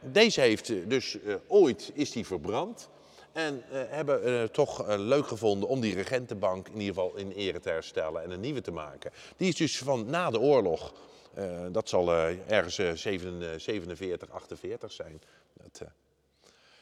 Deze 0.02 0.42
heeft 0.42 0.70
eh, 0.70 0.78
dus 0.88 1.22
eh, 1.22 1.36
ooit 1.48 1.92
is 1.94 2.12
die 2.12 2.26
verbrand. 2.26 2.90
En 3.32 3.64
hebben 3.70 4.24
eh, 4.24 4.44
toch 4.44 4.88
leuk 4.88 5.28
gevonden 5.28 5.70
om 5.70 5.82
die 5.82 5.94
regentenbank 5.94 6.68
in 6.68 6.80
ieder 6.80 6.94
geval 6.94 7.16
in 7.16 7.32
ere 7.32 7.60
te 7.60 7.70
herstellen 7.70 8.24
en 8.24 8.32
een 8.32 8.40
nieuwe 8.40 8.62
te 8.62 8.72
maken. 8.72 9.12
Die 9.38 9.48
is 9.48 9.56
dus 9.56 9.78
van 9.78 10.06
na 10.10 10.30
de 10.30 10.40
oorlog. 10.40 10.94
Eh, 11.34 11.46
dat 11.72 11.90
zal 11.90 12.14
eh, 12.14 12.52
ergens 12.52 12.78
eh, 12.78 12.92
7, 12.92 13.62
47, 13.62 14.30
48 14.30 14.92
zijn. 14.92 15.22
Dat, 15.54 15.82
eh. 15.82 15.88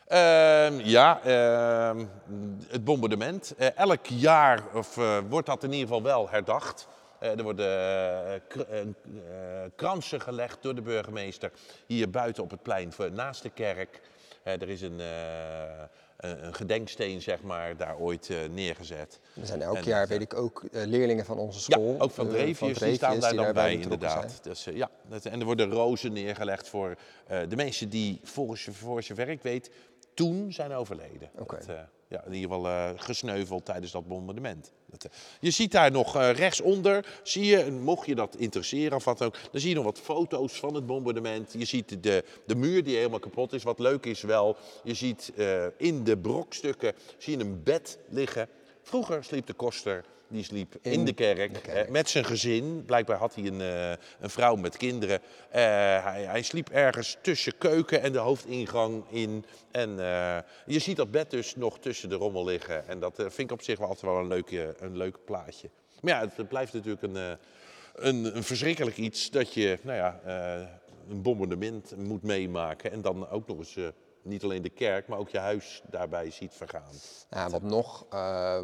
Ehm, 0.09 0.79
ja, 0.79 1.21
ehm, 1.23 2.05
het 2.67 2.83
bombardement. 2.83 3.53
Eh, 3.57 3.77
elk 3.77 4.05
jaar 4.05 4.63
of, 4.73 4.97
eh, 4.97 5.17
wordt 5.29 5.47
dat 5.47 5.63
in 5.63 5.71
ieder 5.71 5.87
geval 5.87 6.03
wel 6.03 6.29
herdacht. 6.29 6.87
Eh, 7.19 7.37
er 7.37 7.43
worden 7.43 7.65
eh, 7.67 8.39
kr- 8.47 8.59
eh, 8.61 8.81
eh, 8.81 9.71
kransen 9.75 10.21
gelegd 10.21 10.57
door 10.61 10.75
de 10.75 10.81
burgemeester 10.81 11.51
hier 11.85 12.09
buiten 12.09 12.43
op 12.43 12.49
het 12.51 12.61
plein 12.63 12.93
naast 13.11 13.41
de 13.41 13.49
kerk. 13.49 14.01
Eh, 14.53 14.61
er 14.61 14.69
is 14.69 14.81
een, 14.81 14.99
eh, 14.99 15.07
een, 16.17 16.45
een 16.45 16.53
gedenksteen, 16.53 17.21
zeg 17.21 17.41
maar, 17.41 17.77
daar 17.77 17.97
ooit 17.97 18.29
eh, 18.29 18.37
neergezet. 18.51 19.19
Er 19.41 19.45
zijn 19.45 19.61
elk 19.61 19.75
En 19.75 19.83
jaar, 19.83 20.07
weet 20.07 20.21
ik 20.21 20.33
ook, 20.33 20.63
eh, 20.71 20.85
leerlingen 20.85 21.25
van 21.25 21.37
onze 21.37 21.57
Ja, 21.59 21.77
school. 21.77 21.95
ook 21.99 22.11
van 22.11 22.25
eh, 22.27 22.31
Drevius, 22.33 22.77
die 22.79 22.95
staan 22.95 23.19
daar 23.19 23.35
dan 23.35 23.53
bij, 23.53 23.69
zijn. 23.71 23.81
inderdaad. 23.81 24.39
Dus, 24.43 24.67
eh, 24.67 24.75
ja, 24.75 24.89
en 25.23 25.39
er 25.39 25.45
worden 25.45 25.69
rozen 25.71 26.13
neergelegd 26.13 26.67
voor 26.67 26.95
eh, 27.27 27.39
de 27.49 27.55
mensen 27.55 27.89
die, 27.89 28.19
volgens 28.23 28.65
je, 28.65 28.71
voor 28.71 29.03
zover 29.03 29.29
ik 29.29 29.41
weet, 29.41 29.69
toen 30.19 30.53
zijn 30.53 30.71
overleden. 30.71 31.29
Oké. 31.37 31.55
Dat, 31.55 31.67
eh, 31.67 31.75
ja, 32.07 32.23
in 32.25 32.33
ieder 32.33 32.49
geval 32.49 32.67
eh, 32.67 32.89
gesneuveld 32.95 33.65
tijdens 33.65 33.91
dat 33.91 34.07
bombardement. 34.07 34.71
Dat, 34.85 35.05
eh, 35.05 35.11
je 35.39 35.51
ziet 35.51 35.71
daar 35.71 35.91
nog 35.91 36.13
rechtsonder, 36.17 37.19
zie 37.23 37.45
je, 37.45 37.71
mocht 37.71 38.05
je 38.05 38.15
dat 38.15 38.35
interesseren 38.35 38.95
of 38.97 39.03
wat 39.03 39.21
ook, 39.21 39.35
dan 39.51 39.61
zie 39.61 39.69
je 39.69 39.75
nog 39.75 39.83
wat 39.83 39.99
foto's 39.99 40.59
van 40.59 40.73
het 40.73 40.85
bombardement. 40.85 41.53
Je 41.57 41.65
ziet 41.65 42.03
de, 42.03 42.23
de 42.45 42.55
muur 42.55 42.83
die 42.83 42.95
helemaal 42.95 43.19
kapot 43.19 43.53
is. 43.53 43.63
Wat 43.63 43.79
leuk 43.79 44.05
is 44.05 44.21
wel, 44.21 44.57
je 44.83 44.93
ziet 44.93 45.33
in 45.77 46.03
de 46.03 46.17
brokstukken 46.17 46.93
zie 47.17 47.37
je 47.37 47.43
een 47.43 47.63
bed 47.63 47.97
liggen. 48.09 48.49
Vroeger 48.81 49.23
sliep 49.23 49.45
de 49.45 49.53
koster, 49.53 50.05
die 50.29 50.43
sliep 50.43 50.75
in, 50.81 50.91
In 50.91 51.05
de 51.05 51.13
kerk, 51.13 51.53
de 51.53 51.61
kerk. 51.61 51.85
eh, 51.85 51.91
met 51.91 52.09
zijn 52.09 52.25
gezin. 52.25 52.83
Blijkbaar 52.85 53.17
had 53.17 53.35
hij 53.35 53.45
een, 53.45 53.61
eh, 53.61 53.89
een 54.19 54.29
vrouw 54.29 54.55
met 54.55 54.77
kinderen. 54.77 55.21
Eh, 55.49 55.61
hij, 56.03 56.23
hij 56.23 56.41
sliep 56.41 56.69
ergens 56.69 57.17
tussen 57.21 57.57
keuken 57.57 58.01
en 58.01 58.11
de 58.11 58.17
hoofdingang 58.17 59.03
in. 59.09 59.45
En 59.71 59.99
eh, 59.99 60.37
je 60.65 60.79
ziet 60.79 60.95
dat 60.97 61.11
bed 61.11 61.31
dus 61.31 61.55
nog 61.55 61.79
tussen 61.79 62.09
de 62.09 62.15
rommel 62.15 62.45
liggen. 62.45 62.87
En 62.87 62.99
dat 62.99 63.15
vind 63.15 63.39
ik 63.39 63.51
op 63.51 63.61
zich 63.61 63.77
wel 63.79 63.87
altijd 63.87 64.11
wel 64.11 64.21
een, 64.21 64.27
leuke, 64.27 64.75
een 64.79 64.97
leuk 64.97 65.17
plaatje. 65.25 65.69
Maar 66.01 66.13
ja, 66.13 66.19
het, 66.19 66.37
het 66.37 66.47
blijft 66.47 66.73
natuurlijk 66.73 67.03
een, 67.03 67.15
een, 67.95 68.35
een 68.35 68.43
verschrikkelijk 68.43 68.97
iets 68.97 69.29
dat 69.29 69.53
je 69.53 69.79
nou 69.81 69.97
ja, 69.97 70.19
een 71.09 71.21
bombardement 71.21 71.95
moet 71.97 72.23
meemaken. 72.23 72.91
En 72.91 73.01
dan 73.01 73.29
ook 73.29 73.47
nog 73.47 73.57
eens 73.57 73.77
niet 74.21 74.43
alleen 74.43 74.61
de 74.61 74.69
kerk, 74.69 75.07
maar 75.07 75.17
ook 75.19 75.29
je 75.29 75.37
huis 75.39 75.81
daarbij 75.89 76.31
ziet 76.31 76.53
vergaan. 76.53 76.91
Ja, 77.29 77.49
wat 77.49 77.61
nog, 77.61 78.05
eh, 78.09 78.63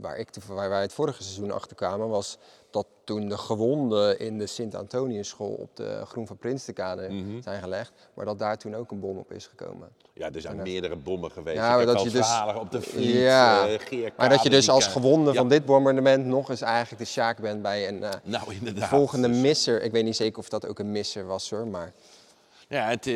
waar, 0.00 0.16
ik 0.18 0.28
waar 0.48 0.68
wij 0.68 0.80
het 0.80 0.92
vorige 0.92 1.22
seizoen 1.22 1.50
achter 1.50 1.76
kwamen, 1.76 2.08
was 2.08 2.38
dat 2.70 2.86
toen 3.04 3.28
de 3.28 3.38
gewonden 3.38 4.18
in 4.18 4.38
de 4.38 4.46
Sint-Antoniusschool 4.46 5.52
op 5.52 5.76
de 5.76 6.00
Groen 6.04 6.26
van 6.26 6.36
Prinstenkade 6.38 7.08
Mhm. 7.08 7.42
zijn 7.42 7.62
gelegd, 7.62 7.92
maar 8.14 8.24
dat 8.24 8.38
daar 8.38 8.58
toen 8.58 8.74
ook 8.74 8.90
een 8.90 9.00
bom 9.00 9.18
op 9.18 9.32
is 9.32 9.46
gekomen. 9.46 9.88
Ja, 10.14 10.30
er 10.32 10.40
zijn 10.40 10.56
En 10.56 10.62
meerdere 10.62 10.96
bommen 10.96 11.30
geweest. 11.30 11.56
Ja, 11.56 11.62
ik 11.64 11.68
maar 11.68 11.78
heb 11.78 11.88
dat 11.94 12.02
je 12.02 12.10
dus- 12.10 12.54
op 12.60 12.70
de 12.70 12.82
Vliet, 12.82 13.14
Ja, 13.14 13.68
eh, 13.68 14.06
Maar 14.16 14.28
dat 14.28 14.42
je 14.42 14.50
dus 14.50 14.68
als 14.68 14.86
gewonde 14.86 15.30
Ja, 15.30 15.36
van 15.36 15.48
dit 15.48 15.64
bombardement 15.64 16.26
nog 16.26 16.48
eens 16.50 16.60
eigenlijk 16.60 17.02
de 17.02 17.08
sjaak 17.08 17.40
bent 17.40 17.62
bij 17.62 17.88
een 17.88 18.02
eh, 18.02 18.12
Nou, 18.22 18.44
volgende 18.72 19.28
Dus- 19.28 19.40
misser. 19.40 19.82
Ik 19.82 19.92
weet 19.92 20.04
niet 20.04 20.16
zeker 20.16 20.38
of 20.38 20.48
dat 20.48 20.66
ook 20.66 20.78
een 20.78 20.92
misser 20.92 21.26
was 21.26 21.50
hoor, 21.50 21.66
maar 21.66 21.92
Ja, 22.68 22.88
het, 22.88 23.06
eh, 23.06 23.12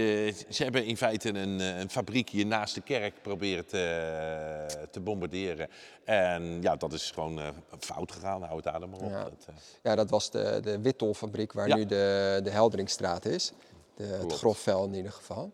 ze 0.48 0.62
hebben 0.62 0.84
in 0.84 0.96
feite 0.96 1.28
een, 1.28 1.60
eh, 1.60 1.78
een 1.78 1.90
fabriek 1.90 2.28
hier 2.30 2.46
naast 2.46 2.74
de 2.74 2.80
kerk 2.80 3.14
proberen 3.22 3.66
te, 3.66 4.86
te 4.90 5.00
bombarderen. 5.00 5.68
En 6.04 6.58
ja, 6.62 6.76
dat 6.76 6.92
is 6.92 7.10
gewoon 7.14 7.40
eh, 7.40 7.46
fout 7.78 8.12
gegaan. 8.12 8.42
Hou 8.42 8.54
het 8.56 8.64
daar 8.64 8.88
maar 8.88 9.00
op. 9.00 9.10
Ja. 9.10 9.22
Dat, 9.22 9.46
eh, 9.48 9.54
ja, 9.82 9.94
dat 9.94 10.10
was 10.10 10.30
de, 10.30 10.60
de 10.62 10.80
Wittolfabriek 10.80 11.52
waar 11.52 11.68
Ja. 11.68 11.76
nu 11.76 11.86
de, 11.86 12.40
de 12.42 12.50
Helderingstraat 12.50 13.24
is. 13.24 13.52
De, 13.96 14.04
het 14.04 14.32
grofvel 14.32 14.84
in 14.84 14.94
ieder 14.94 15.12
geval. 15.12 15.52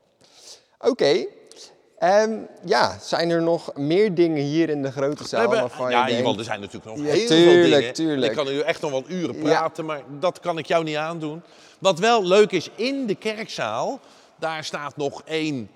Oké. 0.79 1.27
Ehm, 1.99 2.39
ja, 2.65 2.99
zijn 3.01 3.31
er 3.31 3.43
nog 3.43 3.75
meer 3.77 4.15
dingen 4.15 4.43
hier 4.43 4.69
in 4.69 4.83
de 4.83 4.91
grote 4.93 5.29
zaal 5.29 5.49
waarvan 5.49 5.91
ja, 5.91 6.07
je 6.09 6.37
er 6.37 6.45
zijn 6.45 6.61
natuurlijk 6.61 6.97
nog 6.97 7.07
Ja, 7.07 7.13
heel 7.13 7.27
veel 7.29 7.71
dingen. 7.71 7.93
tuurlijk. 7.93 8.31
Ik 8.33 8.37
kan 8.37 8.47
nu 8.47 8.61
echt 8.61 8.81
nog 8.81 8.91
wel 8.91 9.05
uren 9.09 9.37
Ja. 9.37 9.43
praten, 9.43 9.85
maar 9.85 10.03
dat 10.21 10.41
kan 10.41 10.59
ik 10.59 10.67
jou 10.67 10.85
niet 10.85 10.97
aandoen. 10.97 11.43
Wat 11.87 11.99
wel 11.99 12.25
leuk 12.25 12.53
is, 12.53 12.71
in 12.75 13.07
de 13.07 13.15
kerkzaal, 13.15 14.01
daar 14.37 14.65
staat 14.65 14.97
nog 14.97 15.23
één 15.23 15.71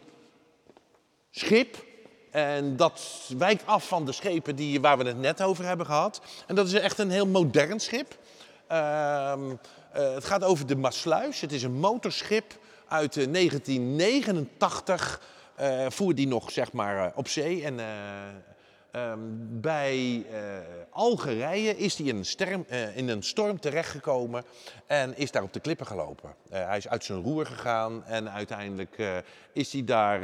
schip. 1.31 1.85
En 2.31 2.77
dat 2.77 3.01
wijkt 3.39 3.67
af 3.67 3.89
van 3.89 4.05
de 4.05 4.13
schepen 4.13 4.57
die, 4.57 4.81
waar 4.81 4.99
we 4.99 5.05
het 5.05 5.19
net 5.19 5.43
over 5.43 5.65
hebben 5.65 5.87
gehad. 5.87 6.21
En 6.47 6.55
dat 6.55 6.67
is 6.67 6.73
echt 6.73 6.99
een 6.99 7.11
heel 7.11 7.27
modern 7.27 7.81
schip. 7.81 8.19
Ehm, 8.67 9.51
eh, 9.93 10.15
het 10.15 10.25
gaat 10.25 10.45
over 10.45 10.67
de 10.67 10.77
Maasluis. 10.77 11.41
Het 11.41 11.53
is 11.53 11.63
een 11.63 11.79
motorschip 11.79 12.59
uit 12.89 13.17
eh, 13.17 13.27
1989. 13.27 15.21
eh 15.55 15.87
voer 15.89 16.15
die 16.15 16.27
nog 16.27 16.51
zeg 16.51 16.73
maar 16.73 17.07
eh, 17.07 17.13
op 17.15 17.29
zee. 17.29 17.65
En 17.65 17.79
eh, 18.91 19.11
ehm, 19.11 19.19
bij 19.61 20.25
eh, 20.31 20.39
Algerije 20.91 21.77
is 21.77 21.97
hij 21.97 22.07
in 22.07 22.25
eh, 22.69 22.97
in 22.97 23.09
een 23.09 23.23
storm 23.23 23.61
terechtgekomen 23.61 24.45
en 24.87 25.17
is 25.17 25.31
daar 25.31 25.43
op 25.43 25.53
de 25.53 25.61
klippen 25.61 25.87
gelopen. 25.87 26.35
Eh, 26.49 26.67
hij 26.67 26.77
is 26.77 26.89
uit 26.89 27.05
zijn 27.05 27.23
roer 27.23 27.47
gegaan 27.47 28.05
en 28.05 28.31
uiteindelijk 28.31 29.23
is 29.53 29.73
hij 29.73 29.85
daar 29.85 30.21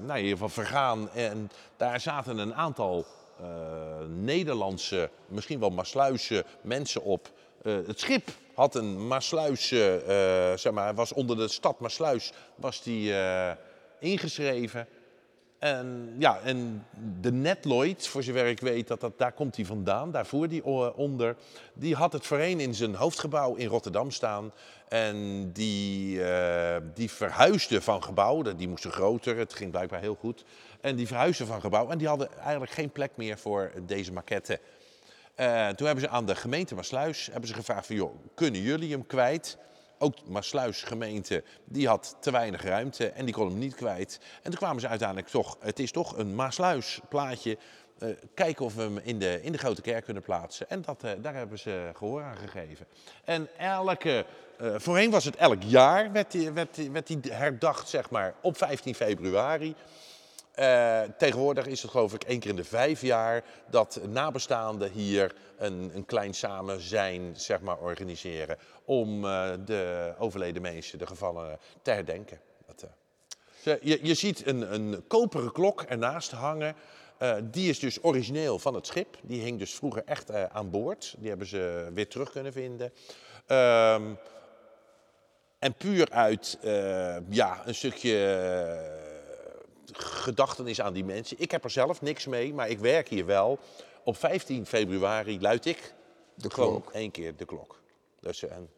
nou, 0.00 0.20
in 0.20 0.48
vergaan. 0.48 1.10
En 1.10 1.50
daar 1.76 2.00
zaten 2.00 2.38
een 2.38 2.54
aantal 2.54 3.06
Nederlandse, 4.08 5.10
misschien 5.28 5.60
wel 5.60 5.70
Maasluise 5.70 6.44
mensen 6.60 7.02
op. 7.02 7.30
Het 7.62 8.00
schip 8.00 8.28
had 8.54 8.74
een 8.74 9.06
Maasluise, 9.06 10.02
zeg 10.58 10.72
maar, 10.72 10.94
was 10.94 11.12
onder 11.12 11.36
de 11.36 11.48
stad 11.48 11.80
Maasluis 11.80 12.32
was 12.54 12.82
die, 12.82 13.12
ingeschreven. 13.98 14.88
En 15.66 16.14
ja, 16.18 16.40
en 16.40 16.86
de 17.20 17.32
Netloid, 17.32 18.06
voor 18.08 18.22
zover 18.22 18.46
ik 18.46 18.60
weet, 18.60 18.88
dat, 18.88 19.00
dat, 19.00 19.18
daar 19.18 19.32
komt 19.32 19.56
hij 19.56 19.64
vandaan, 19.64 20.10
daar 20.10 20.26
voer 20.26 20.48
die 20.48 20.64
o- 20.64 20.92
onder. 20.96 21.36
Die 21.74 21.94
had 21.94 22.12
het 22.12 22.26
voorheen 22.26 22.60
in 22.60 22.74
zijn 22.74 22.94
hoofdgebouw 22.94 23.54
in 23.54 23.66
Rotterdam 23.66 24.10
staan. 24.10 24.52
En 24.88 25.50
die, 25.52 26.22
eh, 26.24 26.76
die 26.94 27.10
verhuisde 27.10 27.82
van 27.82 28.02
gebouw, 28.02 28.42
die 28.42 28.68
moesten 28.68 28.92
groter, 28.92 29.36
het 29.36 29.54
ging 29.54 29.70
blijkbaar 29.70 30.00
heel 30.00 30.14
goed. 30.14 30.44
En 30.80 30.96
die 30.96 31.06
verhuisden 31.06 31.46
van 31.46 31.60
gebouw 31.60 31.90
en 31.90 31.98
die 31.98 32.08
hadden 32.08 32.28
eigenlijk 32.40 32.72
geen 32.72 32.90
plek 32.90 33.10
meer 33.14 33.38
voor 33.38 33.72
deze 33.86 34.12
maquette. 34.12 34.60
Eh, 35.34 35.68
toen 35.68 35.86
hebben 35.86 36.04
ze 36.04 36.10
aan 36.10 36.26
de 36.26 36.34
gemeente 36.34 36.74
Maasluis 36.74 37.26
hebben 37.26 37.48
ze 37.48 37.54
gevraagd 37.54 37.86
van, 37.86 37.96
joh, 37.96 38.14
kunnen 38.34 38.60
jullie 38.60 38.90
hem 38.90 39.06
kwijt? 39.06 39.58
Ook 39.98 40.14
Maasluis 40.28 40.82
gemeente, 40.82 41.44
die 41.64 41.88
had 41.88 42.16
te 42.20 42.30
weinig 42.30 42.62
ruimte 42.62 43.08
en 43.08 43.24
die 43.24 43.34
kon 43.34 43.48
hem 43.48 43.58
niet 43.58 43.74
kwijt. 43.74 44.20
En 44.42 44.50
toen 44.50 44.58
kwamen 44.60 44.80
ze 44.80 44.88
uiteindelijk 44.88 45.28
toch, 45.28 45.56
het 45.60 45.78
is 45.78 45.90
toch 45.92 46.16
een 46.18 46.34
Maasluis 46.34 47.00
plaatje. 47.08 47.58
eh, 47.98 48.08
kijken 48.34 48.64
of 48.64 48.74
we 48.74 48.82
hem 48.82 48.98
in 48.98 49.18
de, 49.18 49.42
in 49.42 49.52
de 49.52 49.58
grote 49.58 49.80
kerk 49.82 50.04
kunnen 50.04 50.22
plaatsen. 50.22 50.70
En 50.70 50.82
dat, 50.82 51.02
eh, 51.04 51.10
daar 51.22 51.34
hebben 51.34 51.58
ze 51.58 51.90
gehoor 51.94 52.22
aan 52.22 52.36
gegeven. 52.36 52.86
En 53.24 53.48
elke, 53.58 54.26
eh, 54.58 54.74
voorheen 54.76 55.10
was 55.10 55.24
het 55.24 55.36
elk 55.36 55.62
jaar, 55.62 56.12
werd 56.12 56.30
die, 56.32 56.50
werd, 56.50 56.74
die- 56.74 56.90
werd 56.90 57.06
die 57.06 57.18
herdacht 57.30 57.88
zeg 57.88 58.10
maar 58.10 58.34
op 58.42 58.56
15 58.56 58.94
februari. 58.94 59.74
Eh, 60.56 61.02
tegenwoordig 61.18 61.66
is 61.66 61.82
het 61.82 61.90
geloof 61.90 62.14
ik 62.14 62.24
één 62.24 62.40
keer 62.40 62.50
in 62.50 62.56
de 62.56 62.64
vijf 62.64 63.00
jaar 63.00 63.44
dat 63.70 64.00
nabestaanden 64.08 64.90
hier 64.90 65.34
een, 65.58 65.90
een 65.94 66.04
klein 66.04 66.34
samen 66.34 66.80
zijn 66.80 67.36
zeg 67.36 67.60
maar, 67.60 67.78
organiseren 67.78 68.58
om 68.84 69.24
eh, 69.24 69.50
de 69.64 70.14
overleden 70.18 70.62
mensen, 70.62 70.98
de 70.98 71.06
gevallenen, 71.06 71.58
te 71.82 71.90
herdenken. 71.90 72.40
Dat, 72.66 72.86
eh, 73.64 73.74
je, 73.80 73.98
je 74.02 74.14
ziet 74.14 74.46
een, 74.46 74.74
een 74.74 75.04
koperen 75.06 75.52
klok 75.52 75.82
ernaast 75.82 76.30
hangen. 76.30 76.74
Die 77.42 77.68
is 77.68 77.78
dus 77.78 78.04
origineel 78.04 78.58
van 78.58 78.74
het 78.74 78.86
schip. 78.86 79.16
Die 79.22 79.42
hing 79.42 79.58
dus 79.58 79.74
vroeger 79.74 80.02
echt 80.04 80.32
aan 80.32 80.70
boord. 80.70 81.14
Die 81.18 81.28
hebben 81.28 81.46
ze 81.46 81.90
weer 81.94 82.08
terug 82.08 82.30
kunnen 82.30 82.52
vinden. 82.52 82.92
Ehm, 83.46 84.14
en 85.58 85.74
puur 85.74 86.10
uit 86.10 86.58
ja, 87.28 87.62
een 87.64 87.74
stukje 87.74 89.04
gedachtenis 89.92 90.80
aan 90.80 90.92
die 90.92 91.04
mensen. 91.04 91.36
Ik 91.40 91.50
heb 91.50 91.64
er 91.64 91.70
zelf 91.70 92.02
niks 92.02 92.26
mee, 92.26 92.54
maar 92.54 92.68
ik 92.68 92.78
werk 92.78 93.08
hier 93.08 93.26
wel. 93.26 93.58
Op 94.04 94.16
15 94.16 94.66
februari 94.66 95.40
luid 95.40 95.64
ik 95.64 95.94
De 96.34 96.50
gewoon 96.50 96.82
klok. 96.82 96.94
één 96.94 97.10
keer 97.10 97.36
de 97.36 97.44
klok. 97.44 97.80
Dus, 98.20 98.42
eh, 98.42 98.52
en 98.52 98.68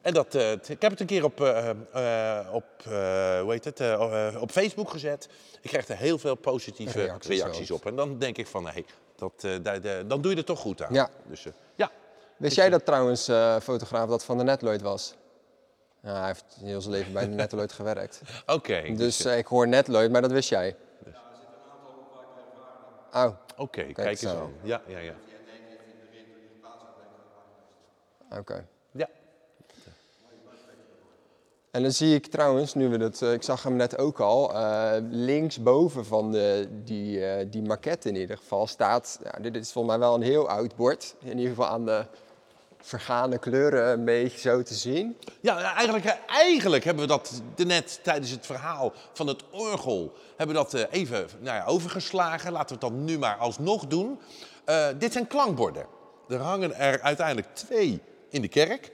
en 0.00 0.14
dat, 0.14 0.34
eh, 0.34 0.52
ik 0.52 0.82
heb 0.82 0.90
het 0.90 1.00
een 1.00 1.06
keer 1.06 1.24
op, 1.24 1.40
eh, 1.40 2.48
op, 2.52 2.64
hoe 2.84 3.46
heet 3.48 3.64
het, 3.64 3.80
eh, 3.80 4.36
op 4.40 4.50
Facebook 4.50 4.90
gezet. 4.90 5.28
Ik 5.60 5.70
krijg 5.70 5.88
er 5.88 5.96
heel 5.96 6.18
veel 6.18 6.34
positieve 6.34 7.18
Reacties 7.26 7.70
op. 7.70 7.86
En 7.86 7.96
dan 7.96 8.18
denk 8.18 8.36
ik 8.38 8.46
van, 8.46 8.62
nee, 8.62 8.86
dat, 9.16 9.40
dan 10.08 10.20
doe 10.20 10.30
je 10.30 10.36
er 10.36 10.44
toch 10.44 10.58
goed 10.58 10.82
aan. 10.82 10.94
Ja. 10.94 11.10
Dus, 11.26 11.46
ja. 11.74 11.90
Wist 12.36 12.56
jij 12.56 12.70
dat 12.70 12.84
trouwens, 12.84 13.24
fotograaf, 13.62 14.08
dat 14.08 14.24
Van 14.24 14.38
de 14.38 14.44
Netloid 14.44 14.82
was? 14.82 15.14
Ja, 16.02 16.18
hij 16.18 16.26
heeft 16.26 16.44
heel 16.60 16.80
zijn 16.80 16.94
leven 16.94 17.12
bij 17.12 17.28
de 17.28 17.34
Netloid 17.34 17.72
gewerkt. 17.72 18.22
Oké. 18.46 18.94
Dus 18.96 19.24
eh, 19.24 19.38
ik 19.38 19.46
hoor 19.46 19.68
Netloid, 19.68 20.10
maar 20.10 20.22
dat 20.22 20.32
wist 20.32 20.48
jij? 20.48 20.76
Oh, 23.14 23.30
Oké, 23.56 23.82
kijk, 23.82 23.98
eens 23.98 24.22
eens 24.22 24.32
aan. 24.32 24.52
Ja, 24.62 24.82
ja, 24.86 24.98
ja. 24.98 25.14
oké. 28.38 28.66
Ja, 28.90 29.08
En 31.70 31.82
dan 31.82 31.92
zie 31.92 32.14
ik 32.14 32.26
trouwens, 32.26 32.74
nu 32.74 32.88
we 32.88 32.98
dat, 32.98 33.22
eh, 33.22 33.32
ik 33.32 33.42
zag 33.42 33.62
hem 33.62 33.76
net 33.76 33.98
ook 33.98 34.20
al, 34.20 34.54
eh, 34.54 34.92
linksboven 35.10 36.04
van 36.06 36.32
de, 36.32 36.68
die, 36.84 37.26
eh, 37.26 37.46
die 37.50 37.62
maquette 37.62 38.08
in 38.08 38.16
ieder 38.16 38.36
geval 38.36 38.66
staat, 38.66 39.20
ja, 39.24 39.38
dit 39.40 39.56
is 39.56 39.72
volgens 39.72 39.94
mij 39.96 40.06
wel 40.06 40.14
een 40.14 40.22
heel 40.22 40.48
oud 40.48 40.76
bord, 40.76 41.14
in 41.20 41.36
ieder 41.36 41.48
geval 41.48 41.66
aan 41.66 41.84
de 41.84 42.04
vergane 42.80 43.38
kleuren 43.38 43.92
een 43.92 44.04
beetje 44.04 44.38
zo 44.38 44.62
te 44.62 44.74
zien. 44.74 45.16
Ja, 45.40 45.74
eigenlijk, 45.74 46.18
eigenlijk 46.26 46.84
hebben 46.84 47.02
we 47.02 47.08
dat 47.08 47.42
net 47.56 48.00
tijdens 48.02 48.30
het 48.30 48.46
verhaal 48.46 48.92
van 49.12 49.26
het 49.26 49.42
orgel 49.50 50.12
hebben 50.36 50.56
we 50.56 50.62
dat 50.62 50.74
eh, 50.74 51.00
even 51.00 51.28
nou 51.38 51.56
ja, 51.56 51.64
overgeslagen. 51.64 52.52
Laten 52.52 52.78
we 52.78 52.86
het 52.86 52.94
dan 52.94 53.04
nu 53.04 53.18
maar 53.18 53.36
alsnog 53.36 53.86
doen. 53.86 54.20
Eh, 54.64 54.86
dit 54.98 55.12
zijn 55.12 55.26
klankborden. 55.26 55.86
Er 56.28 56.40
hangen 56.40 56.74
er 56.74 57.00
uiteindelijk 57.00 57.54
twee 57.54 58.02
in 58.28 58.42
de 58.42 58.48
kerk. 58.48 58.92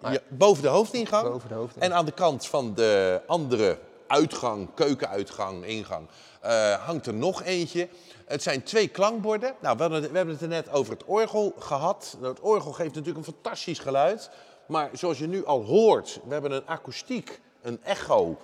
Ja, 0.00 0.18
boven 0.28 0.62
de 0.62 0.68
hoofdingang. 0.68 1.28
Boven 1.28 1.48
de 1.48 1.54
hoofdingang. 1.54 1.92
En 1.92 1.98
aan 1.98 2.04
de 2.04 2.12
kant 2.12 2.46
van 2.46 2.74
de 2.74 3.20
andere 3.26 3.78
uitgang, 4.10 4.68
keukenuitgang, 4.74 5.64
ingang, 5.64 6.08
eh, 6.40 6.72
hangt 6.86 7.06
er 7.06 7.14
nog 7.14 7.42
eentje. 7.42 7.88
Het 8.26 8.42
zijn 8.42 8.62
twee 8.62 8.88
klankborden. 8.88 9.54
Nou, 9.60 9.76
we, 9.76 9.82
hebben 9.82 10.28
het 10.28 10.40
er 10.40 10.48
net 10.48 10.72
over 10.72 10.92
het 10.92 11.04
orgel 11.04 11.54
gehad. 11.58 12.16
Het 12.20 12.40
orgel 12.40 12.72
geeft 12.72 12.94
natuurlijk 12.94 13.26
een 13.26 13.32
fantastisch 13.32 13.78
geluid. 13.78 14.30
Maar 14.66 14.90
zoals 14.92 15.18
je 15.18 15.26
nu 15.26 15.44
al 15.44 15.64
hoort, 15.64 16.20
we 16.24 16.32
hebben 16.32 16.52
een 16.52 16.66
akoestiek, 16.66 17.40
een 17.62 17.84
echo 17.84 18.38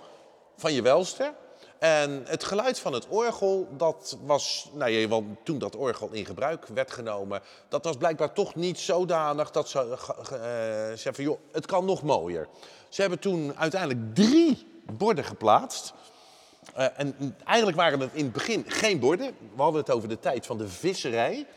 van 0.55 0.73
je 0.73 0.81
welster. 0.81 1.33
En 1.79 2.23
het 2.25 2.43
geluid 2.43 2.79
van 2.79 2.93
het 2.93 3.07
orgel, 3.07 3.67
dat 3.71 4.17
was, 4.25 4.69
nou 4.73 4.91
ja, 4.91 5.07
want 5.07 5.37
toen 5.43 5.57
dat 5.57 5.75
orgel 5.75 6.09
in 6.11 6.25
gebruik 6.25 6.67
werd 6.67 6.91
genomen, 6.91 7.41
dat 7.69 7.83
was 7.83 7.97
blijkbaar 7.97 8.33
toch 8.33 8.55
niet 8.55 8.79
zodanig 8.79 9.51
dat 9.51 9.69
ze 9.69 9.97
zeiden 10.95 11.15
van, 11.15 11.23
joh, 11.23 11.39
het 11.51 11.65
kan 11.65 11.85
nog 11.85 12.03
mooier. 12.03 12.47
Ze 12.89 13.01
hebben 13.01 13.19
toen 13.19 13.57
uiteindelijk 13.57 14.15
drie 14.15 14.76
borden 14.93 15.23
geplaatst. 15.23 15.93
Eh, 16.73 16.85
en 16.95 17.35
eigenlijk 17.45 17.77
waren 17.77 17.99
het 17.99 18.13
in 18.13 18.23
het 18.23 18.33
begin 18.33 18.63
geen 18.67 18.99
borden. 18.99 19.35
We 19.55 19.61
hadden 19.61 19.81
het 19.81 19.91
over 19.91 20.09
de 20.09 20.19
tijd 20.19 20.45
van 20.45 20.57
de 20.57 20.67
visserij. 20.67 21.47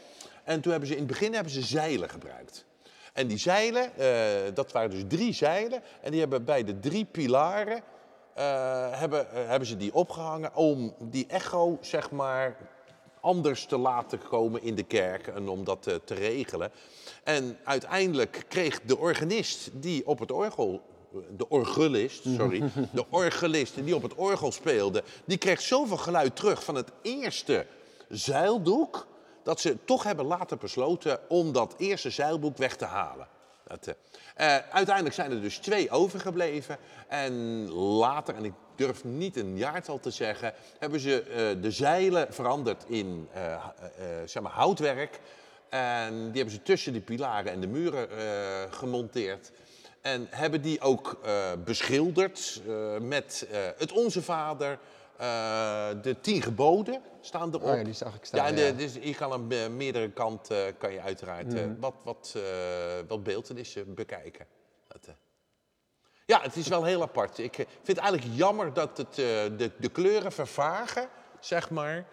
En 0.45 0.61
toen 0.61 0.71
hebben 0.71 0.89
ze 0.89 0.95
in 0.95 1.03
het 1.03 1.11
begin 1.11 1.35
hebben 1.35 1.53
ze 1.53 1.63
zeilen 1.63 2.11
gebruikt. 2.11 2.65
En 3.13 3.27
die 3.27 3.39
zeilen, 3.39 3.97
eh, 3.97 4.55
dat 4.55 4.73
waren 4.73 4.91
dus 4.91 5.05
drie 5.09 5.33
zeilen. 5.33 5.83
En 6.03 6.11
die 6.11 6.21
hebben 6.21 6.45
bij 6.45 6.65
de 6.65 6.79
drie 6.81 7.05
pilaren 7.05 7.83
eh, 8.35 8.99
hebben, 8.99 9.27
hebben 9.31 9.69
ze 9.69 9.77
die 9.77 9.95
opgehangen 9.95 10.55
om 10.55 10.95
die 10.99 11.27
echo, 11.27 11.79
zeg 11.81 12.11
maar, 12.11 12.57
anders 13.21 13.67
te 13.67 13.79
laten 13.79 14.19
komen 14.29 14.63
in 14.63 14.75
de 14.75 14.83
kerk 14.83 15.27
en 15.27 15.49
om 15.49 15.65
dat 15.65 15.83
te 15.83 16.15
regelen. 16.15 16.73
En 17.25 17.59
uiteindelijk 17.65 18.45
kreeg 18.49 18.81
de 18.81 18.99
organist 18.99 19.71
die 19.73 20.07
op 20.07 20.19
het 20.19 20.33
orgel, 20.33 20.83
de 21.37 21.49
orgelist, 21.49 22.25
sorry, 22.25 22.71
de 22.93 23.05
orgelist 23.11 23.85
die 23.85 23.95
op 23.95 24.03
het 24.03 24.15
orgel 24.15 24.53
speelde, 24.53 25.03
die 25.25 25.39
kreeg 25.39 25.61
zoveel 25.61 25.97
geluid 25.97 26.37
terug 26.37 26.65
van 26.65 26.75
het 26.75 26.91
eerste 27.03 27.67
zeildoek, 28.09 29.07
dat 29.43 29.61
ze 29.61 29.77
toch 29.85 30.03
hebben 30.03 30.27
later 30.27 30.57
besloten 30.57 31.21
om 31.29 31.53
dat 31.53 31.75
eerste 31.79 32.11
zeildoek 32.11 32.57
weg 32.57 32.77
te 32.77 32.85
halen. 32.85 33.29
Dat, 33.71 33.87
eh, 33.87 34.57
eh, 34.57 34.65
uiteindelijk 34.71 35.15
zijn 35.15 35.31
er 35.31 35.41
dus 35.41 35.59
twee 35.59 35.91
overgebleven. 35.91 36.79
En 37.09 37.33
later, 37.73 38.35
en 38.35 38.45
ik 38.45 38.53
durf 38.75 39.05
niet 39.05 39.37
een 39.37 39.57
jaartal 39.57 40.01
te 40.01 40.11
zeggen, 40.11 40.55
hebben 40.79 41.01
ze 41.01 41.23
eh, 41.23 41.63
de 41.63 41.71
zeilen 41.71 42.33
veranderd 42.33 42.85
in 42.87 43.29
zeg 44.25 44.43
maar 44.43 44.53
houtwerk. 44.53 45.21
En 45.69 46.15
die 46.15 46.37
hebben 46.37 46.51
ze 46.55 46.63
tussen 46.63 46.93
de 46.93 47.01
pilaren 47.01 47.53
en 47.53 47.61
de 47.61 47.67
muren 47.67 48.09
gemonteerd. 48.73 49.53
En 50.01 50.27
hebben 50.31 50.63
die 50.63 50.81
ook 50.81 51.21
eh, 51.25 51.53
beschilderd 51.65 52.61
eh, 52.69 52.99
met 52.99 53.47
eh, 53.51 53.59
het 53.77 53.93
Onze 53.93 54.23
Vader, 54.23 54.79
de 56.03 56.17
tien 56.21 56.43
geboden 56.43 57.03
staan 57.21 57.49
erop. 57.49 57.63
Oh 57.63 57.77
ja, 57.77 57.85
die 57.85 57.93
zag 57.93 58.15
ik 58.15 58.25
staan, 58.25 58.41
Ja, 58.41 58.47
en 58.49 58.55
de- 58.55 58.63
ja. 58.63 58.73
dus 58.73 58.95
je 59.01 59.15
kan 59.15 59.33
aan 59.33 59.77
meerdere 59.77 60.11
kanten 60.11 60.77
kan 60.79 60.93
je 60.93 61.01
uiteraard 61.01 61.53
Mhm. 61.53 61.75
wat, 61.81 61.95
wat, 62.05 62.33
eh 62.37 62.43
wat 63.09 63.23
beeldenissen 63.23 63.95
bekijken. 63.95 64.47
Dat. 64.89 65.09
Ja, 66.27 66.41
het 66.43 66.57
is 66.57 66.69
wel 66.69 66.85
heel 66.85 67.03
apart. 67.03 67.39
Ik 67.39 67.55
vind 67.55 67.69
het 67.87 67.99
eigenlijk 67.99 68.37
jammer 68.37 68.73
dat 68.73 68.97
het, 68.97 69.15
de, 69.15 69.71
de 69.79 69.89
kleuren 69.89 70.33
vervagen, 70.33 71.09
zeg 71.41 71.71
maar. 71.71 72.07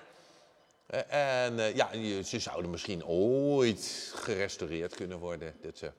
En 1.07 1.55
ja, 1.75 1.89
ze 2.23 2.39
zouden 2.39 2.71
misschien 2.71 3.05
ooit 3.05 4.11
gerestaureerd 4.15 4.95
kunnen 4.95 5.17
worden. 5.19 5.53
Eh. 5.61 5.89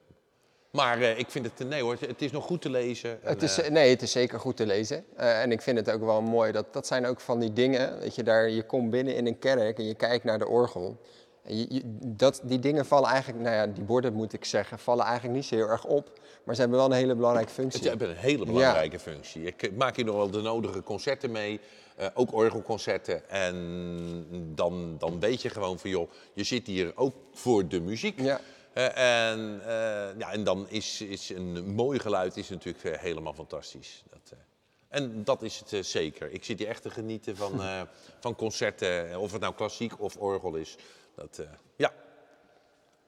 Maar 0.70 1.00
eh, 1.00 1.18
ik 1.18 1.30
vind 1.30 1.44
het, 1.44 1.68
nee 1.68 1.82
hoor, 1.82 1.96
het 2.00 2.22
is 2.22 2.30
nog 2.30 2.44
goed 2.44 2.60
te 2.62 2.70
lezen. 2.70 3.10
En, 3.22 3.28
Het 3.28 3.42
is, 3.42 3.60
eh, 3.60 3.70
nee, 3.70 3.90
het 3.90 4.02
is 4.02 4.12
zeker 4.12 4.40
goed 4.40 4.56
te 4.56 4.66
lezen. 4.66 5.04
Eh, 5.16 5.42
en 5.42 5.52
ik 5.52 5.60
vind 5.62 5.78
het 5.78 5.90
ook 5.90 6.00
wel 6.04 6.22
mooi. 6.22 6.52
Dat, 6.52 6.72
dat 6.72 6.86
zijn 6.86 7.06
ook 7.06 7.20
van 7.20 7.38
die 7.40 7.52
dingen. 7.52 7.98
Weet 7.98 8.14
je, 8.14 8.22
daar, 8.22 8.48
je 8.50 8.62
komt 8.62 8.90
binnen 8.90 9.14
in 9.16 9.26
een 9.26 9.38
kerk 9.38 9.78
en 9.78 9.84
je 9.84 9.94
kijkt 9.94 10.24
naar 10.24 10.38
de 10.38 10.46
orgel. 10.46 11.00
En 11.42 11.56
je, 11.58 11.66
je- 11.68 11.82
dat, 12.06 12.40
die 12.44 12.58
dingen 12.58 12.86
vallen 12.86 13.08
eigenlijk, 13.08 13.42
nou 13.44 13.54
ja, 13.56 13.66
die 13.66 13.84
borden 13.84 14.12
moet 14.12 14.32
ik 14.32 14.44
zeggen, 14.44 14.78
vallen 14.78 15.04
eigenlijk 15.04 15.34
niet 15.34 15.44
zo 15.44 15.54
heel 15.54 15.68
erg 15.68 15.84
op. 15.84 16.12
Maar 16.44 16.54
ze 16.54 16.60
hebben 16.60 16.78
wel 16.78 16.88
een 16.88 16.96
hele 16.96 17.14
belangrijke 17.14 17.52
functie. 17.52 17.80
Het 17.80 17.88
hebben 17.88 18.08
een 18.10 18.16
hele 18.16 18.44
belangrijke 18.44 18.98
functie. 18.98 19.42
Ik 19.44 19.76
maak 19.76 19.96
hier 19.96 20.04
nog 20.04 20.16
wel 20.16 20.30
de 20.30 20.40
nodige 20.40 20.82
concerten 20.82 21.30
mee, 21.30 21.60
ook 22.14 22.32
orgelconcerten. 22.34 23.30
En 23.30 24.26
dan, 24.54 24.96
dan 24.98 25.20
weet 25.20 25.42
je 25.42 25.48
gewoon 25.48 25.78
van, 25.78 25.90
joh, 25.90 26.10
je 26.32 26.44
zit 26.44 26.66
hier 26.66 26.92
ook 26.94 27.14
voor 27.32 27.68
de 27.68 27.80
muziek. 27.80 28.20
Ja. 28.20 28.40
Eh, 28.78 29.30
en, 29.30 29.60
eh, 29.64 30.18
ja, 30.18 30.32
en 30.32 30.44
dan 30.44 30.66
is, 30.68 31.00
is 31.00 31.28
een 31.28 31.74
mooi 31.74 31.98
geluid 31.98 32.36
is 32.36 32.48
natuurlijk 32.48 32.84
eh, 32.84 32.98
helemaal 33.00 33.32
fantastisch. 33.32 34.02
Dat, 34.10 34.38
En 34.88 35.24
dat 35.24 35.42
is 35.42 35.62
het 35.68 35.86
zeker. 35.86 36.30
Ik 36.32 36.44
zit 36.44 36.58
hier 36.58 36.68
echt 36.68 36.82
te 36.82 36.90
genieten 36.90 37.36
van, 37.36 37.60
van 38.20 38.34
concerten, 38.36 39.18
of 39.20 39.32
het 39.32 39.40
nou 39.40 39.54
klassiek 39.54 40.00
of 40.00 40.16
orgel 40.16 40.54
is. 40.54 40.76
Dat, 41.14 41.40
ja. 41.76 41.92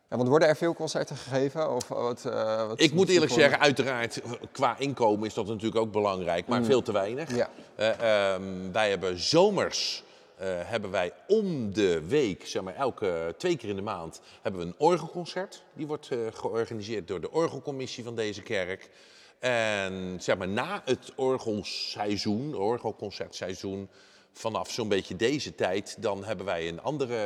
Ja, 0.09 0.17
want 0.17 0.29
worden 0.29 0.49
er 0.49 0.57
veel 0.57 0.75
concerten 0.75 1.17
gegeven? 1.17 1.71
Of 1.75 1.89
wat, 1.89 2.23
wat 2.23 2.81
Ik 2.81 2.93
moet 2.93 3.09
eerlijk 3.09 3.31
voor- 3.31 3.41
zeggen, 3.41 3.61
uiteraard, 3.61 4.21
qua 4.53 4.79
inkomen 4.79 5.27
is 5.27 5.35
dat 5.35 5.47
natuurlijk 5.47 5.81
ook 5.81 5.93
belangrijk, 5.93 6.47
maar 6.47 6.65
veel 6.65 6.83
te 6.83 6.93
weinig. 6.93 7.29
Mm. 7.29 7.37
Ja. 7.37 7.51
Eh, 7.75 8.33
ehm, 8.33 8.73
wij 8.73 8.91
hebben 8.91 9.19
zomers, 9.19 10.05
hebben 10.47 10.91
wij 10.91 11.13
om 11.27 11.73
de 11.73 12.07
week, 12.07 12.47
zeg 12.47 12.63
maar 12.63 12.75
elke 12.75 13.35
twee 13.37 13.57
keer 13.57 13.69
in 13.69 13.77
de 13.77 13.83
maand, 13.83 14.21
hebben 14.43 14.61
we 14.61 14.67
een 14.67 14.79
orgelconcert. 14.79 15.65
Die 15.75 15.87
wordt 15.87 16.11
eh, 16.11 16.19
georganiseerd 16.33 17.09
door 17.09 17.21
de 17.21 17.31
orgelcommissie 17.31 18.05
van 18.05 18.17
deze 18.17 18.43
kerk. 18.43 18.91
En 19.39 20.17
zeg 20.21 20.39
maar 20.39 20.49
na 20.49 20.83
het 20.85 21.13
orgelseizoen, 21.17 22.55
orgelconcertseizoen, 22.55 23.89
vanaf 24.33 24.71
zo'n 24.71 24.89
beetje 24.89 25.17
deze 25.17 25.55
tijd, 25.55 25.97
dan 25.99 26.25
hebben 26.25 26.47
wij 26.47 26.69
een 26.69 26.83
andere 26.83 27.17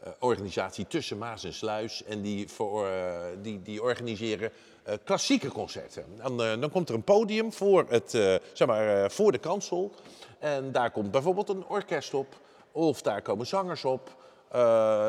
eh, 0.00 0.10
organisatie 0.18 0.86
tussen 0.86 1.18
Maas 1.18 1.44
en 1.44 1.54
Sluis. 1.54 2.04
En 2.04 2.22
die, 2.22 2.48
voor, 2.48 2.86
eh, 2.86 3.20
die, 3.42 3.62
die 3.62 3.82
organiseren 3.82 4.50
eh, 4.82 4.94
klassieke 5.04 5.48
concerten. 5.48 6.04
Dan, 6.16 6.36
dan 6.36 6.70
komt 6.70 6.88
er 6.88 6.94
een 6.94 7.04
podium 7.04 7.52
voor, 7.52 7.86
het, 7.88 8.10
zeg 8.52 8.66
maar, 8.66 9.10
voor 9.10 9.32
de 9.32 9.38
kansel. 9.38 9.92
En 10.38 10.72
daar 10.72 10.90
komt 10.90 11.10
bijvoorbeeld 11.10 11.48
een 11.48 11.66
orkest 11.66 12.14
op. 12.14 12.42
Of 12.74 13.02
daar 13.02 13.22
komen 13.22 13.46
zangers 13.46 13.84
op. 13.84 14.22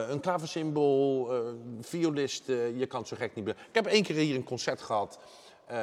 een 0.09 0.19
klaversymbol, 0.19 1.33
eh, 1.33 1.39
violist, 1.81 2.49
eh, 2.49 2.79
je 2.79 2.85
kan 2.85 2.99
het 2.99 3.09
zo 3.09 3.15
gek 3.15 3.35
niet... 3.35 3.47
Ik 3.47 3.55
heb 3.71 3.85
één 3.85 4.03
keer 4.03 4.15
hier 4.15 4.35
een 4.35 4.43
concert 4.43 4.81
gehad 4.81 5.19
eh, 5.65 5.77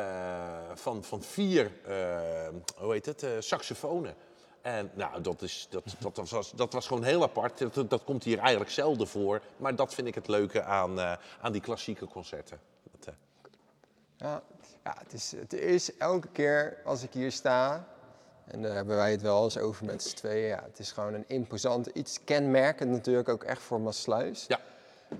van, 0.75 1.05
van 1.05 1.23
vier, 1.23 1.73
hoe 2.77 2.93
heet 2.93 3.07
het, 3.07 3.27
saxofonen. 3.39 4.15
En 4.63 4.91
nou, 4.95 5.21
dat, 5.21 5.43
is, 5.43 5.67
dat, 5.71 5.85
dat, 6.15 6.31
was, 6.31 6.53
dat 6.53 6.73
was 6.73 6.87
gewoon 6.87 7.03
heel 7.05 7.23
apart. 7.23 7.75
Dat, 7.75 7.91
dat 7.91 8.05
komt 8.05 8.25
hier 8.25 8.39
eigenlijk 8.39 8.71
zelden 8.71 9.09
voor. 9.09 9.41
Maar 9.57 9.77
dat 9.77 9.95
vind 9.95 10.07
ik 10.07 10.15
het 10.15 10.29
leuke 10.29 10.63
aan, 10.63 11.01
eh, 11.01 11.13
aan 11.41 11.53
die 11.53 11.61
klassieke 11.61 12.07
concerten. 12.07 12.61
Dat, 12.91 13.07
eh, 13.07 13.15
Ja, 14.17 14.43
ja 14.85 14.95
het, 14.99 15.13
is, 15.13 15.33
het 15.37 15.53
is 15.53 15.97
elke 15.97 16.29
keer 16.29 16.81
als 16.85 17.03
ik 17.03 17.13
hier 17.13 17.33
sta, 17.33 17.87
en 18.45 18.63
daar 18.63 18.75
hebben 18.75 18.97
wij 18.97 19.11
het 19.11 19.23
wel 19.23 19.45
eens 19.45 19.59
over 19.59 19.85
met 19.85 20.03
z'n 20.03 20.17
tweeën, 20.17 20.47
ja, 20.47 20.63
het 20.63 20.79
is 20.79 20.93
gewoon 20.93 21.15
een 21.15 21.29
imposant, 21.29 21.87
iets 21.87 22.25
kenmerkend 22.25 22.91
natuurlijk 22.91 23.29
ook 23.29 23.45
echt 23.45 23.63
voor 23.63 23.81
Maasluis. 23.81 24.45
ja. 24.49 24.61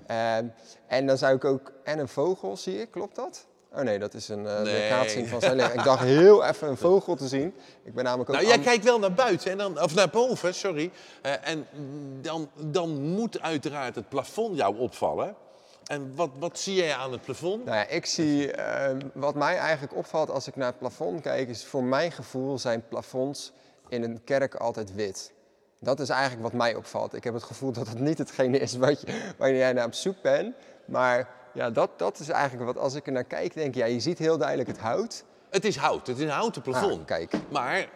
Ehm, 0.05 0.47
en 0.87 1.07
dan 1.07 1.17
zou 1.17 1.35
ik 1.35 1.45
ook, 1.45 1.71
en 1.83 1.99
een 1.99 2.07
vogel 2.07 2.57
zie 2.57 2.81
ik, 2.81 2.91
klopt 2.91 3.15
dat? 3.15 3.45
Oh 3.75 3.81
nee, 3.81 3.99
dat 3.99 4.13
is 4.13 4.27
een 4.29 4.41
Nee. 4.41 4.63
weerkaatsing 4.63 5.27
van 5.29 5.41
zijn 5.41 5.55
lichaam. 5.55 5.77
Ik 5.77 5.83
dacht 5.83 6.03
heel 6.03 6.43
even 6.45 6.67
een 6.67 6.77
vogel 6.77 7.15
te 7.15 7.27
zien. 7.27 7.55
Ik 7.83 7.93
ben 7.93 8.03
namelijk 8.03 8.29
ook... 8.29 8.35
Nou, 8.35 8.47
jij 8.47 8.57
am- 8.57 8.63
kijkt 8.63 8.83
wel 8.83 8.99
naar 8.99 9.13
buiten, 9.13 9.51
en 9.51 9.57
dan, 9.57 9.81
of 9.81 9.95
naar 9.95 10.09
boven, 10.09 10.53
sorry. 10.55 10.91
Eh, 11.21 11.31
en 11.43 11.67
dan, 12.21 12.49
dan 12.55 13.01
moet 13.01 13.41
uiteraard 13.41 13.95
het 13.95 14.09
plafond 14.09 14.57
jou 14.57 14.77
opvallen. 14.77 15.35
En 15.83 16.11
wat, 16.15 16.29
wat 16.39 16.59
zie 16.59 16.75
jij 16.75 16.93
aan 16.95 17.11
het 17.11 17.21
plafond? 17.21 17.65
Nou 17.65 17.77
ja, 17.77 17.87
ik 17.87 18.05
zie, 18.05 18.51
ehm, 18.51 18.99
wat 19.13 19.35
mij 19.35 19.57
eigenlijk 19.57 19.95
opvalt 19.95 20.29
als 20.29 20.47
ik 20.47 20.55
naar 20.55 20.67
het 20.67 20.77
plafond 20.79 21.21
kijk, 21.21 21.49
is 21.49 21.65
voor 21.65 21.83
mijn 21.83 22.11
gevoel 22.11 22.59
zijn 22.59 22.83
plafonds 22.87 23.51
in 23.89 24.03
een 24.03 24.23
kerk 24.23 24.55
altijd 24.55 24.93
wit. 24.95 25.31
Dat 25.79 25.99
is 25.99 26.09
eigenlijk 26.09 26.41
wat 26.41 26.53
mij 26.53 26.75
opvalt. 26.75 27.13
Ik 27.13 27.23
heb 27.23 27.33
het 27.33 27.43
gevoel 27.43 27.71
dat 27.71 27.87
het 27.87 27.99
niet 27.99 28.17
hetgene 28.17 28.57
is 28.57 28.75
wat 28.75 29.01
je, 29.01 29.31
waar 29.37 29.53
jij 29.53 29.73
naar 29.73 29.85
op 29.85 29.93
zoek 29.93 30.21
bent. 30.21 30.55
Maar 30.85 31.29
ja, 31.53 31.69
dat, 31.69 31.89
dat 31.97 32.19
is 32.19 32.29
eigenlijk 32.29 32.65
wat, 32.73 32.83
als 32.83 32.93
ik 32.93 33.05
er 33.05 33.11
naar 33.11 33.23
kijk, 33.23 33.53
denk 33.53 33.75
ja, 33.75 33.85
je 33.85 33.99
ziet 33.99 34.17
heel 34.17 34.37
duidelijk 34.37 34.69
het 34.69 34.79
hout. 34.79 35.23
Het 35.49 35.65
is 35.65 35.75
hout, 35.75 36.07
het 36.07 36.17
is 36.17 36.23
een 36.23 36.29
houten 36.29 36.61
plafond. 36.61 36.99
Ah, 36.99 37.05
kijk. 37.05 37.33
Maar 37.49 37.89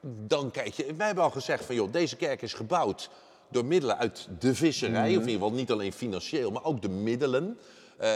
dan 0.00 0.50
kijk 0.50 0.74
je, 0.74 0.94
wij 0.94 1.06
hebben 1.06 1.24
al 1.24 1.30
gezegd 1.30 1.64
van 1.64 1.74
joh, 1.74 1.92
deze 1.92 2.16
kerk 2.16 2.42
is 2.42 2.54
gebouwd 2.54 3.10
door 3.48 3.64
middelen 3.64 3.98
uit 3.98 4.28
de 4.38 4.54
visserij. 4.54 5.00
Of 5.00 5.06
in 5.06 5.10
ieder 5.18 5.32
geval 5.32 5.52
niet 5.52 5.70
alleen 5.70 5.92
financieel, 5.92 6.50
maar 6.50 6.64
ook 6.64 6.82
de 6.82 6.88
middelen. 6.88 7.58
Eh, 7.98 8.10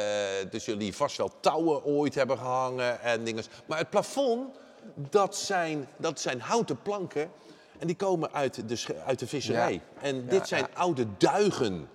dus 0.50 0.64
jullie 0.64 0.96
vast 0.96 1.16
wel 1.16 1.32
touwen 1.40 1.84
ooit 1.84 2.14
hebben 2.14 2.38
gehangen 2.38 3.00
en 3.00 3.24
dingen. 3.24 3.44
Maar 3.66 3.78
het 3.78 3.90
plafond, 3.90 4.56
dat 4.94 5.36
zijn, 5.36 5.88
dat 5.96 6.20
zijn 6.20 6.40
houten 6.40 6.82
planken. 6.82 7.30
En 7.78 7.86
die 7.86 7.96
komen 7.96 8.32
uit 8.32 8.68
de, 8.68 9.02
uit 9.06 9.18
de 9.18 9.26
visserij. 9.26 9.72
Ja. 9.72 9.80
En 10.00 10.16
Ja, 10.16 10.30
dit 10.30 10.48
zijn 10.48 10.66
ja. 10.72 10.80
oude 10.80 11.06
duigen. 11.18 11.88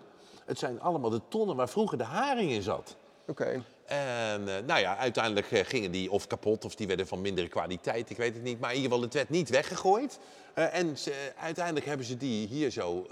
Het 0.48 0.60
zijn 0.60 0.82
allemaal 0.82 1.10
de 1.10 1.22
tonnen 1.28 1.56
waar 1.56 1.70
vroeger 1.70 1.98
de 1.98 2.04
haring 2.04 2.52
in 2.52 2.62
zat. 2.62 2.96
Oké. 3.28 3.64
En 3.86 4.48
eh, 4.48 4.64
nou 4.66 4.80
ja, 4.80 4.98
uiteindelijk 4.98 5.52
eh, 5.52 5.66
gingen 5.66 5.92
die 5.92 6.12
of 6.12 6.28
kapot 6.28 6.66
of 6.66 6.76
die 6.76 6.88
werden 6.88 7.08
van 7.08 7.22
mindere 7.22 7.48
kwaliteit, 7.48 8.10
ik 8.10 8.18
weet 8.18 8.34
het 8.34 8.44
niet. 8.44 8.60
Maar 8.60 8.70
in 8.70 8.76
ieder 8.76 8.92
geval, 8.92 9.06
het 9.06 9.14
werd 9.14 9.30
niet 9.30 9.50
weggegooid. 9.50 10.20
Eh, 10.54 10.74
en 10.76 10.98
ze- 10.98 11.32
uiteindelijk 11.40 11.86
hebben 11.86 12.06
ze 12.06 12.18
die 12.18 12.48
hier 12.48 12.70
zo 12.70 13.06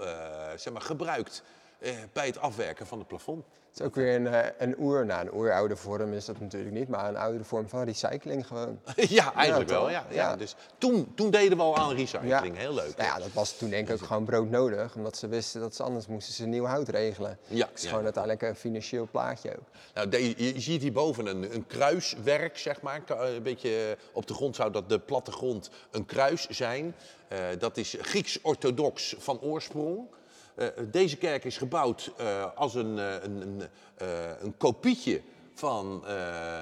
zeg 0.56 0.72
maar, 0.72 0.82
gebruikt 0.82 1.42
eh, 1.78 1.92
bij 2.12 2.26
het 2.26 2.38
afwerken 2.38 2.86
van 2.86 2.98
het 2.98 3.08
plafond. 3.08 3.44
Het 3.70 3.80
is 3.80 3.86
ook 3.90 3.94
weer 3.94 4.14
een, 4.14 4.26
eh, 4.26 4.50
een 4.58 4.74
oer, 4.78 5.06
nou 5.06 5.20
een 5.20 5.34
oeroude 5.34 5.76
vorm 5.76 6.12
is 6.12 6.24
dat 6.24 6.40
natuurlijk 6.40 6.74
niet, 6.74 6.88
maar 6.88 7.08
een 7.08 7.16
oude 7.16 7.44
vorm 7.44 7.68
van 7.68 7.84
recycling 7.84 8.46
gewoon. 8.46 8.80
ja, 8.94 9.34
eigenlijk 9.34 9.70
wel. 9.70 9.90
Ja, 9.90 10.06
ja. 10.08 10.14
Ja. 10.14 10.36
Dus 10.36 10.54
toen, 10.78 11.12
toen 11.14 11.30
deden 11.30 11.56
we 11.56 11.62
al 11.62 11.76
aan 11.76 11.94
recycling. 11.94 12.56
Heel 12.56 12.74
leuk. 12.74 12.94
Ja, 12.96 13.18
dat 13.18 13.32
was 13.32 13.56
toen 13.56 13.70
denk 13.70 13.88
ik 13.88 13.94
ook 13.94 14.06
gewoon 14.06 14.24
broodnodig, 14.24 14.94
omdat 14.94 15.16
ze 15.16 15.28
wisten 15.28 15.60
dat 15.60 15.74
ze 15.74 15.82
anders 15.82 16.06
moesten 16.06 16.34
ze 16.34 16.46
nieuw 16.46 16.64
hout 16.64 16.88
regelen. 16.88 17.38
Ja, 17.46 17.66
Het 17.66 17.78
is 17.82 17.86
gewoon 17.88 18.04
uiteindelijk 18.04 18.42
een 18.42 18.56
financieel 18.56 19.08
plaatje 19.10 19.50
ook. 19.50 19.64
Nou, 19.94 20.08
de- 20.08 20.44
je, 20.54 20.60
ziet 20.60 20.82
hierboven 20.82 21.26
een, 21.26 21.54
een 21.54 21.66
kruiswerk, 21.66 22.58
zeg 22.58 22.80
maar. 22.82 23.02
Een 23.06 23.42
beetje 23.42 23.96
op 24.12 24.26
de 24.26 24.34
grond 24.34 24.56
zou 24.56 24.72
dat 24.72 24.88
de 24.88 24.98
plattegrond 24.98 25.70
een 25.90 26.06
kruis 26.06 26.48
zijn. 26.48 26.94
Eh, 27.28 27.38
dat 27.58 27.76
is 27.76 27.96
Grieks-orthodox 28.00 29.14
van 29.18 29.40
oorsprong. 29.40 30.08
Eh, 30.56 30.66
deze 30.90 31.16
kerk 31.16 31.44
is 31.44 31.56
gebouwd 31.58 32.12
eh, 32.16 32.46
als 32.54 32.74
een, 32.74 32.98
eh, 32.98 33.12
een, 33.22 33.40
een, 33.40 33.62
eh, 33.96 34.06
een 34.40 34.56
kopietje 34.56 35.20
van 35.54 36.02
eh, 36.06 36.12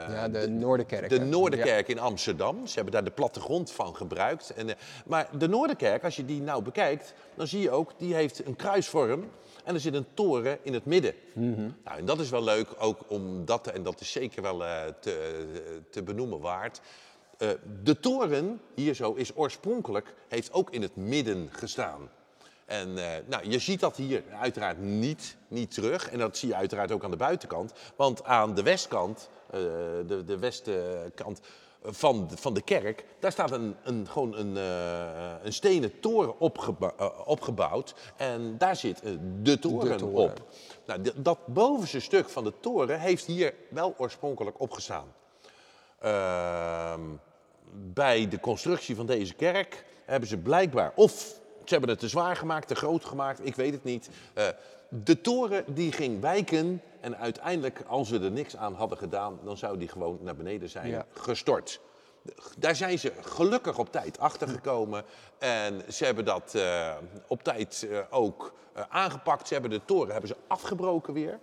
Ja, 0.09 0.29
de 0.29 0.49
Noorderkerk, 0.49 1.09
De? 1.09 1.19
Noorderkerk 1.21 1.89
in 1.89 1.99
Amsterdam. 1.99 2.67
Ze 2.67 2.75
hebben 2.75 2.93
daar 2.93 3.05
de 3.05 3.11
plattegrond 3.11 3.71
van 3.73 3.97
gebruikt. 3.97 4.51
En, 4.51 4.69
eh, 4.69 4.75
maar 5.07 5.29
de 5.39 5.49
Noorderkerk, 5.49 6.05
als 6.05 6.17
je 6.17 6.25
die 6.25 6.41
nou 6.43 6.63
bekijkt, 6.63 7.15
dan 7.35 7.47
zie 7.47 7.61
je 7.61 7.71
ook, 7.71 7.93
die 7.99 8.15
heeft 8.15 8.47
een 8.47 8.57
kruisvorm. 8.57 9.31
En 9.65 9.75
er 9.75 9.81
zit 9.81 9.95
een 9.95 10.07
toren 10.15 10.59
in 10.63 10.75
het 10.75 10.85
midden. 10.85 11.15
Nou, 11.85 11.99
en 11.99 12.05
dat 12.05 12.19
is 12.21 12.31
wel 12.31 12.43
leuk, 12.45 12.69
ook 12.79 12.99
omdat, 13.07 13.67
en 13.67 13.83
dat 13.83 14.01
is 14.01 14.13
zeker 14.13 14.43
wel 14.43 14.65
eh, 14.65 14.83
te, 15.01 15.45
te 15.91 16.03
benoemen 16.03 16.41
waard. 16.41 16.81
eh, 17.39 17.49
de 17.83 18.01
toren 18.01 18.61
hier 18.75 18.95
zo 18.95 19.13
is 19.13 19.37
oorspronkelijk, 19.37 20.15
heeft 20.29 20.53
ook 20.53 20.71
in 20.71 20.83
het 20.83 20.97
midden 20.97 21.49
gestaan. 21.53 22.09
En 22.67 22.99
eh, 22.99 23.11
nou, 23.27 23.51
je 23.51 23.59
ziet 23.59 23.81
dat 23.81 23.97
hier 23.97 24.23
uiteraard 24.41 24.79
niet, 24.79 25.37
niet 25.49 25.75
terug. 25.75 26.11
En 26.11 26.19
dat 26.19 26.37
zie 26.37 26.49
je 26.49 26.55
uiteraard 26.55 26.93
ook 26.93 27.05
aan 27.05 27.11
de 27.11 27.17
buitenkant. 27.17 27.73
Want 27.97 28.25
aan 28.25 28.55
de 28.55 28.63
westkant, 28.63 29.29
eh, 29.51 29.61
de, 30.07 30.23
de 30.27 30.39
westkant 30.39 31.41
van, 31.83 32.27
de- 32.29 32.37
van 32.37 32.55
de 32.55 32.63
kerk, 32.63 33.05
daar 33.21 33.33
staat 33.33 33.51
een, 33.51 33.77
een, 33.83 34.07
gewoon 34.09 34.35
een, 34.37 34.57
eh, 34.57 35.33
een 35.43 35.53
stenen 35.53 36.01
toren 36.01 36.41
opgebouwd. 37.27 37.95
En 38.17 38.59
daar 38.59 38.77
zit 38.77 39.03
de 39.43 39.59
toren, 39.59 39.97
toren. 39.97 40.15
op. 40.17 40.43
Nou, 40.87 41.01
dat 41.17 41.39
bovenste 41.47 42.01
stuk 42.01 42.29
van 42.29 42.45
de 42.45 42.53
toren 42.61 43.01
heeft 43.01 43.25
hier 43.25 43.55
wel 43.69 43.95
oorspronkelijk 43.97 44.61
opgestaan. 44.61 45.13
Ehm, 45.99 47.01
bij 47.93 48.29
de 48.29 48.41
constructie 48.41 48.97
van 48.97 49.07
deze 49.07 49.35
kerk 49.35 49.85
hebben 50.05 50.29
ze 50.29 50.37
blijkbaar 50.37 50.93
of 50.95 51.43
ze 51.65 51.73
hebben 51.75 51.91
het 51.91 51.99
te 51.99 52.09
zwaar 52.09 52.37
gemaakt, 52.37 52.69
te 52.69 52.75
groot 52.75 53.05
gemaakt, 53.05 53.47
ik 53.47 53.55
weet 53.57 53.73
het 53.73 53.85
niet. 53.85 54.09
Eh, 54.35 54.49
de 54.89 55.21
toren 55.21 55.65
die 55.67 55.93
ging 55.93 56.21
wijken 56.21 56.83
en 57.01 57.17
uiteindelijk, 57.17 57.83
als 57.87 58.11
we 58.11 58.21
er 58.21 58.31
niks 58.31 58.57
aan 58.57 58.75
hadden 58.75 58.99
gedaan, 58.99 59.39
dan 59.45 59.57
zou 59.57 59.79
die 59.79 59.89
gewoon 59.89 60.19
naar 60.23 60.37
beneden 60.37 60.69
zijn 60.69 60.89
Ja. 60.89 61.07
gestort. 61.13 61.81
Daar 62.59 62.77
zijn 62.77 62.99
ze 62.99 63.13
gelukkig 63.21 63.79
op 63.79 63.93
tijd 63.93 64.19
achtergekomen 64.19 65.05
en 65.39 65.83
ze 65.93 66.05
hebben 66.05 66.25
dat 66.25 66.55
eh, 66.55 66.95
op 67.27 67.43
tijd 67.43 67.87
eh, 67.91 67.99
ook 68.11 68.53
aangepakt. 68.89 69.47
Ze 69.49 69.53
hebben 69.53 69.71
de 69.71 69.85
toren 69.85 70.11
hebben 70.13 70.29
ze 70.29 70.37
afgebroken 70.47 71.13
weer. 71.15 71.39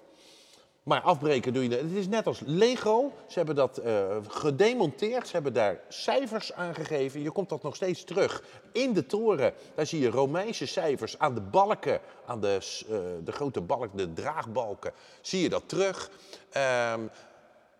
Maar 0.84 1.02
afbreken 1.02 1.54
doe 1.54 1.70
je. 1.70 1.76
Het 1.76 1.92
is 1.92 2.08
net 2.08 2.28
als 2.28 2.42
Lego. 2.46 3.14
Ze 3.28 3.38
hebben 3.38 3.56
dat 3.56 3.78
eh, 3.78 4.18
gedemonteerd. 4.28 5.28
Ze 5.28 5.34
hebben 5.34 5.54
daar 5.54 5.80
cijfers 5.88 6.54
aan 6.54 6.76
gegeven. 6.76 7.22
Je 7.22 7.32
komt 7.32 7.50
dat 7.50 7.64
nog 7.64 7.76
steeds 7.76 8.04
terug. 8.04 8.44
In 8.72 8.94
de 8.94 9.06
toren, 9.06 9.54
daar 9.76 9.86
zie 9.86 10.00
je 10.00 10.10
Romeinse 10.10 10.66
cijfers 10.66 11.20
aan 11.20 11.34
de 11.34 11.42
balken, 11.42 12.00
aan 12.26 12.42
de, 12.42 12.58
eh, 12.90 12.98
de 13.24 13.32
grote 13.32 13.62
balk, 13.62 13.98
de 13.98 14.14
draagbalken, 14.14 14.92
zie 15.22 15.42
je 15.42 15.50
dat 15.50 15.64
terug. 15.66 16.12
Ehm, 16.50 17.02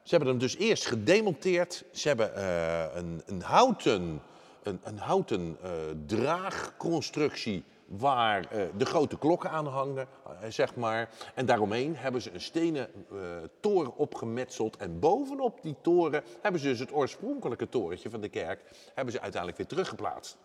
ze 0.04 0.10
hebben 0.10 0.30
hem 0.30 0.38
dus 0.38 0.58
eerst 0.58 0.86
gedemonteerd. 0.86 1.84
Ze 1.92 2.08
hebben 2.08 2.36
eh, 2.36 2.96
een, 2.96 3.22
een 3.26 3.42
houten, 3.42 4.22
een, 4.64 4.80
een 4.84 4.98
houten 4.98 5.58
draagconstructie 6.06 7.64
waar 7.98 8.46
eh, 8.46 8.64
de 8.78 8.86
grote 8.86 9.18
klokken 9.18 9.50
aan 9.50 9.68
hangen, 9.68 10.08
eh, 10.26 10.50
zeg 10.50 10.76
maar. 10.76 11.10
En 11.36 11.46
daaromheen 11.46 11.96
hebben 11.96 12.22
ze 12.22 12.34
een 12.34 12.42
stenen 12.42 12.90
eh, 13.12 13.18
toren 13.60 13.96
opgemetseld. 13.96 14.78
En 14.78 15.00
bovenop 15.00 15.62
die 15.62 15.76
toren 15.82 16.24
hebben 16.42 16.62
ze 16.62 16.68
dus 16.68 16.80
het 16.80 16.94
oorspronkelijke 16.94 17.70
torentje 17.70 18.10
van 18.10 18.22
de 18.22 18.30
kerk... 18.30 18.62
hebben 18.94 19.14
ze 19.14 19.22
uiteindelijk 19.22 19.58
weer 19.58 19.68
teruggeplaatst. 19.68 20.38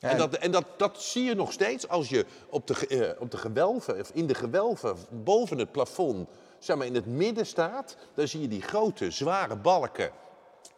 En, 0.00 0.18
dat, 0.18 0.34
en 0.34 0.50
dat, 0.50 0.64
dat 0.76 1.02
zie 1.02 1.24
je 1.24 1.34
nog 1.34 1.52
steeds 1.52 1.88
als 1.88 2.08
je 2.08 2.26
op 2.48 2.66
de, 2.66 2.86
eh, 2.86 3.20
op 3.20 3.30
de 3.30 3.36
gewelven, 3.36 4.00
of 4.00 4.10
in 4.14 4.26
de 4.26 4.34
gewelven 4.34 4.96
boven 5.10 5.58
het 5.58 5.72
plafond, 5.72 6.28
zeg 6.58 6.76
maar 6.76 6.86
in 6.86 6.94
het 6.94 7.06
midden 7.06 7.46
staat. 7.46 7.96
Dan 8.14 8.28
zie 8.28 8.40
je 8.40 8.48
die 8.48 8.62
grote, 8.62 9.10
zware 9.10 9.56
balken, 9.56 10.10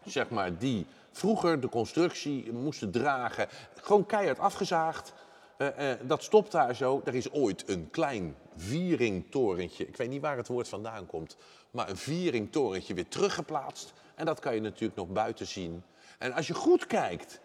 zeg 0.05 0.31
maar, 0.31 0.59
die 0.59 0.87
vroeger 1.13 1.61
de 1.61 1.69
constructie 1.69 2.53
moesten 2.53 2.91
dragen. 2.91 3.49
Gewoon 3.75 4.07
keihard 4.07 4.39
afgezaagd. 4.39 5.13
Eh, 5.57 5.91
eh, 5.91 5.99
dat 6.03 6.23
stopt 6.23 6.53
daar 6.53 6.75
zo. 6.75 7.03
Er 7.05 7.15
is 7.15 7.31
ooit 7.31 7.69
een 7.69 7.91
klein 7.91 8.37
vieringtorentje, 8.57 9.87
ik 9.87 9.97
weet 9.97 10.09
niet 10.09 10.21
waar 10.21 10.37
het 10.37 10.49
woord 10.49 10.69
vandaan 10.69 11.07
komt, 11.07 11.37
maar 11.71 11.89
een 11.89 11.97
vieringtorentje 11.97 12.95
weer 12.95 13.09
teruggeplaatst. 13.09 13.93
En 14.15 14.27
dat 14.27 14.41
kan 14.41 14.55
je 14.55 14.61
natuurlijk 14.61 14.97
nog 14.97 15.09
buiten 15.09 15.47
zien. 15.47 15.83
En 16.19 16.33
als 16.33 16.47
je 16.47 16.55
goed 16.55 16.87
kijkt, 16.87 17.41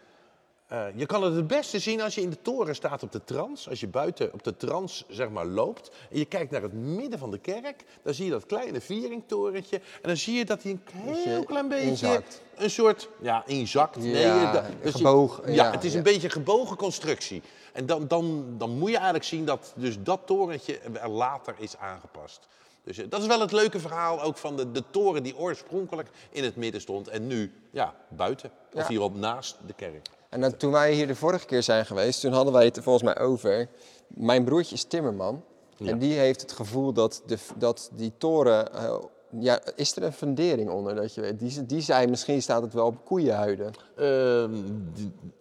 eh, 0.67 0.85
je 0.95 1.05
kan 1.05 1.23
het 1.23 1.35
het 1.35 1.47
beste 1.47 1.79
zien 1.79 2.01
als 2.01 2.15
je 2.15 2.21
in 2.21 2.29
de 2.29 2.41
toren 2.41 2.75
staat 2.75 3.03
op 3.03 3.11
de 3.11 3.23
trans. 3.23 3.69
Als 3.69 3.79
je 3.79 3.87
buiten 3.87 4.33
op 4.33 4.43
de 4.43 4.57
trans 4.57 5.05
zeg 5.09 5.29
maar, 5.29 5.45
loopt 5.45 5.91
en 6.11 6.17
je 6.17 6.25
kijkt 6.25 6.51
naar 6.51 6.61
het 6.61 6.73
midden 6.73 7.19
van 7.19 7.31
de 7.31 7.39
kerk, 7.39 7.83
dan 8.03 8.13
zie 8.13 8.25
je 8.25 8.31
dat 8.31 8.45
kleine 8.45 8.81
vieringtorentje. 8.81 9.75
En 9.77 10.07
dan 10.07 10.17
zie 10.17 10.33
je 10.37 10.45
dat 10.45 10.63
hij 10.63 10.71
een 10.71 10.81
heel 11.13 11.43
klein 11.43 11.67
beetje 11.67 11.87
inzakt. 11.87 12.41
een 12.55 12.69
soort 12.69 13.09
ja 13.21 13.43
inzakt. 13.45 13.95
Ja, 13.95 14.01
nee, 14.43 14.51
dat- 14.53 14.63
dus 14.81 14.91
je- 14.91 14.97
gebogen, 14.97 15.53
ja, 15.53 15.63
ja, 15.65 15.71
het 15.71 15.83
is 15.83 15.91
ja. 15.91 15.97
een 15.97 16.03
beetje 16.03 16.23
een 16.27 16.31
gebogen 16.33 16.77
constructie. 16.77 17.41
En 17.73 17.85
dan, 17.85 18.07
dan, 18.07 18.45
dan 18.57 18.69
moet 18.77 18.87
je 18.89 18.95
eigenlijk 18.95 19.25
zien 19.25 19.45
dat 19.45 19.73
dus 19.75 19.95
dat 20.03 20.21
torentje 20.25 20.77
er 20.79 21.09
later 21.09 21.55
is 21.57 21.77
aangepast. 21.77 22.47
Dus 22.83 22.97
eh, 22.97 23.05
dat 23.09 23.21
is 23.21 23.27
wel 23.27 23.39
het 23.39 23.51
leuke 23.51 23.79
verhaal 23.79 24.21
ook 24.21 24.37
van 24.37 24.55
de, 24.57 24.71
de 24.71 24.83
toren 24.91 25.23
die 25.23 25.37
oorspronkelijk 25.37 26.09
in 26.29 26.43
het 26.43 26.55
midden 26.55 26.81
stond 26.81 27.07
en 27.07 27.27
nu 27.27 27.53
ja, 27.71 27.95
buiten. 28.09 28.51
Of 28.73 28.87
hierop 28.87 29.15
naast 29.15 29.57
de 29.67 29.73
kerk. 29.73 30.07
En 30.29 30.41
dan, 30.41 30.57
toen 30.57 30.71
wij 30.71 30.93
hier 30.93 31.07
de 31.07 31.15
vorige 31.15 31.45
keer 31.45 31.63
zijn 31.63 31.85
geweest, 31.85 32.21
toen 32.21 32.33
hadden 32.33 32.53
wij 32.53 32.65
het 32.65 32.77
er 32.77 32.83
volgens 32.83 33.03
mij 33.03 33.19
over. 33.19 33.69
Mijn 34.07 34.43
broertje 34.43 34.75
is 34.75 34.83
timmerman. 34.83 35.43
Ja. 35.77 35.91
En 35.91 35.99
die 35.99 36.13
heeft 36.13 36.41
het 36.41 36.51
gevoel 36.51 36.93
dat, 36.93 37.21
de, 37.25 37.37
dat 37.57 37.89
die 37.93 38.13
toren... 38.17 38.73
eh, 38.73 38.95
ja, 39.39 39.59
is 39.75 39.95
er 39.95 40.03
een 40.03 40.13
fundering 40.13 40.69
onder? 40.69 40.95
Dat 40.95 41.13
je 41.13 41.21
weet? 41.21 41.39
Die, 41.39 41.65
die 41.65 41.81
zei, 41.81 42.07
misschien 42.07 42.41
staat 42.41 42.61
het 42.61 42.73
wel 42.73 42.85
op 42.85 43.05
koeienhuiden. 43.05 43.73
Ehm, 43.95 44.55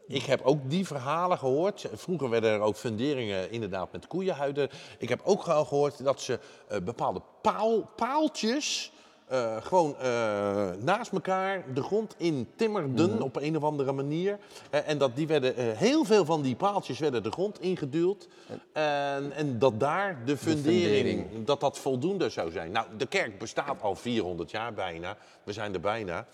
ik 0.06 0.22
heb 0.22 0.40
ook 0.42 0.70
die 0.70 0.86
verhalen 0.86 1.38
gehoord. 1.38 1.88
Vroeger 1.92 2.30
werden 2.30 2.50
er 2.50 2.60
ook 2.60 2.76
funderingen 2.76 3.50
inderdaad 3.50 3.92
met 3.92 4.06
koeienhuiden. 4.06 4.68
Ik 4.98 5.08
heb 5.08 5.20
ook 5.24 5.42
gehoord 5.42 6.04
dat 6.04 6.20
ze 6.20 6.38
eh, 6.68 6.80
bepaalde 6.80 7.20
paal, 7.42 7.90
paaltjes 7.96 8.92
eh, 9.26 9.56
gewoon 9.62 9.96
eh, 9.98 10.68
naast 10.78 11.12
elkaar 11.12 11.64
de 11.74 11.82
grond 11.82 12.14
in 12.16 12.48
timmerden 12.56 13.22
op 13.22 13.36
een 13.36 13.56
of 13.56 13.62
andere 13.62 13.92
manier. 13.92 14.38
Eh, 14.70 14.88
en 14.88 14.98
dat 14.98 15.16
die 15.16 15.26
werden, 15.26 15.76
heel 15.76 16.04
veel 16.04 16.24
van 16.24 16.42
die 16.42 16.56
paaltjes 16.56 16.98
werden 16.98 17.22
de 17.22 17.30
grond 17.30 17.60
ingeduwd. 17.60 18.28
En, 18.72 19.32
en 19.32 19.58
dat 19.58 19.80
daar 19.80 20.24
de 20.24 20.36
fundering, 20.36 20.94
fundering. 20.94 21.44
dat 21.44 21.60
dat 21.60 21.78
voldoende 21.78 22.30
zou 22.30 22.50
zijn. 22.50 22.70
Nou, 22.72 22.86
de 22.96 23.06
kerk 23.06 23.38
bestaat 23.38 23.82
al 23.82 23.94
400 23.94 24.50
jaar 24.50 24.72
bijna. 24.72 25.16
We 25.42 25.52
zijn 25.52 25.74
er 25.74 25.80
bijna. 25.80 26.26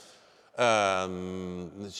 Ehm, 0.54 1.10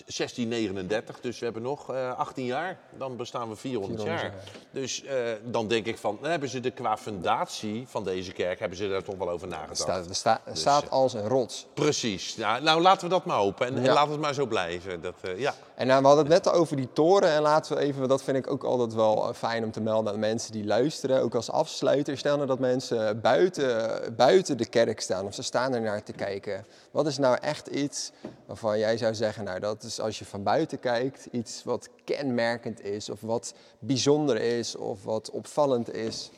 1639, 0.07 1.21
dus 1.21 1.39
we 1.39 1.45
hebben 1.45 1.63
nog 1.63 1.93
eh, 1.93 2.19
18 2.19 2.45
jaar. 2.45 2.79
Dan 2.99 3.17
bestaan 3.17 3.49
we 3.49 3.57
400, 3.57 4.01
400 4.03 4.33
jaar. 4.33 4.43
Dus 4.71 5.05
eh, 5.05 5.17
dan 5.45 5.69
denk 5.69 5.87
ik 5.87 5.99
van, 5.99 6.19
dan 6.21 6.31
hebben 6.31 6.49
ze 6.49 6.61
er 6.61 6.73
qua 6.73 6.97
fundatie 6.97 7.85
van 7.89 8.05
deze 8.05 8.33
kerk, 8.33 8.59
hebben 8.59 8.79
ze 8.79 8.89
daar 8.89 9.03
toch 9.03 9.17
wel 9.17 9.31
over 9.31 9.49
nagedacht. 9.49 9.79
staat, 9.79 10.09
er 10.09 10.15
sta- 10.15 10.41
er 10.45 10.57
staat 10.57 10.91
als 10.91 11.15
een 11.15 11.29
rots. 11.29 11.67
Precies. 11.75 12.37
Nou, 12.37 12.63
nou, 12.63 12.81
laten 12.81 13.03
we 13.09 13.15
dat 13.15 13.25
maar 13.25 13.37
hopen. 13.37 13.67
En, 13.67 13.77
en 13.77 13.83
Ja. 13.85 13.93
laat 13.95 14.09
het 14.09 14.21
maar 14.21 14.35
zo 14.35 14.47
blijven. 14.47 15.01
Dat, 15.01 15.15
eh, 15.23 15.39
ja. 15.39 15.55
En 15.75 15.87
nou, 15.87 16.01
we 16.01 16.07
hadden 16.07 16.25
het 16.33 16.45
net 16.45 16.53
over 16.55 16.77
die 16.77 16.93
toren. 16.93 17.29
En 17.31 17.43
laten 17.43 17.77
we 17.77 17.83
even, 17.83 18.09
dat 18.09 18.23
vind 18.23 18.37
ik 18.37 18.51
ook 18.51 18.65
altijd 18.65 18.95
wel 18.95 19.29
eh, 19.29 19.35
fijn 19.35 19.65
om 19.65 19.71
te 19.71 19.81
melden 19.81 20.13
aan 20.13 20.19
mensen 20.19 20.53
die 20.53 20.65
luisteren. 20.65 21.23
Ook 21.23 21.35
als 21.35 21.51
afsluiter. 21.51 22.19
Stel 22.19 22.35
nou 22.37 22.47
dat 22.49 22.59
mensen 22.59 23.21
buiten, 23.21 24.15
buiten 24.17 24.57
de 24.57 24.67
kerk 24.67 25.01
staan 25.01 25.27
of 25.27 25.35
ze 25.35 25.43
staan 25.43 25.75
er 25.75 25.81
naar 25.81 26.03
te 26.03 26.13
kijken. 26.13 26.67
Wat 26.91 27.07
is 27.07 27.19
nou 27.19 27.37
echt 27.41 27.67
iets 27.67 28.11
waarvan 28.53 28.79
jij 28.79 28.97
zou 28.97 29.15
zeggen, 29.15 29.45
nou 29.45 29.61
dat 29.61 29.83
is 29.83 30.01
als 30.01 30.19
je 30.19 30.25
van 30.25 30.43
buiten 30.43 30.81
kijkt, 30.81 31.29
iets 31.31 31.65
wat 31.65 31.89
kenmerkend 32.05 32.85
is 32.85 33.11
of 33.11 33.21
wat 33.21 33.55
bijzonder 33.79 34.41
is 34.41 34.77
of 34.77 35.05
wat 35.05 35.31
opvallend 35.31 35.95
is. 35.95 36.31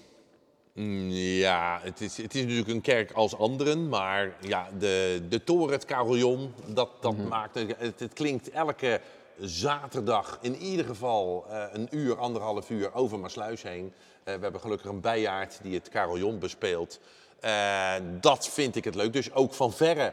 Mm, 0.73 1.11
Ja, 1.11 1.81
het 1.83 2.01
is, 2.01 2.17
het 2.17 2.35
is 2.35 2.41
natuurlijk 2.41 2.69
een 2.69 2.81
kerk 2.81 3.13
als 3.13 3.39
anderen, 3.39 3.89
maar 3.89 4.37
ja, 4.41 4.69
de, 4.79 5.23
de 5.29 5.45
toren, 5.45 5.73
het 5.73 5.85
carillon, 5.85 6.53
dat, 6.67 6.89
dat 7.01 7.17
maakt 7.17 7.55
het, 7.55 7.75
het, 7.79 8.01
het 8.01 8.13
klinkt 8.13 8.51
elke 8.51 9.01
zaterdag 9.39 10.39
in 10.41 10.57
ieder 10.57 10.85
geval 10.87 11.45
eh, 11.49 11.65
een 11.73 11.89
uur, 11.91 12.19
anderhalf 12.19 12.71
uur 12.71 12.95
over 12.95 13.19
Maasluis 13.19 13.63
heen. 13.63 13.93
Eh, 14.25 14.35
we 14.35 14.43
hebben 14.43 14.61
gelukkig 14.61 14.91
een 14.91 15.01
bijaard 15.01 15.59
die 15.63 15.75
het 15.75 15.89
carillon 15.89 16.39
bespeelt. 16.39 17.01
Eh, 17.41 17.95
dat 18.21 18.49
vind 18.49 18.77
ik 18.77 18.85
het 18.85 18.95
leuk. 18.95 19.13
Dus 19.13 19.33
ook 19.33 19.55
van 19.55 19.73
verre 19.73 20.13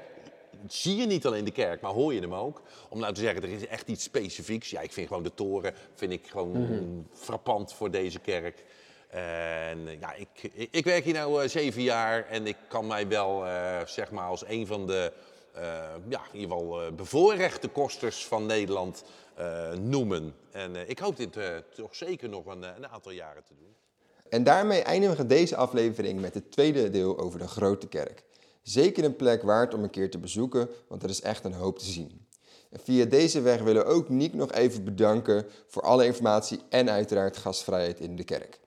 zie 0.67 0.95
je 0.95 1.05
niet 1.05 1.25
alleen 1.25 1.45
de 1.45 1.51
kerk, 1.51 1.81
maar 1.81 1.91
hoor 1.91 2.13
je 2.13 2.19
hem 2.19 2.33
ook. 2.33 2.61
Om 2.89 2.99
nou 2.99 3.13
te 3.13 3.21
zeggen, 3.21 3.43
er 3.43 3.49
is 3.49 3.67
echt 3.67 3.87
iets 3.87 4.03
specifieks. 4.03 4.69
Ja, 4.69 4.81
ik 4.81 4.93
vind 4.93 5.07
gewoon 5.07 5.23
de 5.23 5.33
toren 5.33 5.73
vind 5.95 6.11
ik 6.11 6.27
gewoon 6.27 7.07
frappant 7.13 7.73
voor 7.73 7.91
deze 7.91 8.19
kerk. 8.19 8.63
En 9.09 9.87
eh, 9.87 9.99
ja, 9.99 10.13
ik, 10.13 10.27
ik, 10.53 10.67
ik 10.71 10.85
werk 10.85 11.03
hier 11.03 11.27
nu 11.29 11.49
zeven 11.49 11.81
jaar 11.81 12.27
en 12.27 12.47
ik 12.47 12.57
kan 12.67 12.87
mij 12.87 13.07
wel, 13.07 13.45
eh, 13.45 13.85
zeg 13.85 14.11
maar, 14.11 14.27
als 14.27 14.43
een 14.47 14.67
van 14.67 14.87
de, 14.87 15.13
eh, 15.53 15.63
ja, 16.09 16.21
in 16.31 16.39
ieder 16.39 16.57
geval 16.57 16.81
eh, 16.81 16.91
bevoorrechte 16.91 17.67
kosters 17.67 18.25
van 18.25 18.45
Nederland 18.45 19.03
eh, 19.35 19.71
noemen. 19.73 20.35
En 20.51 20.75
eh, 20.75 20.89
ik 20.89 20.99
hoop 20.99 21.17
dit 21.17 21.37
eh, 21.37 21.49
toch 21.75 21.95
zeker 21.95 22.29
nog 22.29 22.45
een, 22.45 22.63
eh, 22.63 22.69
een 22.77 22.87
aantal 22.87 23.11
jaren 23.11 23.43
te 23.43 23.53
doen. 23.59 23.75
En 24.29 24.43
daarmee 24.43 24.81
eindigen 24.81 25.17
we 25.17 25.25
deze 25.25 25.55
aflevering 25.55 26.21
met 26.21 26.33
het 26.33 26.51
tweede 26.51 26.89
deel 26.89 27.19
over 27.19 27.39
de 27.39 27.47
Grote 27.47 27.87
Kerk. 27.87 28.23
Zeker 28.61 29.03
een 29.03 29.15
plek 29.15 29.41
waard 29.41 29.73
om 29.73 29.83
een 29.83 29.89
keer 29.89 30.09
te 30.09 30.17
bezoeken, 30.17 30.69
want 30.87 31.03
er 31.03 31.09
is 31.09 31.21
echt 31.21 31.45
een 31.45 31.53
hoop 31.53 31.79
te 31.79 31.85
zien. 31.85 32.25
En 32.69 32.79
via 32.79 33.05
deze 33.05 33.41
weg 33.41 33.61
willen 33.61 33.85
we 33.85 33.91
ook 33.91 34.09
Niek 34.09 34.33
nog 34.33 34.51
even 34.51 34.83
bedanken 34.83 35.45
voor 35.67 35.81
alle 35.81 36.05
informatie 36.05 36.59
en 36.69 36.89
uiteraard 36.89 37.37
gastvrijheid 37.37 37.99
in 37.99 38.15
de 38.15 38.23
kerk. 38.23 38.59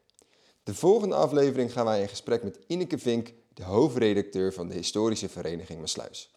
De 0.62 0.74
volgende 0.74 1.14
aflevering 1.14 1.72
gaan 1.72 1.84
wij 1.84 2.00
in 2.00 2.08
gesprek 2.08 2.42
met 2.42 2.58
Ineke 2.66 2.98
Vink, 2.98 3.32
de 3.54 3.62
hoofdredacteur 3.64 4.52
van 4.52 4.68
de 4.68 4.74
Historische 4.74 5.28
Vereniging 5.28 5.80
Maasluis. 5.80 6.34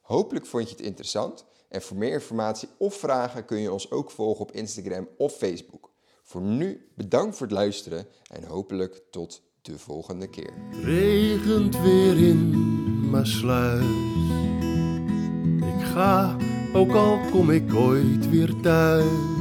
Hopelijk 0.00 0.46
vond 0.46 0.68
je 0.68 0.76
het 0.76 0.84
interessant 0.84 1.44
en 1.68 1.82
voor 1.82 1.96
meer 1.96 2.12
informatie 2.12 2.68
of 2.76 2.94
vragen 2.94 3.44
kun 3.44 3.58
je 3.58 3.72
ons 3.72 3.90
ook 3.90 4.10
volgen 4.10 4.42
op 4.42 4.52
Instagram 4.52 5.08
of 5.16 5.32
Facebook. 5.32 5.90
Voor 6.22 6.40
nu 6.40 6.88
bedankt 6.94 7.36
voor 7.36 7.46
het 7.46 7.56
luisteren 7.56 8.06
en 8.30 8.44
hopelijk 8.44 9.02
tot 9.10 9.42
de 9.62 9.78
volgende 9.78 10.28
keer. 10.28 10.52
regent 10.70 11.80
weer 11.80 12.16
in 12.28 12.93
Ik 15.56 15.84
ga, 15.94 16.36
ook 16.72 16.92
al 16.92 17.18
kom 17.30 17.50
ik 17.50 17.74
ooit 17.74 18.30
weer 18.30 18.60
thuis. 18.60 19.33